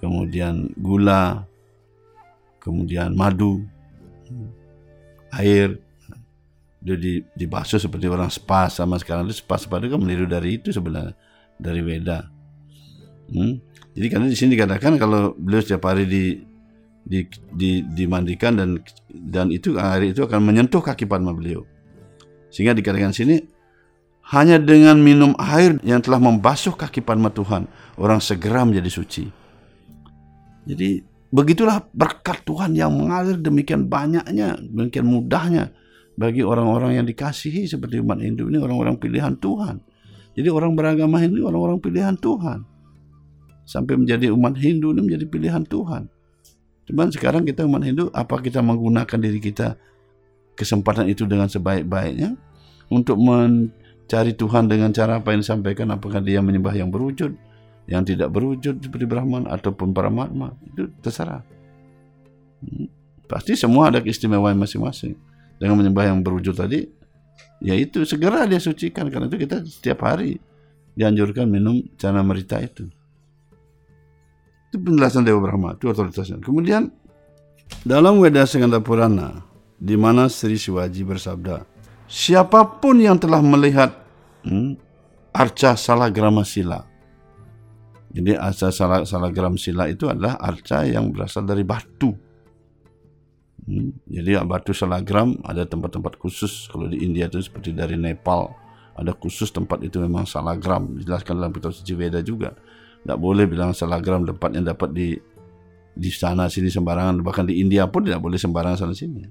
kemudian 0.00 0.72
gula, 0.80 1.44
kemudian 2.64 3.12
madu, 3.12 3.60
air, 5.36 5.76
itu 6.84 7.24
dibasuh 7.32 7.80
seperti 7.80 8.08
orang 8.12 8.28
spa 8.28 8.68
sama 8.68 9.00
sekarang 9.00 9.24
itu 9.24 9.40
spa 9.40 9.56
spa 9.56 9.80
itu 9.80 9.88
kan 9.88 10.00
meniru 10.00 10.28
dari 10.28 10.60
itu 10.60 10.68
sebenarnya 10.68 11.16
dari 11.56 11.80
Weda. 11.80 12.28
Hmm? 13.32 13.56
Jadi 13.94 14.06
karena 14.10 14.26
di 14.26 14.34
sini 14.34 14.58
dikatakan 14.58 14.98
kalau 14.98 15.38
beliau 15.38 15.62
setiap 15.62 15.86
hari 15.86 16.10
di, 16.10 16.42
di, 17.06 17.22
di 17.54 17.70
dimandikan 17.86 18.58
dan 18.58 18.82
dan 19.06 19.54
itu 19.54 19.78
air 19.78 20.10
itu 20.10 20.26
akan 20.26 20.42
menyentuh 20.42 20.82
kaki 20.82 21.06
padma 21.06 21.30
beliau. 21.30 21.62
Sehingga 22.50 22.74
dikatakan 22.74 23.14
sini 23.14 23.38
hanya 24.34 24.58
dengan 24.58 24.98
minum 24.98 25.38
air 25.38 25.78
yang 25.86 26.02
telah 26.02 26.18
membasuh 26.18 26.74
kaki 26.74 27.06
padma 27.06 27.30
Tuhan, 27.30 27.70
orang 27.94 28.18
segera 28.18 28.66
menjadi 28.66 28.90
suci. 28.90 29.24
Jadi 30.66 30.98
begitulah 31.30 31.86
berkat 31.94 32.42
Tuhan 32.42 32.74
yang 32.74 32.90
mengalir 32.90 33.38
demikian 33.38 33.86
banyaknya, 33.86 34.58
demikian 34.58 35.06
mudahnya 35.06 35.70
bagi 36.18 36.42
orang-orang 36.42 36.98
yang 36.98 37.06
dikasihi 37.06 37.70
seperti 37.70 38.02
umat 38.02 38.18
Hindu 38.18 38.50
ini 38.50 38.58
orang-orang 38.58 38.98
pilihan 38.98 39.38
Tuhan. 39.38 39.78
Jadi 40.34 40.50
orang 40.50 40.74
beragama 40.74 41.22
Hindu 41.22 41.46
orang-orang 41.46 41.78
pilihan 41.78 42.18
Tuhan 42.18 42.73
sampai 43.64 43.96
menjadi 43.96 44.32
umat 44.32 44.56
Hindu 44.56 44.92
ini 44.92 45.00
menjadi 45.04 45.24
pilihan 45.28 45.64
Tuhan. 45.64 46.08
Cuman 46.84 47.08
sekarang 47.08 47.48
kita 47.48 47.64
umat 47.64 47.82
Hindu, 47.84 48.12
apa 48.12 48.40
kita 48.40 48.60
menggunakan 48.60 49.18
diri 49.18 49.40
kita 49.40 49.80
kesempatan 50.54 51.08
itu 51.08 51.24
dengan 51.24 51.48
sebaik-baiknya 51.48 52.36
untuk 52.92 53.16
mencari 53.18 54.36
Tuhan 54.36 54.68
dengan 54.68 54.92
cara 54.92 55.18
apa 55.18 55.32
yang 55.32 55.40
disampaikan, 55.40 55.90
apakah 55.96 56.20
dia 56.20 56.44
menyembah 56.44 56.76
yang 56.76 56.92
berwujud, 56.92 57.32
yang 57.88 58.04
tidak 58.04 58.28
berwujud 58.30 58.84
seperti 58.84 59.04
Brahman 59.08 59.48
ataupun 59.48 59.96
para 59.96 60.12
Paramatma, 60.12 60.52
itu 60.68 60.92
terserah. 61.00 61.40
Hmm. 62.60 62.88
Pasti 63.24 63.56
semua 63.56 63.88
ada 63.88 64.04
keistimewaan 64.04 64.56
masing-masing. 64.56 65.16
dengan 65.54 65.78
menyembah 65.78 66.10
yang 66.10 66.18
berwujud 66.18 66.50
tadi, 66.58 66.82
yaitu 67.62 68.02
segera 68.02 68.42
dia 68.44 68.58
sucikan 68.58 69.06
karena 69.06 69.30
itu 69.30 69.38
kita 69.38 69.62
setiap 69.62 70.02
hari 70.02 70.42
dianjurkan 70.98 71.46
minum 71.46 71.78
cana 71.94 72.26
merita 72.26 72.58
itu. 72.58 72.90
Itu 74.74 74.82
penjelasan 74.82 75.22
Dewa 75.22 75.38
Brahma, 75.38 75.78
itu 75.78 75.86
otoritasnya. 75.86 76.42
Kemudian 76.42 76.90
dalam 77.86 78.18
Weda 78.18 78.42
Seganda 78.42 78.82
Purana, 78.82 79.46
di 79.78 79.94
mana 79.94 80.26
Sri 80.26 80.58
Siwaji 80.58 81.06
bersabda, 81.06 81.62
siapa 82.10 82.82
pun 82.82 82.98
yang 82.98 83.14
telah 83.14 83.38
melihat 83.38 83.94
hmm, 84.42 84.74
arca 85.30 85.78
salagrama 85.78 86.42
sila. 86.42 86.82
Jadi 88.10 88.34
arca 88.34 88.74
salagram 89.06 89.54
sila 89.54 89.86
itu 89.86 90.10
adalah 90.10 90.42
arca 90.42 90.82
yang 90.82 91.14
berasal 91.14 91.46
dari 91.46 91.62
batu. 91.62 92.10
Hmm, 93.62 93.94
jadi 94.10 94.42
batu 94.42 94.74
salagram 94.74 95.38
ada 95.46 95.62
tempat-tempat 95.62 96.18
khusus. 96.18 96.66
Kalau 96.66 96.90
di 96.90 96.98
India 96.98 97.30
itu 97.30 97.38
seperti 97.38 97.70
dari 97.70 97.94
Nepal 97.94 98.50
ada 98.98 99.14
khusus 99.14 99.54
tempat 99.54 99.86
itu 99.86 100.02
memang 100.02 100.26
salagram. 100.26 100.98
Dijelaskan 100.98 101.38
dalam 101.38 101.54
kitab 101.54 101.70
suci 101.70 101.94
Veda 101.94 102.18
juga. 102.26 102.58
Tidak 103.04 103.18
boleh 103.20 103.44
bilang 103.44 103.76
salagram 103.76 104.24
tempat 104.24 104.50
yang 104.56 104.64
dapat 104.64 104.90
di 104.96 105.12
di 105.92 106.10
sana 106.10 106.48
sini 106.48 106.72
sembarangan. 106.72 107.20
Bahkan 107.20 107.44
di 107.52 107.60
India 107.60 107.84
pun 107.86 108.08
tidak 108.08 108.24
boleh 108.24 108.40
sembarangan 108.40 108.88
sana 108.88 108.94
sini. 108.96 109.22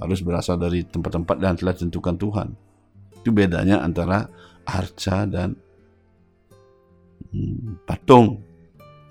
Harus 0.00 0.20
berasal 0.26 0.58
dari 0.58 0.82
tempat-tempat 0.82 1.36
yang 1.38 1.54
telah 1.54 1.72
ditentukan 1.78 2.16
Tuhan. 2.18 2.48
Itu 3.22 3.30
bedanya 3.30 3.84
antara 3.84 4.26
arca 4.66 5.28
dan 5.28 5.54
hmm, 7.30 7.86
patung. 7.86 8.42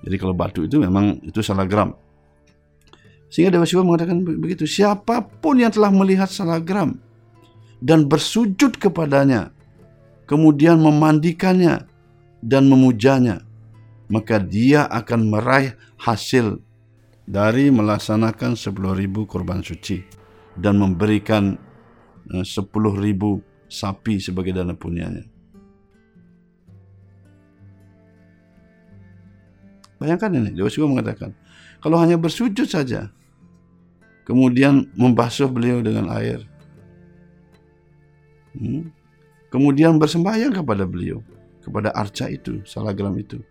Jadi 0.04 0.16
kalau 0.20 0.36
batu 0.36 0.68
itu 0.68 0.76
memang 0.80 1.24
itu 1.24 1.40
salagram. 1.40 1.96
Sehingga 3.30 3.54
Dewa 3.54 3.66
Siwa 3.70 3.86
mengatakan 3.86 4.26
begitu, 4.26 4.66
siapa 4.66 5.22
pun 5.22 5.62
yang 5.62 5.70
telah 5.70 5.94
melihat 5.94 6.26
salagram 6.28 6.98
dan 7.78 8.10
bersujud 8.10 8.76
kepadanya, 8.82 9.54
kemudian 10.26 10.82
memandikannya 10.82 11.86
dan 12.42 12.66
memujanya, 12.66 13.46
maka 14.10 14.42
dia 14.42 14.90
akan 14.90 15.30
meraih 15.30 15.78
hasil 16.02 16.60
dari 17.30 17.70
melaksanakan 17.70 18.58
10.000 18.58 18.74
korban 19.30 19.62
suci 19.62 20.02
dan 20.58 20.82
memberikan 20.82 21.54
10.000 22.26 22.42
eh, 22.42 23.38
sapi 23.70 24.18
sebagai 24.18 24.52
dana 24.58 24.74
punyanya. 24.74 25.24
Bayangkan 30.02 30.32
ini, 30.32 30.50
Dewa 30.56 30.72
Siwa 30.72 30.90
mengatakan, 30.90 31.36
kalau 31.84 32.00
hanya 32.00 32.16
bersujud 32.16 32.66
saja, 32.66 33.12
kemudian 34.24 34.88
membasuh 34.96 35.52
beliau 35.52 35.84
dengan 35.84 36.08
air, 36.16 36.48
hmm, 38.56 38.90
kemudian 39.52 40.00
bersembahyang 40.00 40.56
kepada 40.56 40.88
beliau, 40.88 41.20
kepada 41.60 41.92
arca 41.92 42.32
itu, 42.32 42.64
salagram 42.64 43.12
itu, 43.20 43.44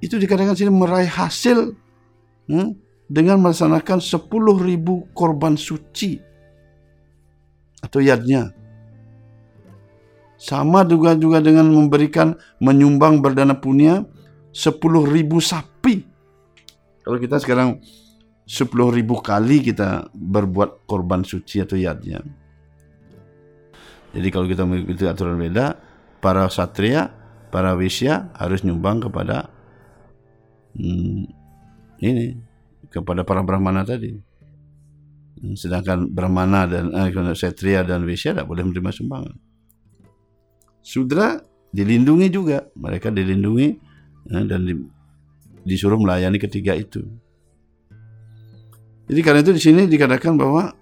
itu 0.00 0.16
dikatakan 0.16 0.56
sini 0.56 0.72
meraih 0.72 1.08
hasil 1.08 1.76
hmm, 2.48 2.70
dengan 3.06 3.40
melaksanakan 3.44 4.00
10.000 4.00 4.20
korban 5.12 5.54
suci 5.60 6.20
atau 7.84 8.00
yadnya. 8.00 8.52
Sama 10.40 10.88
juga 10.88 11.12
juga 11.20 11.44
dengan 11.44 11.68
memberikan 11.68 12.32
menyumbang 12.64 13.20
berdana 13.20 13.60
punya 13.60 14.08
sepuluh 14.56 15.04
ribu 15.04 15.36
sapi. 15.36 16.00
Kalau 17.04 17.20
kita 17.20 17.36
sekarang 17.36 17.76
sepuluh 18.48 18.88
ribu 18.88 19.20
kali 19.20 19.60
kita 19.60 20.08
berbuat 20.16 20.88
korban 20.88 21.28
suci 21.28 21.60
atau 21.60 21.76
yadnya. 21.76 22.24
Jadi 24.16 24.28
kalau 24.32 24.48
kita 24.48 24.64
mengikuti 24.64 25.04
aturan 25.04 25.36
beda, 25.36 25.76
para 26.24 26.48
satria, 26.48 27.12
para 27.52 27.76
wisya 27.76 28.32
harus 28.34 28.64
nyumbang 28.64 28.98
kepada 29.06 29.52
hmm, 30.76 31.26
ini 32.02 32.50
kepada 32.90 33.22
para 33.22 33.40
brahmana 33.46 33.86
tadi. 33.86 34.12
Sedangkan 35.56 36.04
brahmana 36.10 36.68
dan 36.68 36.92
eh, 36.92 37.32
satria 37.32 37.80
dan 37.80 38.04
wisya 38.04 38.36
tidak 38.36 38.50
boleh 38.50 38.66
menerima 38.66 38.90
sumbangan. 38.92 39.36
Sudra 40.84 41.40
dilindungi 41.72 42.28
juga, 42.28 42.68
mereka 42.76 43.08
dilindungi 43.08 43.68
ya, 44.28 44.40
dan 44.44 44.60
di, 44.68 44.74
disuruh 45.64 45.96
melayani 45.96 46.36
ketiga 46.36 46.76
itu. 46.76 47.00
Jadi 49.08 49.20
karena 49.24 49.40
itu 49.40 49.52
di 49.56 49.62
sini 49.62 49.82
dikatakan 49.88 50.36
bahwa 50.36 50.76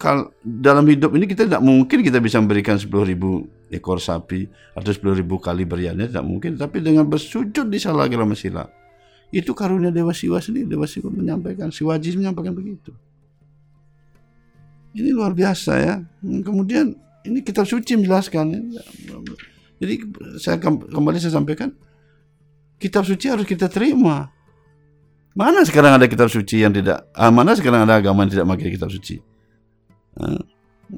kal 0.00 0.32
dalam 0.42 0.88
hidup 0.88 1.12
ini 1.12 1.28
kita 1.28 1.44
tidak 1.44 1.60
mungkin 1.60 2.00
kita 2.00 2.24
bisa 2.24 2.40
memberikan 2.40 2.80
10 2.80 2.88
ribu 3.04 3.44
ekor 3.68 4.00
sapi 4.00 4.48
atau 4.72 4.90
10 4.90 5.20
ribu 5.20 5.36
kali 5.36 5.68
beriannya 5.68 6.08
tidak 6.08 6.24
mungkin. 6.24 6.56
Tapi 6.56 6.80
dengan 6.80 7.04
bersujud 7.04 7.68
di 7.68 7.78
salah 7.78 8.08
agama 8.08 8.32
sila 8.32 8.79
itu 9.30 9.54
karunia 9.54 9.94
Dewa 9.94 10.10
Siwa 10.10 10.42
sendiri. 10.42 10.66
Dewa 10.66 10.86
Siwa 10.86 11.10
menyampaikan, 11.10 11.70
Siwaji 11.70 12.18
menyampaikan 12.18 12.54
begitu. 12.54 12.90
Ini 14.90 15.14
luar 15.14 15.30
biasa 15.34 15.72
ya. 15.78 15.94
Kemudian 16.22 16.98
ini 17.22 17.46
kitab 17.46 17.66
suci 17.66 17.94
menjelaskan. 17.94 18.74
Ya. 18.74 18.82
Jadi 19.80 19.94
saya 20.42 20.58
kembali 20.60 21.16
saya 21.22 21.38
sampaikan 21.38 21.70
kitab 22.82 23.06
suci 23.06 23.30
harus 23.30 23.46
kita 23.46 23.70
terima. 23.70 24.34
Mana 25.30 25.62
sekarang 25.62 25.94
ada 25.94 26.10
kitab 26.10 26.26
suci 26.26 26.66
yang 26.66 26.74
tidak, 26.74 27.06
ah, 27.14 27.30
mana 27.30 27.54
sekarang 27.54 27.86
ada 27.86 28.02
agama 28.02 28.26
yang 28.26 28.34
tidak 28.34 28.50
pakai 28.50 28.74
kitab 28.74 28.90
suci? 28.90 29.22
Ah, 30.18 30.42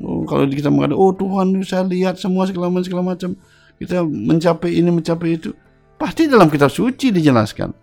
oh, 0.00 0.24
kalau 0.24 0.48
kita 0.48 0.72
mengatakan, 0.72 0.96
oh 0.96 1.12
Tuhan 1.12 1.60
saya 1.68 1.84
lihat 1.84 2.16
semua 2.16 2.48
segala 2.48 2.72
macam, 2.72 2.86
segala 2.88 3.02
macam, 3.12 3.36
kita 3.76 4.00
mencapai 4.00 4.72
ini, 4.72 4.88
mencapai 4.88 5.36
itu, 5.36 5.52
pasti 6.00 6.32
dalam 6.32 6.48
kitab 6.48 6.72
suci 6.72 7.12
dijelaskan. 7.12 7.81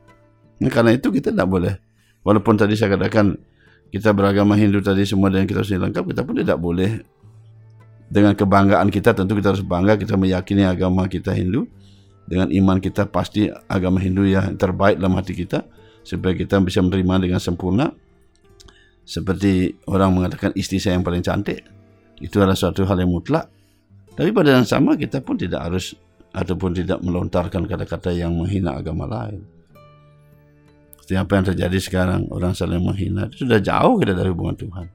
Nah, 0.60 0.72
karena 0.72 0.92
itu 0.92 1.08
kita 1.08 1.32
tidak 1.32 1.48
boleh, 1.48 1.74
walaupun 2.24 2.60
tadi 2.60 2.76
saya 2.76 3.00
katakan 3.00 3.40
kita 3.90 4.12
beragama 4.12 4.60
Hindu 4.60 4.84
tadi 4.84 5.08
semua 5.08 5.32
dengan 5.32 5.48
kitab 5.48 5.64
suci 5.64 5.80
lengkap, 5.80 6.04
kita 6.14 6.22
pun 6.28 6.36
tidak 6.36 6.60
boleh. 6.60 7.00
Dengan 8.10 8.34
kebanggaan 8.34 8.90
kita 8.90 9.14
tentu 9.14 9.38
kita 9.38 9.54
harus 9.54 9.62
bangga 9.62 9.94
kita 9.96 10.18
meyakini 10.18 10.66
agama 10.66 11.06
kita 11.08 11.32
Hindu. 11.32 11.70
Dengan 12.30 12.50
iman 12.54 12.78
kita 12.78 13.10
pasti 13.10 13.50
agama 13.70 13.98
Hindu 13.98 14.26
yang 14.26 14.54
terbaik 14.54 15.02
dalam 15.02 15.18
hati 15.18 15.34
kita 15.34 15.66
supaya 16.06 16.38
kita 16.38 16.62
bisa 16.62 16.82
menerima 16.82 17.26
dengan 17.26 17.42
sempurna. 17.42 17.90
Seperti 19.02 19.74
orang 19.90 20.14
mengatakan 20.14 20.54
istri 20.54 20.78
saya 20.78 20.98
yang 20.98 21.06
paling 21.06 21.26
cantik. 21.26 21.66
Itu 22.22 22.42
adalah 22.42 22.58
suatu 22.58 22.86
hal 22.86 23.02
yang 23.02 23.10
mutlak. 23.10 23.50
Tapi 24.14 24.30
pada 24.30 24.58
yang 24.58 24.66
sama 24.66 24.94
kita 24.94 25.22
pun 25.26 25.38
tidak 25.38 25.70
harus 25.70 25.98
ataupun 26.34 26.78
tidak 26.78 27.02
melontarkan 27.02 27.66
kata-kata 27.66 28.14
yang 28.14 28.38
menghina 28.38 28.78
agama 28.78 29.10
lain 29.10 29.59
seperti 31.10 31.26
apa 31.26 31.42
yang 31.42 31.46
terjadi 31.50 31.78
sekarang 31.82 32.22
orang 32.30 32.54
saling 32.54 32.86
menghina 32.86 33.26
itu 33.34 33.42
sudah 33.50 33.58
jauh 33.58 33.98
kita 33.98 34.14
dari 34.14 34.30
hubungan 34.30 34.54
Tuhan 34.54 34.86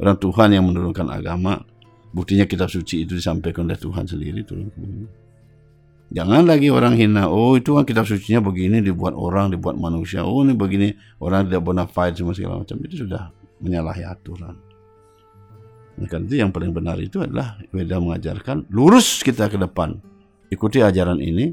orang 0.00 0.16
Tuhan 0.16 0.48
yang 0.48 0.64
menurunkan 0.64 1.12
agama 1.12 1.60
buktinya 2.08 2.48
kitab 2.48 2.72
suci 2.72 3.04
itu 3.04 3.12
disampaikan 3.12 3.68
oleh 3.68 3.76
Tuhan 3.76 4.08
sendiri 4.08 4.40
turun 4.48 4.72
ke 4.72 4.80
bumi 4.80 5.04
Jangan 6.12 6.44
lagi 6.44 6.68
orang 6.68 6.92
hina. 6.92 7.24
Oh 7.32 7.56
itu 7.56 7.72
kan 7.72 7.88
kitab 7.88 8.04
suci 8.04 8.36
nya 8.36 8.44
begini 8.44 8.84
dibuat 8.84 9.16
orang, 9.16 9.48
dibuat 9.48 9.80
manusia. 9.80 10.20
Oh 10.20 10.44
ini 10.44 10.52
begini 10.52 10.92
orang 11.24 11.48
tidak 11.48 11.64
bona 11.64 11.88
fide 11.88 12.20
semua 12.20 12.36
segala 12.36 12.60
macam. 12.60 12.76
Itu 12.84 13.08
sudah 13.08 13.32
menyalahi 13.64 14.04
aturan. 14.04 14.60
Kan 16.04 16.28
itu 16.28 16.36
yang 16.36 16.52
paling 16.52 16.76
benar 16.76 17.00
itu 17.00 17.24
adalah 17.24 17.56
Weda 17.72 17.96
mengajarkan 17.96 18.68
lurus 18.68 19.24
kita 19.24 19.48
ke 19.48 19.56
depan. 19.56 20.04
Ikuti 20.52 20.84
ajaran 20.84 21.16
ini 21.16 21.48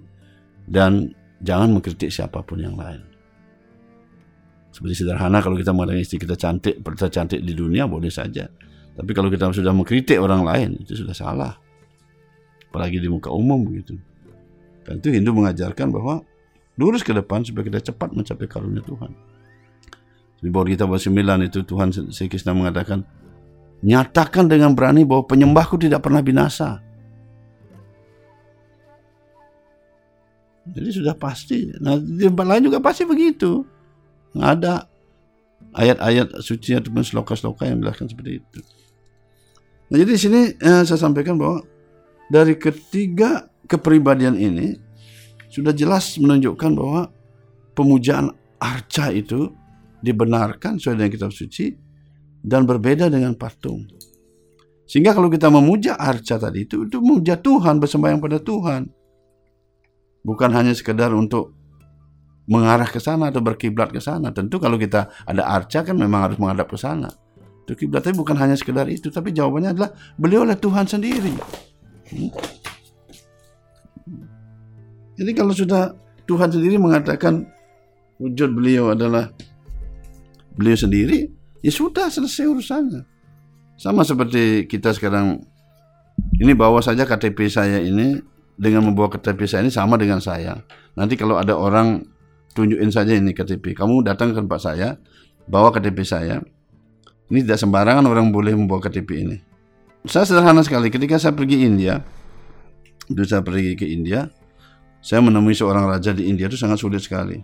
dan 0.68 1.16
jangan 1.40 1.80
mengkritik 1.80 2.12
siapa 2.12 2.44
pun 2.44 2.60
yang 2.60 2.76
lain. 2.76 3.09
Seperti 4.70 5.02
sederhana 5.02 5.42
kalau 5.42 5.58
kita 5.58 5.74
mengatakan 5.74 6.02
istri 6.02 6.22
kita 6.22 6.38
cantik, 6.38 6.78
kita 6.80 7.10
cantik 7.10 7.42
di 7.42 7.54
dunia 7.58 7.90
boleh 7.90 8.14
saja. 8.14 8.46
Tapi 8.94 9.12
kalau 9.16 9.32
kita 9.32 9.50
sudah 9.56 9.74
mengkritik 9.74 10.20
orang 10.20 10.46
lain 10.46 10.70
itu 10.84 10.94
sudah 10.94 11.16
salah. 11.16 11.54
Apalagi 12.70 13.02
di 13.02 13.10
muka 13.10 13.34
umum 13.34 13.66
begitu. 13.66 13.98
Dan 14.86 15.02
itu 15.02 15.10
Hindu 15.10 15.34
mengajarkan 15.34 15.90
bahwa 15.90 16.22
lurus 16.78 17.02
ke 17.02 17.16
depan 17.16 17.42
supaya 17.42 17.66
kita 17.66 17.92
cepat 17.92 18.14
mencapai 18.14 18.46
karunia 18.46 18.84
Tuhan. 18.86 19.12
Di 20.40 20.48
bawah 20.48 20.68
kita 20.70 20.86
sembilan 20.88 21.50
itu 21.50 21.66
Tuhan 21.68 21.92
Sri 21.92 22.32
Krishna 22.32 22.56
mengatakan, 22.56 23.04
nyatakan 23.84 24.48
dengan 24.48 24.72
berani 24.76 25.04
bahwa 25.04 25.28
penyembahku 25.28 25.76
tidak 25.80 26.04
pernah 26.06 26.24
binasa. 26.24 26.80
Jadi 30.70 30.90
sudah 30.94 31.16
pasti. 31.18 31.72
Nah 31.82 31.98
di 31.98 32.30
tempat 32.30 32.46
lain 32.46 32.70
juga 32.70 32.78
pasti 32.80 33.04
begitu. 33.04 33.79
Ada 34.38 34.86
ayat-ayat 35.74 36.42
suci 36.42 36.78
ataupun 36.78 37.02
sloka-sloka 37.06 37.66
yang 37.66 37.82
menjelaskan 37.82 38.10
seperti 38.10 38.32
itu. 38.42 38.60
Nah 39.90 39.96
jadi 39.98 40.12
di 40.14 40.22
sini 40.22 40.42
eh, 40.54 40.84
saya 40.86 41.00
sampaikan 41.00 41.38
bahwa 41.38 41.66
dari 42.30 42.58
ketiga 42.62 43.50
kepribadian 43.66 44.38
ini 44.38 44.78
sudah 45.50 45.74
jelas 45.74 46.18
menunjukkan 46.22 46.72
bahwa 46.78 47.10
pemujaan 47.74 48.30
arca 48.62 49.10
itu 49.10 49.50
dibenarkan 50.00 50.78
sesuai 50.78 50.96
dengan 51.02 51.12
kitab 51.12 51.32
suci 51.34 51.74
dan 52.46 52.70
berbeda 52.70 53.10
dengan 53.10 53.34
patung. 53.34 53.84
Sehingga 54.90 55.14
kalau 55.14 55.30
kita 55.30 55.54
memuja 55.54 55.98
arca 55.98 56.42
tadi 56.42 56.66
itu, 56.66 56.90
itu 56.90 56.98
memuja 56.98 57.38
Tuhan, 57.38 57.78
bersembahyang 57.78 58.22
pada 58.22 58.42
Tuhan. 58.42 58.90
Bukan 60.26 60.50
hanya 60.50 60.74
sekedar 60.74 61.14
untuk 61.14 61.54
mengarah 62.50 62.90
ke 62.90 62.98
sana 62.98 63.30
atau 63.30 63.46
berkiblat 63.46 63.94
ke 63.94 64.02
sana. 64.02 64.34
Tentu 64.34 64.58
kalau 64.58 64.82
kita 64.82 65.14
ada 65.30 65.46
arca 65.46 65.86
kan 65.86 65.94
memang 65.94 66.26
harus 66.26 66.38
menghadap 66.42 66.66
ke 66.66 66.78
sana. 66.82 67.14
Itu 67.64 67.78
kiblatnya 67.78 68.18
bukan 68.18 68.34
hanya 68.42 68.58
sekedar 68.58 68.90
itu, 68.90 69.14
tapi 69.14 69.30
jawabannya 69.30 69.78
adalah 69.78 69.94
beliau 70.18 70.42
oleh 70.42 70.58
Tuhan 70.58 70.90
sendiri. 70.90 71.38
Hmm. 72.10 72.34
Jadi 75.14 75.32
kalau 75.38 75.54
sudah 75.54 75.94
Tuhan 76.26 76.50
sendiri 76.50 76.82
mengatakan 76.82 77.46
wujud 78.18 78.50
beliau 78.58 78.98
adalah 78.98 79.30
beliau 80.58 80.74
sendiri, 80.74 81.30
ya 81.62 81.70
sudah 81.70 82.10
selesai 82.10 82.50
urusannya. 82.50 83.06
Sama 83.78 84.02
seperti 84.02 84.66
kita 84.66 84.92
sekarang 84.98 85.40
ini 86.42 86.52
bawa 86.58 86.82
saja 86.82 87.06
KTP 87.06 87.48
saya 87.48 87.78
ini 87.78 88.18
dengan 88.58 88.90
membawa 88.90 89.14
KTP 89.14 89.46
saya 89.46 89.62
ini 89.64 89.72
sama 89.72 89.96
dengan 90.02 90.18
saya. 90.18 90.58
Nanti 90.98 91.14
kalau 91.16 91.38
ada 91.38 91.54
orang 91.56 92.04
tunjukin 92.54 92.90
saja 92.90 93.14
ini 93.16 93.32
KTP. 93.32 93.78
Kamu 93.78 94.02
datang 94.02 94.34
ke 94.34 94.40
tempat 94.40 94.60
saya, 94.62 94.98
bawa 95.50 95.74
KTP 95.74 96.06
saya. 96.06 96.42
Ini 97.30 97.46
tidak 97.46 97.62
sembarangan 97.62 98.06
orang 98.10 98.34
boleh 98.34 98.58
membawa 98.58 98.82
KTP 98.82 99.10
ini. 99.22 99.38
Saya 100.10 100.26
sederhana 100.26 100.66
sekali. 100.66 100.90
Ketika 100.90 101.22
saya 101.22 101.36
pergi 101.36 101.62
India, 101.62 102.02
itu 103.10 103.22
saya 103.26 103.46
pergi 103.46 103.78
ke 103.78 103.86
India, 103.86 104.30
saya 105.00 105.22
menemui 105.22 105.54
seorang 105.54 105.88
raja 105.88 106.12
di 106.12 106.28
India 106.28 106.50
itu 106.50 106.58
sangat 106.58 106.82
sulit 106.82 107.04
sekali. 107.04 107.38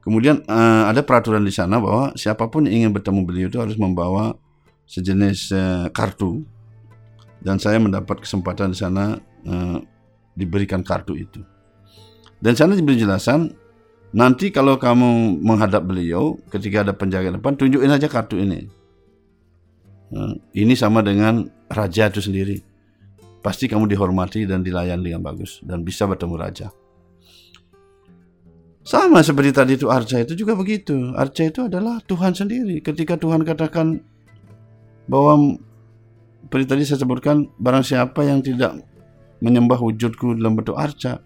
Kemudian 0.00 0.40
uh, 0.48 0.88
ada 0.88 1.04
peraturan 1.04 1.44
di 1.44 1.52
sana 1.52 1.76
bahwa 1.76 2.16
siapa 2.16 2.48
pun 2.48 2.64
yang 2.64 2.88
ingin 2.88 2.90
bertemu 2.96 3.20
beliau 3.22 3.46
itu 3.52 3.60
harus 3.60 3.76
membawa 3.76 4.32
sejenis 4.88 5.52
uh, 5.52 5.86
kartu 5.92 6.40
dan 7.44 7.60
saya 7.60 7.76
mendapat 7.76 8.24
kesempatan 8.24 8.72
di 8.72 8.78
sana 8.80 9.20
uh, 9.44 9.78
diberikan 10.32 10.80
kartu 10.80 11.20
itu. 11.20 11.44
Dan 12.40 12.56
sana 12.56 12.72
diberi 12.72 12.96
jelasan 12.96 13.52
nanti 14.10 14.50
kalau 14.50 14.76
kamu 14.76 15.40
menghadap 15.40 15.86
beliau 15.86 16.38
ketika 16.50 16.86
ada 16.86 16.94
penjaga 16.94 17.36
depan 17.36 17.54
tunjukin 17.56 17.90
aja 17.90 18.06
kartu 18.10 18.38
ini. 18.40 18.66
Uh, 20.10 20.34
ini 20.58 20.74
sama 20.74 21.06
dengan 21.06 21.46
raja 21.70 22.10
itu 22.10 22.18
sendiri. 22.18 22.58
Pasti 23.40 23.70
kamu 23.70 23.88
dihormati 23.88 24.44
dan 24.44 24.60
dilayani 24.60 25.10
dengan 25.14 25.22
bagus 25.22 25.62
dan 25.62 25.86
bisa 25.86 26.04
bertemu 26.04 26.34
raja. 26.36 26.68
Sama 28.84 29.22
seperti 29.22 29.54
tadi 29.54 29.72
itu 29.78 29.86
Arca 29.86 30.18
itu 30.18 30.34
juga 30.34 30.58
begitu. 30.58 31.14
Arca 31.14 31.46
itu 31.46 31.70
adalah 31.70 32.02
Tuhan 32.04 32.34
sendiri. 32.34 32.82
Ketika 32.82 33.14
Tuhan 33.14 33.46
katakan 33.46 34.02
bahwa 35.06 35.56
seperti 36.50 36.66
tadi 36.66 36.82
saya 36.82 36.98
sebutkan 37.06 37.46
barang 37.62 37.86
siapa 37.86 38.26
yang 38.26 38.42
tidak 38.42 38.82
menyembah 39.38 39.78
wujudku 39.78 40.34
dalam 40.34 40.58
bentuk 40.58 40.74
arca 40.74 41.22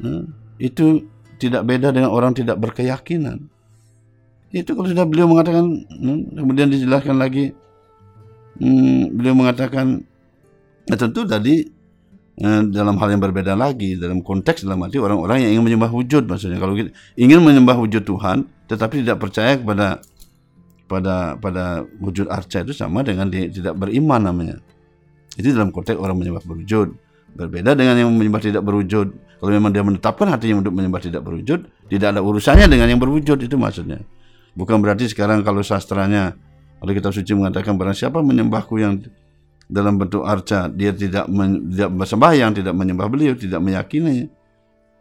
nah, 0.00 0.24
itu 0.56 1.04
tidak 1.38 1.62
beda 1.64 1.94
dengan 1.94 2.10
orang 2.10 2.34
tidak 2.34 2.58
berkeyakinan 2.58 3.46
itu 4.50 4.72
kalau 4.72 4.88
sudah 4.88 5.04
beliau 5.04 5.28
mengatakan 5.28 5.64
hmm, 5.86 6.34
kemudian 6.34 6.68
dijelaskan 6.72 7.16
lagi 7.16 7.52
hmm, 8.60 9.14
beliau 9.14 9.34
mengatakan 9.36 10.02
ya 10.88 10.96
tentu 10.96 11.22
tadi 11.28 11.68
eh, 12.40 12.62
dalam 12.72 12.96
hal 12.98 13.08
yang 13.12 13.22
berbeda 13.22 13.54
lagi 13.54 13.94
dalam 13.94 14.24
konteks 14.24 14.64
dalam 14.66 14.82
arti 14.82 14.98
orang-orang 14.98 15.46
yang 15.46 15.50
ingin 15.58 15.64
menyembah 15.64 15.92
wujud 15.92 16.26
maksudnya 16.26 16.58
kalau 16.58 16.74
kita 16.74 16.90
ingin 17.14 17.44
menyembah 17.44 17.76
wujud 17.76 18.02
Tuhan 18.02 18.48
tetapi 18.68 19.04
tidak 19.04 19.20
percaya 19.20 19.56
kepada 19.56 20.00
pada 20.88 21.36
pada 21.36 21.84
wujud 22.00 22.26
arca 22.32 22.64
itu 22.64 22.72
sama 22.72 23.04
dengan 23.04 23.28
dia 23.28 23.46
tidak 23.52 23.76
beriman 23.76 24.32
namanya. 24.32 24.56
Itu 25.36 25.52
dalam 25.52 25.70
konteks 25.70 26.00
orang 26.00 26.16
menyembah 26.16 26.42
berwujud. 26.42 26.96
Berbeda 27.36 27.76
dengan 27.76 27.94
yang 28.00 28.10
menyembah 28.10 28.42
tidak 28.42 28.64
berwujud. 28.64 29.12
Kalau 29.38 29.50
memang 29.54 29.70
dia 29.70 29.86
menetapkan 29.86 30.26
hatinya 30.34 30.66
untuk 30.66 30.74
menyembah 30.74 30.98
tidak 30.98 31.22
berwujud, 31.22 31.60
tidak 31.86 32.08
ada 32.10 32.20
urusannya 32.20 32.66
dengan 32.66 32.90
yang 32.90 32.98
berwujud 32.98 33.38
itu 33.38 33.54
maksudnya. 33.54 34.02
Bukan 34.58 34.82
berarti 34.82 35.06
sekarang 35.06 35.46
kalau 35.46 35.62
sastranya 35.62 36.34
oleh 36.82 36.92
kitab 36.98 37.14
suci 37.14 37.30
mengatakan 37.38 37.78
barang 37.78 37.94
siapa 37.94 38.18
menyembahku 38.18 38.74
yang 38.82 38.98
dalam 39.70 39.94
bentuk 39.94 40.26
arca 40.26 40.66
dia 40.66 40.90
tidak 40.90 41.30
men, 41.30 41.70
tidak 41.70 41.90
bersembahyang, 41.94 42.50
tidak 42.58 42.74
menyembah 42.74 43.06
beliau, 43.06 43.38
tidak 43.38 43.62
meyakini. 43.62 44.26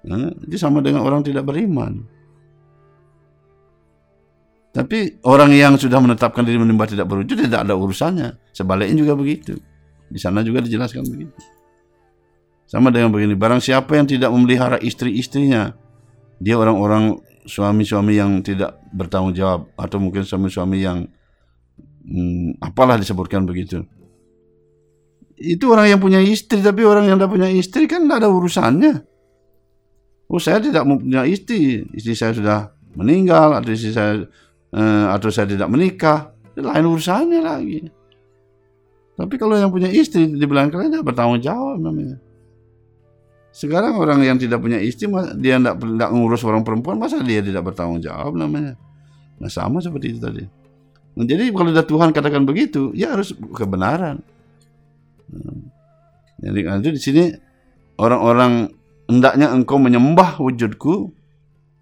Nah, 0.06 0.30
itu 0.46 0.58
sama 0.62 0.86
dengan 0.86 1.02
orang 1.02 1.26
tidak 1.26 1.42
beriman. 1.42 2.06
Tapi 4.78 5.18
orang 5.26 5.50
yang 5.58 5.74
sudah 5.74 5.98
menetapkan 5.98 6.46
diri 6.46 6.62
menyembah 6.62 6.86
tidak 6.86 7.10
berwujud 7.10 7.50
tidak 7.50 7.66
ada 7.66 7.74
urusannya. 7.74 8.38
Sebaliknya 8.54 9.02
juga 9.02 9.18
begitu. 9.18 9.58
Di 10.06 10.22
sana 10.22 10.46
juga 10.46 10.62
dijelaskan 10.62 11.02
begitu. 11.10 11.57
Sama 12.68 12.92
dengan 12.92 13.16
begini, 13.16 13.32
barang 13.40 13.64
siapa 13.64 13.96
yang 13.96 14.12
tidak 14.12 14.28
memelihara 14.28 14.76
istri-istrinya, 14.84 15.72
dia 16.36 16.60
orang-orang 16.60 17.16
suami-suami 17.48 18.20
yang 18.20 18.44
tidak 18.44 18.76
bertanggung 18.92 19.32
jawab 19.32 19.72
atau 19.80 19.98
mungkin 20.04 20.28
suami-suami 20.28 20.84
yang 20.84 21.08
hmm, 22.04 22.60
apalah 22.60 23.00
disebutkan 23.00 23.48
begitu. 23.48 23.88
Itu 25.40 25.72
orang 25.72 25.96
yang 25.96 26.02
punya 26.04 26.20
istri, 26.20 26.60
tapi 26.60 26.84
orang 26.84 27.08
yang 27.08 27.16
tidak 27.16 27.32
punya 27.32 27.48
istri 27.48 27.88
kan 27.88 28.04
tidak 28.04 28.26
ada 28.26 28.30
urusannya. 28.36 28.94
Oh 30.28 30.44
saya 30.44 30.60
tidak 30.60 30.84
punya 30.84 31.24
istri, 31.24 31.88
istri 31.96 32.20
saya 32.20 32.36
sudah 32.36 32.76
meninggal 33.00 33.56
atau 33.56 33.72
istri 33.72 33.96
saya 33.96 34.28
eh, 34.76 35.06
atau 35.08 35.32
saya 35.32 35.48
tidak 35.48 35.72
menikah, 35.72 36.36
lain 36.60 36.84
urusannya 36.84 37.40
lagi. 37.40 37.80
Tapi 39.16 39.34
kalau 39.40 39.56
yang 39.56 39.72
punya 39.72 39.88
istri 39.88 40.28
dibilang 40.28 40.68
kalian 40.68 41.00
bertanggung 41.00 41.40
jawab 41.40 41.80
namanya. 41.80 42.27
Sekarang 43.58 43.98
orang 43.98 44.22
yang 44.22 44.38
tidak 44.38 44.62
punya 44.62 44.78
istri 44.78 45.10
dia 45.42 45.58
tidak 45.58 45.82
tidak 45.82 46.10
ngurus 46.14 46.46
orang 46.46 46.62
perempuan 46.62 47.02
masa 47.02 47.26
dia 47.26 47.42
tidak 47.42 47.66
bertanggung 47.66 48.06
jawab 48.06 48.38
namanya. 48.38 48.78
Nah 49.42 49.50
sama 49.50 49.82
seperti 49.82 50.14
itu 50.14 50.20
tadi. 50.22 50.46
Nah, 51.18 51.26
jadi 51.26 51.50
kalau 51.50 51.74
sudah 51.74 51.88
Tuhan 51.90 52.10
katakan 52.14 52.46
begitu, 52.46 52.94
ya 52.94 53.18
harus 53.18 53.34
kebenaran. 53.34 54.22
Hmm. 55.34 55.74
Jadi 56.38 56.60
itu 56.62 56.90
di 56.94 57.02
sini 57.02 57.24
orang-orang 57.98 58.70
hendaknya 59.10 59.50
engkau 59.50 59.82
menyembah 59.82 60.38
wujudku 60.38 61.10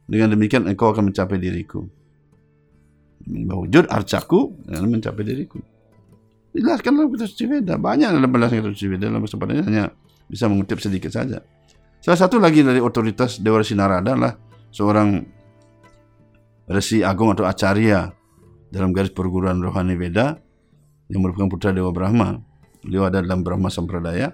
dengan 0.07 0.31
demikian 0.31 0.71
engkau 0.71 0.95
akan 0.95 1.11
mencapai 1.11 1.35
diriku 1.35 1.83
wujud 3.27 3.89
arcaku 3.89 4.53
dan 4.69 4.85
mencapai 4.85 5.25
diriku. 5.25 5.57
Jelaskan 6.55 6.95
dalam 6.95 7.11
kitab 7.11 7.27
suci 7.27 7.45
Veda. 7.51 7.75
Banyak 7.75 8.15
dalam 8.15 8.29
penjelasan 8.31 8.55
kitab 8.63 8.73
suci. 8.77 8.85
Dalam 8.95 9.19
kesempatan 9.19 9.65
hanya 9.65 9.83
bisa 10.29 10.47
mengutip 10.47 10.79
sedikit 10.79 11.11
saja. 11.11 11.43
Salah 12.05 12.21
satu 12.21 12.37
lagi 12.37 12.61
dari 12.61 12.77
otoritas 12.77 13.41
Dewa 13.41 13.65
Resi 13.65 13.73
Narada 13.73 14.13
adalah 14.13 14.37
seorang 14.69 15.25
Resi 16.69 17.01
Agung 17.01 17.33
atau 17.33 17.49
Acarya 17.49 18.13
dalam 18.69 18.93
garis 18.93 19.09
perguruan 19.09 19.57
rohani 19.57 19.97
Veda 19.97 20.37
yang 21.09 21.25
merupakan 21.25 21.49
putra 21.49 21.73
Dewa 21.73 21.89
Brahma. 21.89 22.37
Beliau 22.85 23.09
ada 23.09 23.25
dalam 23.25 23.41
Brahma 23.41 23.73
Sampradaya. 23.73 24.29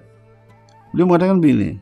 Beliau 0.91 1.07
mengatakan 1.07 1.39
begini, 1.39 1.79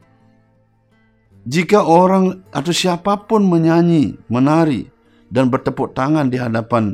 jika 1.50 1.82
orang 1.82 2.46
atau 2.54 2.70
siapa 2.70 3.26
pun 3.26 3.50
menyanyi, 3.50 4.14
menari, 4.30 4.86
dan 5.34 5.50
bertepuk 5.50 5.98
tangan 5.98 6.30
di 6.30 6.38
hadapan 6.38 6.94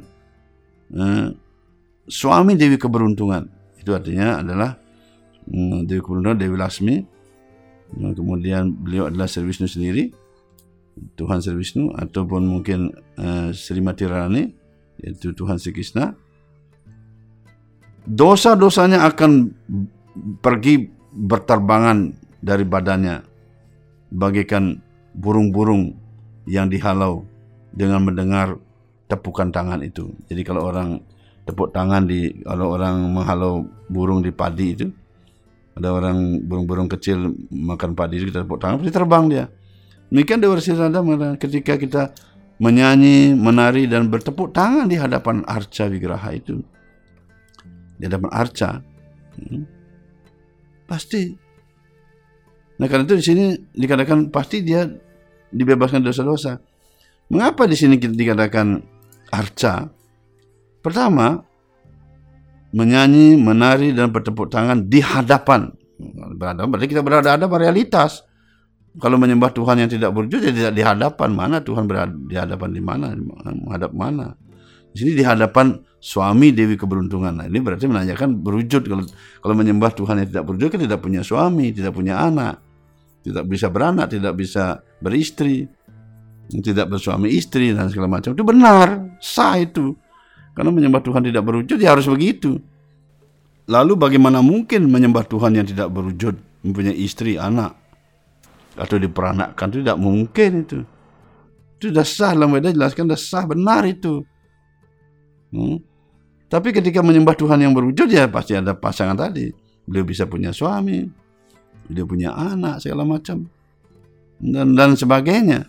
uh, 0.95 1.35
suami 2.07 2.55
Dewi 2.55 2.79
Keberuntungan. 2.79 3.43
Itu 3.75 3.91
artinya 3.91 4.39
adalah 4.39 4.79
uh, 5.51 5.83
Dewi 5.83 5.99
Keberuntungan, 5.99 6.39
Dewi 6.39 6.55
Lasmi. 6.55 7.14
Uh, 7.93 8.13
kemudian 8.17 8.73
beliau 8.73 9.05
adalah 9.05 9.29
Sri 9.29 9.45
Wisnu 9.45 9.69
sendiri, 9.69 10.09
Tuhan 11.19 11.43
Sri 11.43 11.53
Wisnu, 11.53 11.93
ataupun 11.93 12.47
mungkin 12.49 12.89
uh, 13.21 13.53
Sri 13.53 13.83
Mati 13.83 14.09
Rani, 14.09 14.49
yaitu 15.03 15.35
Tuhan 15.35 15.61
Sri 15.61 15.75
Krishna. 15.75 16.15
Dosa-dosanya 18.05 19.05
akan 19.09 19.49
pergi 20.41 20.87
berterbangan 21.15 22.13
dari 22.37 22.61
badannya 22.61 23.25
bagaikan 24.13 24.77
burung-burung 25.17 25.97
yang 26.45 26.69
dihalau 26.69 27.25
dengan 27.73 28.05
mendengar 28.05 28.61
tepukan 29.09 29.49
tangan 29.49 29.81
itu. 29.81 30.13
Jadi 30.29 30.41
kalau 30.45 30.69
orang 30.69 31.01
tepuk 31.45 31.73
tangan 31.73 32.05
di 32.09 32.41
kalau 32.41 32.73
orang 32.73 33.05
menghalau 33.09 33.65
burung 33.89 34.21
di 34.25 34.33
padi 34.33 34.67
itu 34.73 34.87
ada 35.75 35.91
orang 35.91 36.39
burung-burung 36.39 36.87
kecil 36.87 37.35
makan 37.51 37.99
padi 37.99 38.23
kita 38.23 38.47
tepuk 38.47 38.63
tangan 38.63 38.79
pasti 38.79 38.93
terbang 38.95 39.23
dia. 39.27 39.45
Demikian 40.07 40.39
Dewa 40.39 40.55
Sirada 40.63 41.03
ketika 41.35 41.75
kita 41.75 42.15
menyanyi, 42.63 43.35
menari 43.35 43.83
dan 43.83 44.07
bertepuk 44.07 44.55
tangan 44.55 44.87
di 44.87 44.95
hadapan 44.95 45.43
arca 45.43 45.91
wigraha 45.91 46.31
itu. 46.31 46.63
Di 47.99 48.07
hadapan 48.07 48.31
arca. 48.31 48.79
Hmm, 49.35 49.67
pasti. 50.87 51.35
Nah 52.79 52.87
karena 52.87 53.03
itu 53.03 53.15
di 53.19 53.25
sini 53.25 53.45
dikatakan 53.75 54.31
pasti 54.31 54.63
dia 54.63 54.87
dibebaskan 55.51 55.99
dosa-dosa. 55.99 56.59
Mengapa 57.27 57.67
di 57.67 57.75
sini 57.75 57.99
kita 57.99 58.15
dikatakan 58.15 58.79
arca? 59.33 59.89
Pertama, 60.79 61.41
menyanyi, 62.75 63.39
menari 63.39 63.95
dan 63.95 64.11
bertepuk 64.11 64.51
tangan 64.51 64.91
di 64.91 64.99
hadapan. 64.99 65.71
Berhadapan 66.35 66.67
berarti 66.67 66.87
kita 66.91 67.01
berada 67.01 67.39
hadapan 67.39 67.71
realitas. 67.71 68.27
Kalau 68.95 69.19
menyembah 69.19 69.51
Tuhan 69.51 69.79
yang 69.79 69.91
tidak 69.91 70.11
berwujud 70.15 70.39
ya 70.39 70.51
tidak 70.55 70.73
di 70.75 70.83
hadapan 70.83 71.29
mana 71.35 71.59
Tuhan 71.59 71.83
berada 71.83 72.15
di 72.15 72.35
hadapan 72.35 72.69
di 72.71 72.81
mana 72.83 73.11
menghadap 73.43 73.91
mana. 73.91 74.35
Di 74.95 75.03
sini 75.03 75.11
di 75.19 75.23
hadapan 75.27 75.75
suami 75.99 76.55
Dewi 76.55 76.79
keberuntungan. 76.79 77.43
Nah, 77.43 77.45
ini 77.51 77.59
berarti 77.59 77.91
menanyakan 77.91 78.39
berwujud 78.39 78.87
kalau 78.87 79.03
kalau 79.43 79.55
menyembah 79.55 79.91
Tuhan 79.91 80.23
yang 80.23 80.29
tidak 80.31 80.43
berwujud 80.47 80.69
kan 80.71 80.79
tidak 80.79 80.99
punya 81.03 81.21
suami, 81.27 81.75
tidak 81.75 81.91
punya 81.91 82.23
anak, 82.23 82.63
tidak 83.19 83.43
bisa 83.51 83.67
beranak, 83.67 84.07
tidak 84.07 84.31
bisa 84.39 84.79
beristri, 85.03 85.67
tidak 86.63 86.87
bersuami 86.87 87.35
istri 87.35 87.75
dan 87.75 87.91
segala 87.91 88.07
macam. 88.07 88.31
Itu 88.31 88.47
benar, 88.47 89.19
sah 89.19 89.59
itu. 89.59 89.91
Karena 90.55 90.71
menyembah 90.71 91.03
Tuhan 91.03 91.21
tidak 91.27 91.43
berwujud 91.43 91.77
ya 91.77 91.91
harus 91.91 92.07
begitu. 92.07 92.57
Lalu 93.67 93.93
bagaimana 93.99 94.39
mungkin 94.39 94.87
menyembah 94.87 95.27
Tuhan 95.27 95.57
yang 95.57 95.67
tidak 95.67 95.91
berwujud, 95.91 96.37
mempunyai 96.63 96.95
istri, 96.95 97.35
anak, 97.35 97.75
atau 98.79 98.95
diperanakkan 98.95 99.67
itu 99.73 99.79
tidak 99.83 99.99
mungkin 99.99 100.51
itu. 100.63 100.79
Itu 101.75 101.91
sudah 101.91 102.05
sah 102.07 102.31
dalam 102.31 102.55
Weda 102.55 102.71
jelaskan 102.71 103.09
sudah 103.11 103.19
sah 103.19 103.43
benar 103.43 103.83
itu. 103.83 104.23
Hmm. 105.51 105.83
Tapi 106.45 106.71
ketika 106.71 107.01
menyembah 107.01 107.35
Tuhan 107.35 107.59
yang 107.59 107.73
berwujud 107.73 108.07
ya 108.07 108.29
pasti 108.31 108.55
ada 108.55 108.77
pasangan 108.77 109.17
tadi. 109.17 109.51
Beliau 109.85 110.05
bisa 110.07 110.25
punya 110.25 110.49
suami, 110.49 111.05
beliau 111.89 112.05
punya 112.09 112.33
anak 112.33 112.81
segala 112.81 113.05
macam 113.05 113.49
dan 114.39 114.77
dan 114.77 114.93
sebagainya. 114.95 115.67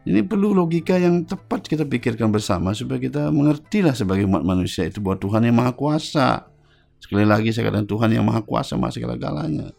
Ini 0.00 0.24
perlu 0.24 0.56
logika 0.56 0.96
yang 0.96 1.28
tepat 1.28 1.68
kita 1.68 1.84
pikirkan 1.84 2.32
bersama 2.32 2.72
supaya 2.72 2.96
kita 2.96 3.28
mengertilah 3.28 3.92
sebagai 3.92 4.24
umat 4.24 4.40
manusia 4.40 4.88
itu 4.88 4.96
bahwa 5.04 5.20
Tuhan 5.20 5.44
yang 5.44 5.56
Maha 5.60 5.76
Kuasa. 5.76 6.48
Sekali 6.96 7.28
lagi 7.28 7.52
saya 7.52 7.68
katakan 7.68 7.84
Tuhan 7.84 8.08
yang 8.16 8.24
Maha 8.24 8.40
Kuasa 8.40 8.80
Maha 8.80 8.96
segala-galanya. 8.96 9.76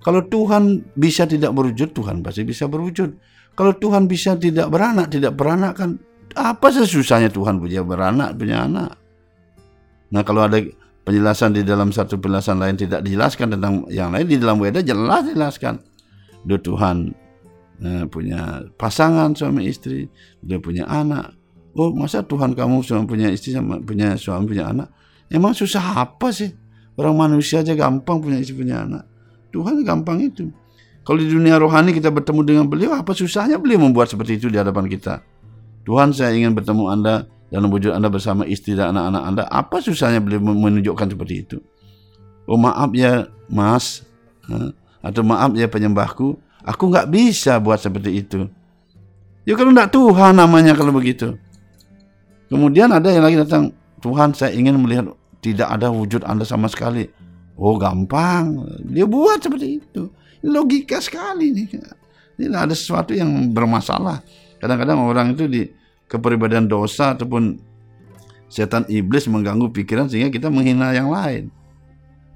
Kalau 0.00 0.24
Tuhan 0.24 0.80
bisa 0.96 1.28
tidak 1.28 1.52
berwujud, 1.52 1.92
Tuhan 1.92 2.24
pasti 2.24 2.40
bisa 2.48 2.64
berwujud. 2.72 3.20
Kalau 3.52 3.76
Tuhan 3.76 4.08
bisa 4.08 4.32
tidak 4.40 4.72
beranak, 4.72 5.12
tidak 5.12 5.36
beranak 5.36 5.76
kan 5.76 6.00
apa 6.32 6.72
sesusahnya 6.72 7.28
Tuhan 7.28 7.60
punya 7.60 7.84
beranak, 7.84 8.40
punya 8.40 8.64
anak. 8.64 8.96
Nah 10.08 10.24
kalau 10.24 10.48
ada 10.48 10.56
penjelasan 11.04 11.52
di 11.52 11.60
dalam 11.60 11.92
satu 11.92 12.16
penjelasan 12.16 12.56
lain 12.64 12.80
tidak 12.80 13.04
dijelaskan 13.04 13.60
tentang 13.60 13.84
yang 13.92 14.08
lain 14.08 14.24
di 14.24 14.40
dalam 14.40 14.56
Weda 14.56 14.80
jelas 14.80 15.28
dijelaskan. 15.28 15.84
Do 16.48 16.56
Tuhan 16.56 17.12
eh, 17.80 18.04
punya 18.06 18.68
pasangan 18.76 19.32
suami 19.34 19.66
istri, 19.66 20.06
dia 20.44 20.60
punya 20.60 20.86
anak. 20.86 21.36
Oh, 21.74 21.94
masa 21.94 22.22
Tuhan 22.22 22.52
kamu 22.52 22.82
cuma 22.82 23.06
punya 23.06 23.30
istri 23.30 23.54
sama 23.54 23.78
punya 23.80 24.14
suami 24.18 24.46
punya 24.46 24.70
anak? 24.70 24.88
Emang 25.30 25.54
susah 25.54 26.02
apa 26.02 26.34
sih? 26.34 26.50
Orang 26.98 27.16
manusia 27.16 27.62
aja 27.62 27.72
gampang 27.72 28.20
punya 28.20 28.42
istri 28.42 28.58
punya 28.58 28.82
anak. 28.84 29.06
Tuhan 29.54 29.82
gampang 29.86 30.20
itu. 30.20 30.50
Kalau 31.06 31.16
di 31.16 31.30
dunia 31.30 31.56
rohani 31.56 31.96
kita 31.96 32.12
bertemu 32.12 32.40
dengan 32.44 32.64
beliau, 32.68 32.92
apa 32.92 33.16
susahnya 33.16 33.56
beliau 33.56 33.80
membuat 33.80 34.12
seperti 34.12 34.36
itu 34.36 34.46
di 34.52 34.60
hadapan 34.60 34.84
kita? 34.84 35.24
Tuhan 35.88 36.12
saya 36.12 36.36
ingin 36.36 36.52
bertemu 36.52 36.84
Anda 36.92 37.24
dan 37.48 37.66
wujud 37.66 37.90
Anda 37.90 38.12
bersama 38.12 38.44
istri 38.44 38.76
dan 38.76 38.94
anak-anak 38.94 39.22
Anda. 39.24 39.42
Apa 39.48 39.80
susahnya 39.80 40.20
beliau 40.20 40.44
menunjukkan 40.44 41.16
seperti 41.16 41.34
itu? 41.40 41.56
Oh 42.44 42.58
maaf 42.58 42.90
ya 42.92 43.30
mas, 43.48 44.04
atau 45.00 45.22
maaf 45.24 45.54
ya 45.56 45.70
penyembahku, 45.70 46.36
Aku 46.64 46.92
nggak 46.92 47.08
bisa 47.08 47.56
buat 47.60 47.80
seperti 47.80 48.20
itu. 48.20 48.48
Ya 49.48 49.56
kalau 49.56 49.72
nggak 49.72 49.92
Tuhan 49.92 50.36
namanya 50.36 50.76
kalau 50.76 50.92
begitu. 50.92 51.36
Kemudian 52.50 52.90
ada 52.90 53.08
yang 53.08 53.24
lagi 53.24 53.38
datang, 53.40 53.72
Tuhan 54.02 54.34
saya 54.34 54.52
ingin 54.52 54.76
melihat 54.76 55.14
tidak 55.40 55.70
ada 55.70 55.88
wujud 55.88 56.26
Anda 56.26 56.44
sama 56.44 56.68
sekali. 56.68 57.08
Oh 57.56 57.76
gampang, 57.76 58.66
dia 58.88 59.04
buat 59.04 59.40
seperti 59.40 59.80
itu. 59.80 60.08
Logika 60.44 61.00
sekali 61.00 61.52
nih. 61.52 61.76
Ini 62.40 62.56
ada 62.56 62.72
sesuatu 62.72 63.12
yang 63.12 63.52
bermasalah. 63.52 64.24
Kadang-kadang 64.60 65.00
orang 65.04 65.36
itu 65.36 65.44
di 65.44 65.68
kepribadian 66.08 66.68
dosa 66.68 67.12
ataupun 67.12 67.60
setan 68.50 68.82
iblis 68.90 69.30
mengganggu 69.30 69.70
pikiran 69.70 70.10
sehingga 70.10 70.32
kita 70.32 70.48
menghina 70.50 70.90
yang 70.96 71.12
lain. 71.12 71.52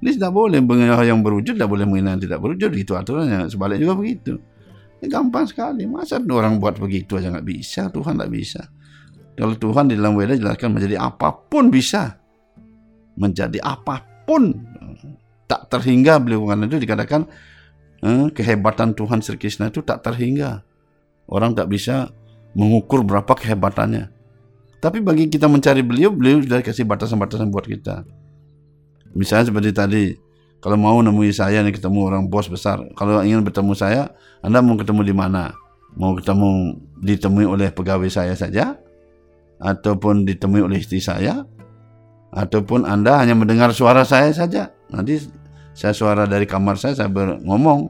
Ini 0.03 0.19
tidak 0.19 0.33
boleh 0.35 0.59
menghina 0.59 0.99
yang 1.01 1.23
berwujud, 1.23 1.55
tidak 1.55 1.71
boleh 1.71 1.85
menghina 1.87 2.15
yang 2.17 2.23
tidak 2.23 2.39
berwujud. 2.43 2.71
Itu 2.75 2.93
aturannya. 2.99 3.47
Sebaliknya 3.47 3.87
juga 3.87 3.95
begitu. 3.95 4.33
Ini 4.99 5.07
gampang 5.07 5.45
sekali. 5.47 5.87
Masa 5.87 6.19
orang 6.19 6.59
buat 6.59 6.75
begitu 6.77 7.15
aja 7.15 7.31
nggak 7.31 7.47
bisa? 7.47 7.87
Tuhan 7.89 8.19
nggak 8.19 8.31
bisa. 8.31 8.61
Kalau 9.35 9.55
Tuhan 9.55 9.91
di 9.91 9.95
dalam 9.99 10.15
Weda 10.15 10.35
jelaskan 10.35 10.75
menjadi 10.75 10.99
apa 10.99 11.31
pun 11.31 11.67
bisa. 11.67 12.15
Menjadi 13.19 13.59
apa 13.63 14.03
pun. 14.23 14.55
Tak 15.45 15.71
terhingga 15.71 16.17
beliau 16.17 16.47
karena 16.47 16.65
itu 16.65 16.79
dikatakan 16.79 17.21
eh, 18.01 18.25
kehebatan 18.31 18.95
Tuhan 18.95 19.19
Sri 19.19 19.35
Krishna 19.35 19.67
itu 19.71 19.83
tak 19.83 20.03
terhingga. 20.03 20.63
Orang 21.27 21.57
tak 21.57 21.67
bisa 21.67 22.09
mengukur 22.55 23.03
berapa 23.03 23.29
kehebatannya. 23.35 24.09
Tapi 24.79 25.01
bagi 25.01 25.27
kita 25.27 25.49
mencari 25.49 25.81
beliau, 25.81 26.13
beliau 26.13 26.39
sudah 26.39 26.61
kasih 26.61 26.85
batasan-batasan 26.85 27.49
buat 27.49 27.65
kita. 27.65 28.05
Misalnya 29.15 29.47
seperti 29.49 29.71
tadi, 29.71 30.05
kalau 30.59 30.75
mau 30.75 30.99
nemui 30.99 31.31
saya 31.31 31.63
nih 31.63 31.71
ketemu 31.71 31.99
orang 32.11 32.23
bos 32.27 32.51
besar, 32.51 32.83
kalau 32.99 33.23
ingin 33.23 33.47
bertemu 33.47 33.71
saya, 33.73 34.11
Anda 34.43 34.59
mau 34.59 34.75
ketemu 34.75 35.01
di 35.07 35.15
mana? 35.15 35.55
Mau 35.95 36.11
ketemu 36.19 36.75
ditemui 36.99 37.47
oleh 37.47 37.71
pegawai 37.71 38.11
saya 38.11 38.35
saja? 38.35 38.75
Ataupun 39.63 40.27
ditemui 40.27 40.59
oleh 40.59 40.83
istri 40.83 40.99
saya? 40.99 41.47
Ataupun 42.35 42.83
Anda 42.83 43.23
hanya 43.23 43.39
mendengar 43.39 43.71
suara 43.71 44.03
saya 44.03 44.35
saja? 44.35 44.67
Nanti 44.91 45.23
saya 45.71 45.95
suara 45.95 46.27
dari 46.27 46.43
kamar 46.43 46.75
saya, 46.75 46.91
saya 46.99 47.07
ngomong, 47.39 47.87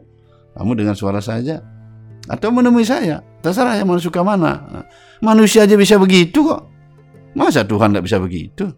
kamu 0.54 0.72
dengan 0.78 0.94
suara 0.94 1.18
saja. 1.26 1.66
Atau 2.30 2.54
menemui 2.54 2.86
saya, 2.86 3.26
terserah 3.42 3.78
yang 3.78 3.90
mau 3.90 3.98
suka 3.98 4.22
mana. 4.22 4.86
Manusia 5.26 5.66
aja 5.66 5.74
bisa 5.74 5.98
begitu 5.98 6.46
kok. 6.46 6.70
Masa 7.34 7.66
Tuhan 7.66 7.94
tidak 7.94 8.06
bisa 8.06 8.18
begitu? 8.22 8.70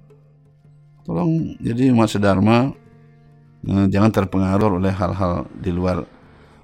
Tolong 1.08 1.56
jadi 1.64 1.96
umat 1.96 2.12
sedharma 2.12 2.76
eh, 3.64 3.86
jangan 3.88 4.12
terpengaruh 4.12 4.76
oleh 4.76 4.92
hal-hal 4.92 5.48
di 5.56 5.72
luar 5.72 6.04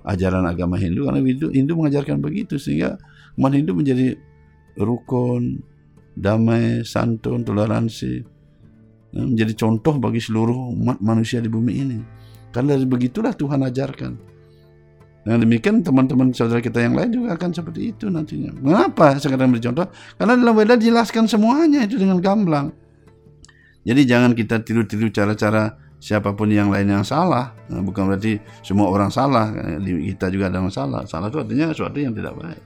ajaran 0.04 0.44
agama 0.44 0.76
Hindu 0.76 1.08
karena 1.08 1.24
Hindu, 1.24 1.48
Hindu 1.48 1.74
mengajarkan 1.80 2.20
begitu 2.20 2.60
sehingga 2.60 3.00
umat 3.40 3.56
Hindu 3.56 3.72
menjadi 3.72 4.20
rukun, 4.76 5.64
damai, 6.12 6.84
santun, 6.84 7.48
toleransi 7.48 8.14
eh, 9.16 9.26
menjadi 9.26 9.56
contoh 9.56 9.96
bagi 9.96 10.20
seluruh 10.20 10.76
umat 10.76 11.00
manusia 11.00 11.40
di 11.40 11.48
bumi 11.48 11.74
ini. 11.80 12.00
Karena 12.54 12.78
dari 12.78 12.86
begitulah 12.86 13.34
Tuhan 13.34 13.66
ajarkan. 13.66 14.36
Dengan 15.24 15.40
demikian 15.40 15.80
teman-teman 15.80 16.36
saudara 16.36 16.60
kita 16.60 16.84
yang 16.84 17.00
lain 17.00 17.16
juga 17.16 17.40
akan 17.40 17.56
seperti 17.56 17.96
itu 17.96 18.12
nantinya. 18.12 18.52
Mengapa 18.60 19.16
sekarang 19.24 19.56
beri 19.56 19.64
contoh? 19.64 19.88
Karena 20.20 20.36
dalam 20.36 20.52
Weda 20.52 20.76
dijelaskan 20.76 21.32
semuanya 21.32 21.88
itu 21.88 21.96
dengan 21.96 22.20
gamblang. 22.20 22.76
Jadi 23.84 24.02
jangan 24.08 24.32
kita 24.32 24.64
tiru-tiru 24.64 25.12
cara-cara 25.12 25.76
siapa 26.00 26.36
pun 26.36 26.52
yang 26.52 26.68
lain 26.72 26.88
yang 26.88 27.04
salah. 27.08 27.56
Nah, 27.72 27.80
bukan 27.80 28.08
berarti 28.12 28.40
semua 28.64 28.92
orang 28.92 29.12
salah. 29.12 29.52
Kita 29.80 30.28
juga 30.32 30.52
ada 30.52 30.60
masalah. 30.64 31.08
Salah 31.08 31.32
itu 31.32 31.40
artinya 31.40 31.72
sesuatu 31.72 32.00
yang 32.00 32.12
tidak 32.16 32.36
baik. 32.36 32.64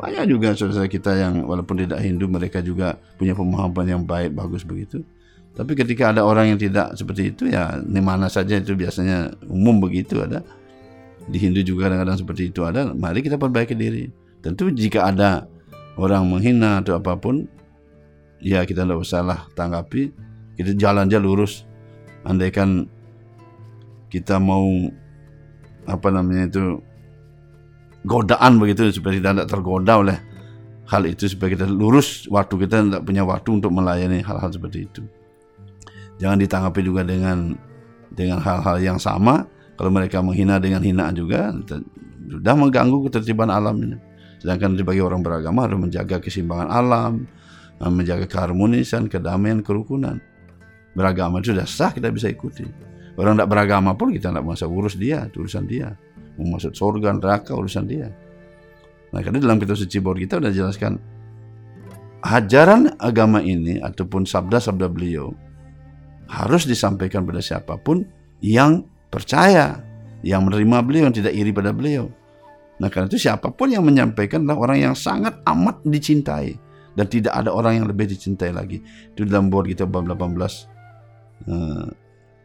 Banyak 0.00 0.24
juga 0.32 0.56
saudara 0.56 0.88
kita 0.88 1.12
yang 1.12 1.44
walaupun 1.44 1.84
tidak 1.84 2.00
Hindu 2.00 2.24
mereka 2.24 2.64
juga 2.64 2.96
punya 3.20 3.36
pemahaman 3.36 3.84
yang 3.84 4.02
baik 4.04 4.32
bagus 4.32 4.64
begitu. 4.64 5.04
Tapi 5.52 5.76
ketika 5.76 6.08
ada 6.08 6.24
orang 6.24 6.56
yang 6.56 6.60
tidak 6.60 6.96
seperti 6.96 7.36
itu 7.36 7.52
ya 7.52 7.76
di 7.84 8.00
mana 8.00 8.32
saja 8.32 8.56
itu 8.56 8.72
biasanya 8.72 9.28
umum 9.44 9.76
begitu 9.76 10.24
ada. 10.24 10.40
Di 11.28 11.36
Hindu 11.36 11.60
juga 11.60 11.88
kadang-kadang 11.88 12.16
seperti 12.16 12.48
itu 12.48 12.64
ada. 12.64 12.96
Mari 12.96 13.20
kita 13.20 13.36
perbaiki 13.36 13.76
diri. 13.76 14.08
Tentu 14.40 14.72
jika 14.72 15.12
ada 15.12 15.44
orang 16.00 16.24
menghina 16.24 16.80
atau 16.80 16.96
apa 16.96 17.12
pun 17.20 17.44
ya 18.40 18.64
kita 18.64 18.88
tidak 18.88 19.04
usah 19.04 19.20
lah 19.20 19.40
tanggapi 19.52 20.29
kita 20.58 20.74
jalan 20.78 21.06
aja 21.10 21.18
lurus. 21.20 21.66
Andaikan 22.26 22.84
kita 24.10 24.36
mau 24.42 24.66
apa 25.88 26.08
namanya 26.12 26.50
itu 26.50 26.82
godaan 28.04 28.60
begitu 28.60 28.90
supaya 28.92 29.16
kita 29.16 29.30
tidak 29.32 29.48
tergoda 29.48 29.92
oleh 30.00 30.18
hal 30.90 31.06
itu 31.06 31.30
supaya 31.30 31.54
kita 31.54 31.66
lurus 31.70 32.26
waktu 32.28 32.66
kita 32.66 32.82
tidak 32.82 33.02
punya 33.06 33.22
waktu 33.22 33.48
untuk 33.62 33.70
melayani 33.70 34.20
hal-hal 34.20 34.50
seperti 34.50 34.90
itu. 34.90 35.02
Jangan 36.20 36.36
ditanggapi 36.42 36.80
juga 36.84 37.06
dengan 37.06 37.56
dengan 38.12 38.42
hal-hal 38.42 38.76
yang 38.82 38.98
sama. 39.00 39.46
Kalau 39.80 39.88
mereka 39.88 40.20
menghina 40.20 40.60
dengan 40.60 40.84
hinaan 40.84 41.16
juga 41.16 41.56
sudah 42.28 42.52
mengganggu 42.52 43.08
ketertiban 43.08 43.48
alam 43.48 43.80
ini. 43.80 43.96
Sedangkan 44.36 44.76
sebagai 44.76 45.00
orang 45.00 45.24
beragama 45.24 45.64
harus 45.64 45.80
menjaga 45.80 46.20
keseimbangan 46.20 46.68
alam 46.68 47.24
menjaga 47.80 48.28
keharmonisan 48.28 49.08
kedamaian 49.08 49.64
kerukunan 49.64 50.20
beragama 50.94 51.38
itu 51.38 51.54
sudah 51.54 51.66
sah 51.66 51.90
kita 51.94 52.10
bisa 52.10 52.26
ikuti. 52.30 52.66
Orang 53.18 53.36
tidak 53.36 53.50
beragama 53.52 53.92
pun 53.94 54.14
kita 54.14 54.32
tidak 54.32 54.46
masa 54.46 54.64
urus 54.64 54.96
dia, 54.96 55.28
urusan 55.28 55.64
dia. 55.68 55.92
Mau 56.40 56.56
masuk 56.56 56.72
surga, 56.72 57.12
neraka, 57.12 57.52
urusan 57.52 57.84
dia. 57.84 58.08
Nah, 59.10 59.20
karena 59.20 59.42
dalam 59.42 59.58
kitab 59.58 59.76
suci 59.76 59.98
Bor 59.98 60.16
kita 60.16 60.38
sudah 60.38 60.54
jelaskan 60.54 60.96
ajaran 62.22 62.94
agama 63.00 63.42
ini 63.42 63.82
ataupun 63.82 64.24
sabda-sabda 64.24 64.86
beliau 64.86 65.34
harus 66.30 66.62
disampaikan 66.62 67.26
pada 67.26 67.42
siapa 67.42 67.74
pun 67.74 68.06
yang 68.38 68.86
percaya, 69.10 69.82
yang 70.22 70.46
menerima 70.46 70.78
beliau, 70.86 71.02
yang 71.10 71.16
tidak 71.16 71.34
iri 71.34 71.50
pada 71.50 71.74
beliau. 71.74 72.06
Nah 72.80 72.88
karena 72.88 73.10
itu 73.10 73.20
siapa 73.20 73.50
pun 73.52 73.68
yang 73.68 73.84
menyampaikan 73.84 74.46
adalah 74.46 74.70
orang 74.70 74.78
yang 74.90 74.94
sangat 74.96 75.36
amat 75.44 75.82
dicintai 75.84 76.54
dan 76.94 77.06
tidak 77.10 77.34
ada 77.34 77.50
orang 77.50 77.82
yang 77.82 77.86
lebih 77.90 78.08
dicintai 78.08 78.54
lagi. 78.54 78.80
Itu 79.12 79.26
dalam 79.26 79.50
buat 79.50 79.66
kita 79.66 79.84
bab 79.84 80.06
18 80.06 80.69
eh, 81.46 81.86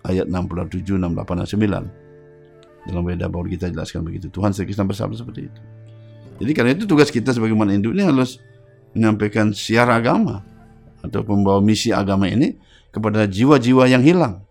ayat 0.06 0.30
67, 0.30 0.96
68 0.96 1.42
dan 1.42 1.48
9. 1.48 2.86
Dalam 2.86 3.02
beda 3.02 3.26
baul 3.28 3.50
kita 3.50 3.74
jelaskan 3.74 4.06
begitu. 4.06 4.30
Tuhan 4.30 4.54
Yesus 4.54 4.78
bersabda 4.78 5.16
seperti 5.18 5.50
itu. 5.50 5.62
Jadi 6.36 6.52
karena 6.52 6.72
itu 6.76 6.86
tugas 6.86 7.10
kita 7.10 7.34
sebagai 7.34 7.56
umat 7.56 7.72
Hindu 7.72 7.96
ini 7.96 8.06
harus 8.06 8.38
menyampaikan 8.94 9.56
siar 9.56 9.88
agama 9.88 10.44
atau 11.02 11.24
pembawa 11.24 11.64
misi 11.64 11.96
agama 11.96 12.28
ini 12.30 12.60
kepada 12.92 13.26
jiwa-jiwa 13.26 13.90
yang 13.90 14.04
hilang. 14.04 14.44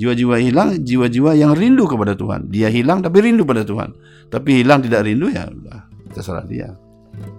Jiwa-jiwa 0.00 0.36
hilang, 0.40 0.68
jiwa-jiwa 0.80 1.36
yang 1.36 1.52
rindu 1.52 1.84
kepada 1.84 2.16
Tuhan. 2.16 2.48
Dia 2.48 2.72
hilang 2.72 3.04
tapi 3.04 3.20
rindu 3.20 3.44
pada 3.44 3.68
Tuhan. 3.68 3.92
Tapi 4.32 4.64
hilang 4.64 4.80
tidak 4.80 5.04
rindu 5.04 5.28
ya 5.28 5.46
terserah 6.12 6.44
dia. 6.46 6.74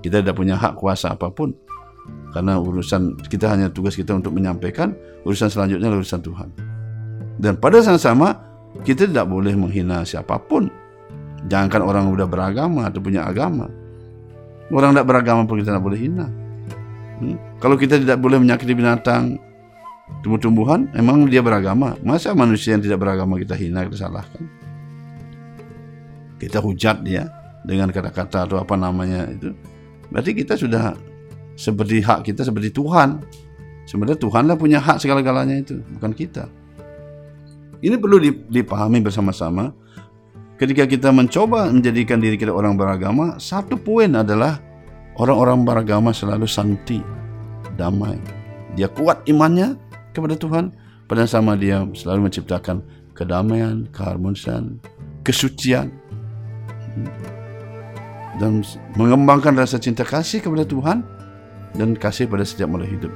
Kita 0.02 0.22
tidak 0.22 0.38
punya 0.38 0.56
hak 0.56 0.78
kuasa 0.78 1.14
apa 1.14 1.30
pun. 1.34 1.54
Karena 2.32 2.58
urusan 2.58 3.20
kita 3.28 3.52
hanya 3.52 3.68
tugas 3.68 3.96
kita 3.96 4.16
untuk 4.16 4.36
menyampaikan, 4.36 4.96
urusan 5.28 5.52
selanjutnya 5.52 5.92
adalah 5.92 6.02
urusan 6.04 6.22
Tuhan. 6.24 6.50
Dan 7.38 7.60
pada 7.60 7.84
saat 7.84 8.00
sama 8.00 8.40
kita 8.88 9.08
tidak 9.08 9.28
boleh 9.28 9.52
menghina 9.56 10.08
siapa 10.08 10.40
pun. 10.40 10.72
Jangankan 11.52 11.82
orang 11.84 12.04
sudah 12.08 12.28
beragama 12.30 12.88
atau 12.88 13.02
punya 13.02 13.26
agama. 13.28 13.68
Orang 14.72 14.96
tidak 14.96 15.10
beragama 15.10 15.44
pun 15.44 15.60
kita 15.60 15.76
tidak 15.76 15.84
boleh 15.84 16.00
hina. 16.00 16.28
Hmm? 17.20 17.36
Kalau 17.60 17.76
kita 17.76 18.00
tidak 18.00 18.22
boleh 18.24 18.40
menyakiti 18.40 18.72
binatang, 18.72 19.42
tumbuh-tumbuhan 20.20 20.92
emang 20.92 21.24
dia 21.32 21.40
beragama 21.40 21.96
masa 22.04 22.36
manusia 22.36 22.76
yang 22.76 22.84
tidak 22.84 23.00
beragama 23.00 23.40
kita 23.40 23.56
hina 23.56 23.88
kita 23.88 24.06
salahkan 24.06 24.44
kita 26.36 26.60
hujat 26.60 27.00
dia 27.08 27.32
dengan 27.64 27.88
kata-kata 27.88 28.50
atau 28.50 28.58
apa 28.60 28.76
namanya 28.76 29.32
itu 29.32 29.56
berarti 30.12 30.32
kita 30.36 30.60
sudah 30.60 31.00
seperti 31.62 32.02
hak 32.02 32.26
kita 32.26 32.42
seperti 32.42 32.74
Tuhan. 32.74 33.22
Sebenarnya 33.86 34.18
Tuhanlah 34.18 34.58
punya 34.58 34.82
hak 34.82 34.98
segala-galanya 34.98 35.62
itu 35.62 35.78
bukan 35.98 36.12
kita. 36.18 36.50
Ini 37.82 37.98
perlu 38.02 38.18
dipahami 38.50 39.02
bersama-sama. 39.02 39.70
Ketika 40.58 40.86
kita 40.86 41.10
mencoba 41.10 41.70
menjadikan 41.74 42.22
diri 42.22 42.38
kita 42.38 42.54
orang 42.54 42.78
beragama 42.78 43.38
satu 43.42 43.78
poin 43.78 44.14
adalah 44.14 44.62
orang-orang 45.18 45.66
beragama 45.66 46.14
selalu 46.14 46.46
santi 46.46 47.02
damai. 47.78 48.18
Dia 48.78 48.86
kuat 48.90 49.26
imannya 49.26 49.78
kepada 50.14 50.38
Tuhan 50.38 50.70
pada 51.10 51.26
sama 51.26 51.58
dia 51.58 51.82
selalu 51.98 52.30
menciptakan 52.30 52.86
kedamaian, 53.18 53.90
keharmonisan, 53.90 54.78
kesucian. 55.26 55.90
Dan 58.38 58.62
mengembangkan 58.96 59.58
rasa 59.58 59.82
cinta 59.82 60.06
kasih 60.06 60.46
kepada 60.46 60.64
Tuhan 60.64 61.21
dan 61.76 61.96
kasih 61.96 62.28
pada 62.28 62.44
setiap 62.44 62.72
makhluk 62.72 62.92
hidup. 62.92 63.14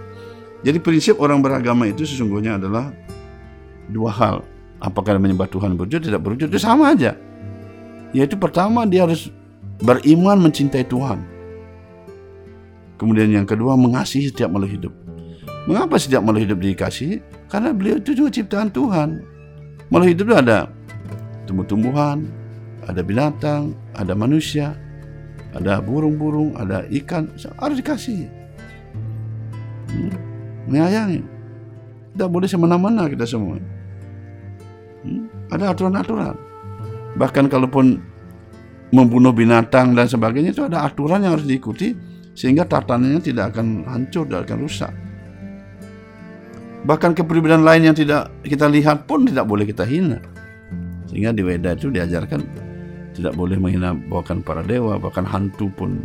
Jadi 0.65 0.77
prinsip 0.81 1.21
orang 1.21 1.43
beragama 1.45 1.85
itu 1.85 2.07
sesungguhnya 2.07 2.57
adalah 2.57 2.89
dua 3.91 4.09
hal. 4.09 4.35
Apakah 4.81 5.17
menyembah 5.17 5.47
Tuhan 5.49 5.77
berwujud 5.77 6.03
tidak 6.03 6.21
berwujud 6.25 6.49
itu 6.51 6.59
sama 6.59 6.93
aja. 6.93 7.15
Yaitu 8.11 8.35
pertama 8.39 8.87
dia 8.87 9.05
harus 9.05 9.29
beriman 9.81 10.39
mencintai 10.39 10.87
Tuhan. 10.87 11.19
Kemudian 12.95 13.27
yang 13.27 13.47
kedua 13.47 13.75
mengasihi 13.75 14.31
setiap 14.31 14.51
makhluk 14.51 14.71
hidup. 14.71 14.93
Mengapa 15.67 15.99
setiap 15.99 16.23
makhluk 16.23 16.47
hidup 16.47 16.59
dikasih? 16.63 17.19
Karena 17.51 17.75
beliau 17.75 17.99
itu 17.99 18.15
juga 18.15 18.29
ciptaan 18.31 18.71
Tuhan. 18.71 19.19
Makhluk 19.91 20.09
hidup 20.15 20.25
itu 20.31 20.35
ada 20.37 20.57
tumbuh-tumbuhan, 21.45 22.25
ada 22.87 23.01
binatang, 23.05 23.75
ada 23.93 24.13
manusia, 24.17 24.73
ada 25.53 25.79
burung-burung, 25.81 26.55
ada 26.57 26.85
ikan, 26.89 27.31
harus 27.59 27.77
dikasih. 27.79 28.44
Menyayangi. 30.65 31.21
Tidak 32.15 32.29
boleh 32.31 32.47
semena-mena 32.47 33.05
kita 33.11 33.27
semua. 33.27 33.59
Hmm. 35.03 35.29
Ada 35.51 35.75
aturan-aturan. 35.75 36.35
Bahkan 37.15 37.45
kalaupun 37.51 38.01
membunuh 38.95 39.35
binatang 39.35 39.93
dan 39.93 40.07
sebagainya 40.07 40.55
itu 40.55 40.63
ada 40.63 40.87
aturan 40.87 41.21
yang 41.21 41.35
harus 41.37 41.47
diikuti 41.47 41.91
sehingga 42.35 42.67
tatanannya 42.67 43.21
tidak 43.23 43.55
akan 43.55 43.87
hancur, 43.87 44.27
tidak 44.27 44.47
akan 44.47 44.57
rusak. 44.63 44.91
Bahkan 46.85 47.17
kepribadian 47.17 47.65
lain 47.65 47.91
yang 47.91 47.97
tidak 47.97 48.29
kita 48.45 48.69
lihat 48.69 49.09
pun 49.09 49.25
tidak 49.25 49.49
boleh 49.49 49.65
kita 49.65 49.81
hina. 49.87 50.21
Sehingga 51.09 51.33
di 51.33 51.41
Weda 51.41 51.73
itu 51.73 51.89
diajarkan 51.89 52.45
tidak 53.15 53.33
boleh 53.33 53.57
menghina 53.57 53.95
bahkan 54.11 54.43
para 54.43 54.61
dewa, 54.61 54.99
bahkan 54.99 55.23
hantu 55.23 55.71
pun 55.73 56.03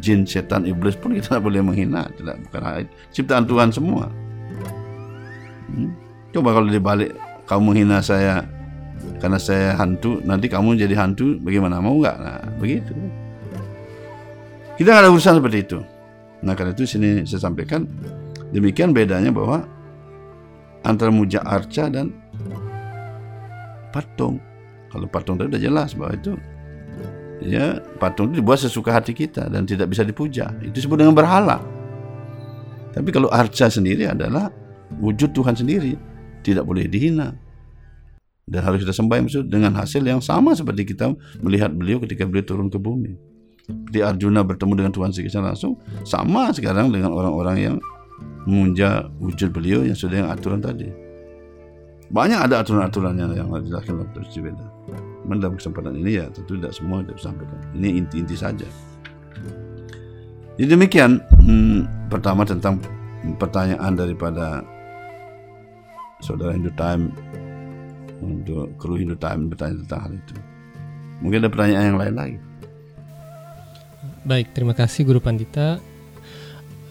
jin, 0.00 0.24
setan, 0.24 0.64
iblis 0.68 0.96
pun 0.96 1.12
kita 1.14 1.36
tidak 1.36 1.42
boleh 1.44 1.60
menghina. 1.60 2.08
Tidak 2.14 2.36
bukan 2.48 2.88
ciptaan 3.12 3.44
Tuhan 3.44 3.68
semua. 3.70 4.08
Hmm? 5.72 5.90
Coba 6.34 6.56
kalau 6.56 6.68
dibalik 6.68 7.14
kamu 7.46 7.62
menghina 7.72 8.00
saya 8.00 8.42
karena 9.20 9.38
saya 9.40 9.76
hantu, 9.76 10.20
nanti 10.24 10.48
kamu 10.48 10.80
jadi 10.80 10.96
hantu, 10.96 11.36
bagaimana 11.40 11.80
mau 11.80 11.96
nggak? 12.00 12.16
Nah, 12.20 12.40
begitu. 12.56 12.92
Kita 14.74 14.90
nggak 14.90 15.02
ada 15.06 15.10
urusan 15.12 15.38
seperti 15.38 15.58
itu. 15.62 15.78
Nah 16.44 16.52
karena 16.52 16.76
itu 16.76 16.84
sini 16.84 17.24
saya 17.24 17.48
sampaikan 17.48 17.88
demikian 18.52 18.92
bedanya 18.92 19.32
bahwa 19.32 19.64
antara 20.84 21.08
muja 21.08 21.40
arca 21.40 21.88
dan 21.88 22.12
patung. 23.94 24.42
Kalau 24.92 25.06
patung 25.08 25.40
itu 25.40 25.48
sudah 25.48 25.62
jelas 25.62 25.90
bahwa 25.96 26.12
itu 26.14 26.32
ya 27.42 27.82
patung 27.98 28.30
itu 28.30 28.42
dibuat 28.42 28.60
sesuka 28.62 28.94
hati 28.94 29.16
kita 29.16 29.48
dan 29.50 29.66
tidak 29.66 29.90
bisa 29.90 30.06
dipuja. 30.06 30.52
Itu 30.62 30.84
disebut 30.84 31.00
dengan 31.00 31.14
berhala. 31.16 31.58
Tapi 32.94 33.10
kalau 33.10 33.26
arca 33.32 33.66
sendiri 33.66 34.06
adalah 34.06 34.54
wujud 35.02 35.34
Tuhan 35.34 35.58
sendiri, 35.58 35.98
tidak 36.46 36.62
boleh 36.62 36.86
dihina. 36.86 37.34
Dan 38.44 38.60
harus 38.60 38.84
kita 38.84 38.92
sembah 38.92 39.24
maksud 39.24 39.48
dengan 39.48 39.72
hasil 39.72 40.04
yang 40.04 40.20
sama 40.20 40.52
seperti 40.52 40.84
kita 40.92 41.16
melihat 41.40 41.72
beliau 41.72 41.98
ketika 42.04 42.28
beliau 42.28 42.44
turun 42.44 42.68
ke 42.68 42.76
bumi. 42.76 43.16
Di 43.64 44.04
Arjuna 44.04 44.44
bertemu 44.44 44.84
dengan 44.84 44.92
Tuhan 44.92 45.08
secara 45.08 45.56
langsung, 45.56 45.80
sama 46.04 46.52
sekarang 46.52 46.92
dengan 46.92 47.16
orang-orang 47.16 47.56
yang 47.56 47.76
memuja 48.44 49.08
wujud 49.16 49.56
beliau 49.56 49.80
yang 49.88 49.96
sudah 49.96 50.20
yang 50.20 50.28
aturan 50.28 50.60
tadi. 50.60 50.92
Banyak 52.12 52.44
ada 52.44 52.60
aturan-aturan 52.60 53.16
yang 53.16 53.32
yang 53.32 53.48
dijelaskan 53.48 54.04
dalam 54.04 54.12
Tulis 54.12 54.28
Dalam 55.24 55.56
kesempatan 55.56 55.96
ini 55.96 56.20
ya 56.20 56.26
tentu 56.28 56.56
tidak 56.60 56.76
semua 56.76 57.00
tidak 57.00 57.16
disampaikan. 57.16 57.58
Ini 57.72 57.88
inti-inti 58.04 58.36
saja. 58.36 58.68
Jadi 60.54 60.68
demikian 60.70 61.18
hmm, 61.42 62.08
pertama 62.12 62.46
tentang 62.46 62.78
pertanyaan 63.40 63.98
daripada 63.98 64.62
saudara 66.22 66.54
Hindu 66.54 66.70
Time 66.78 67.10
untuk 68.22 68.70
kru 68.78 69.00
Hindu 69.00 69.18
Time 69.18 69.50
bertanya 69.50 69.82
tentang 69.82 70.00
hal 70.06 70.12
itu. 70.14 70.34
Mungkin 71.24 71.38
ada 71.42 71.50
pertanyaan 71.50 71.86
yang 71.94 71.98
lain 71.98 72.14
lagi. 72.14 72.38
Baik, 74.24 74.56
terima 74.56 74.72
kasih 74.72 75.04
Guru 75.04 75.20
Pandita. 75.20 75.80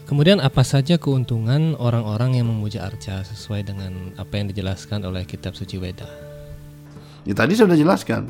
Kemudian 0.04 0.38
apa 0.38 0.60
saja 0.60 1.00
keuntungan 1.00 1.74
orang-orang 1.80 2.36
yang 2.38 2.46
memuja 2.52 2.84
arca 2.84 3.24
sesuai 3.24 3.64
dengan 3.64 4.12
apa 4.20 4.36
yang 4.36 4.52
dijelaskan 4.52 5.00
oleh 5.02 5.24
kitab 5.24 5.56
suci 5.56 5.80
Weda? 5.80 6.23
Ya 7.24 7.32
tadi 7.32 7.56
sudah 7.56 7.76
jelaskan. 7.76 8.28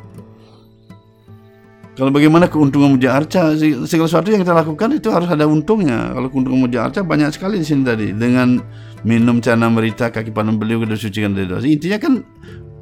Kalau 1.95 2.11
bagaimana 2.11 2.51
keuntungan 2.51 2.91
memuja 2.91 3.15
arca, 3.15 3.55
segala 3.87 4.07
sesuatu 4.11 4.27
yang 4.35 4.43
kita 4.43 4.51
lakukan 4.51 4.99
itu 4.99 5.15
harus 5.15 5.31
ada 5.31 5.47
untungnya. 5.47 6.11
Kalau 6.11 6.27
keuntungan 6.27 6.67
memuja 6.67 6.91
arca 6.91 7.07
banyak 7.07 7.31
sekali 7.31 7.63
di 7.63 7.67
sini 7.67 7.87
tadi. 7.87 8.11
Dengan 8.11 8.59
minum 9.07 9.39
cana 9.39 9.71
merita 9.71 10.11
kaki 10.11 10.35
panen 10.35 10.59
beliau 10.59 10.83
kita 10.83 10.99
sucikan 10.99 11.39
dari 11.39 11.47
dosa. 11.47 11.71
Intinya 11.71 12.03
kan 12.03 12.27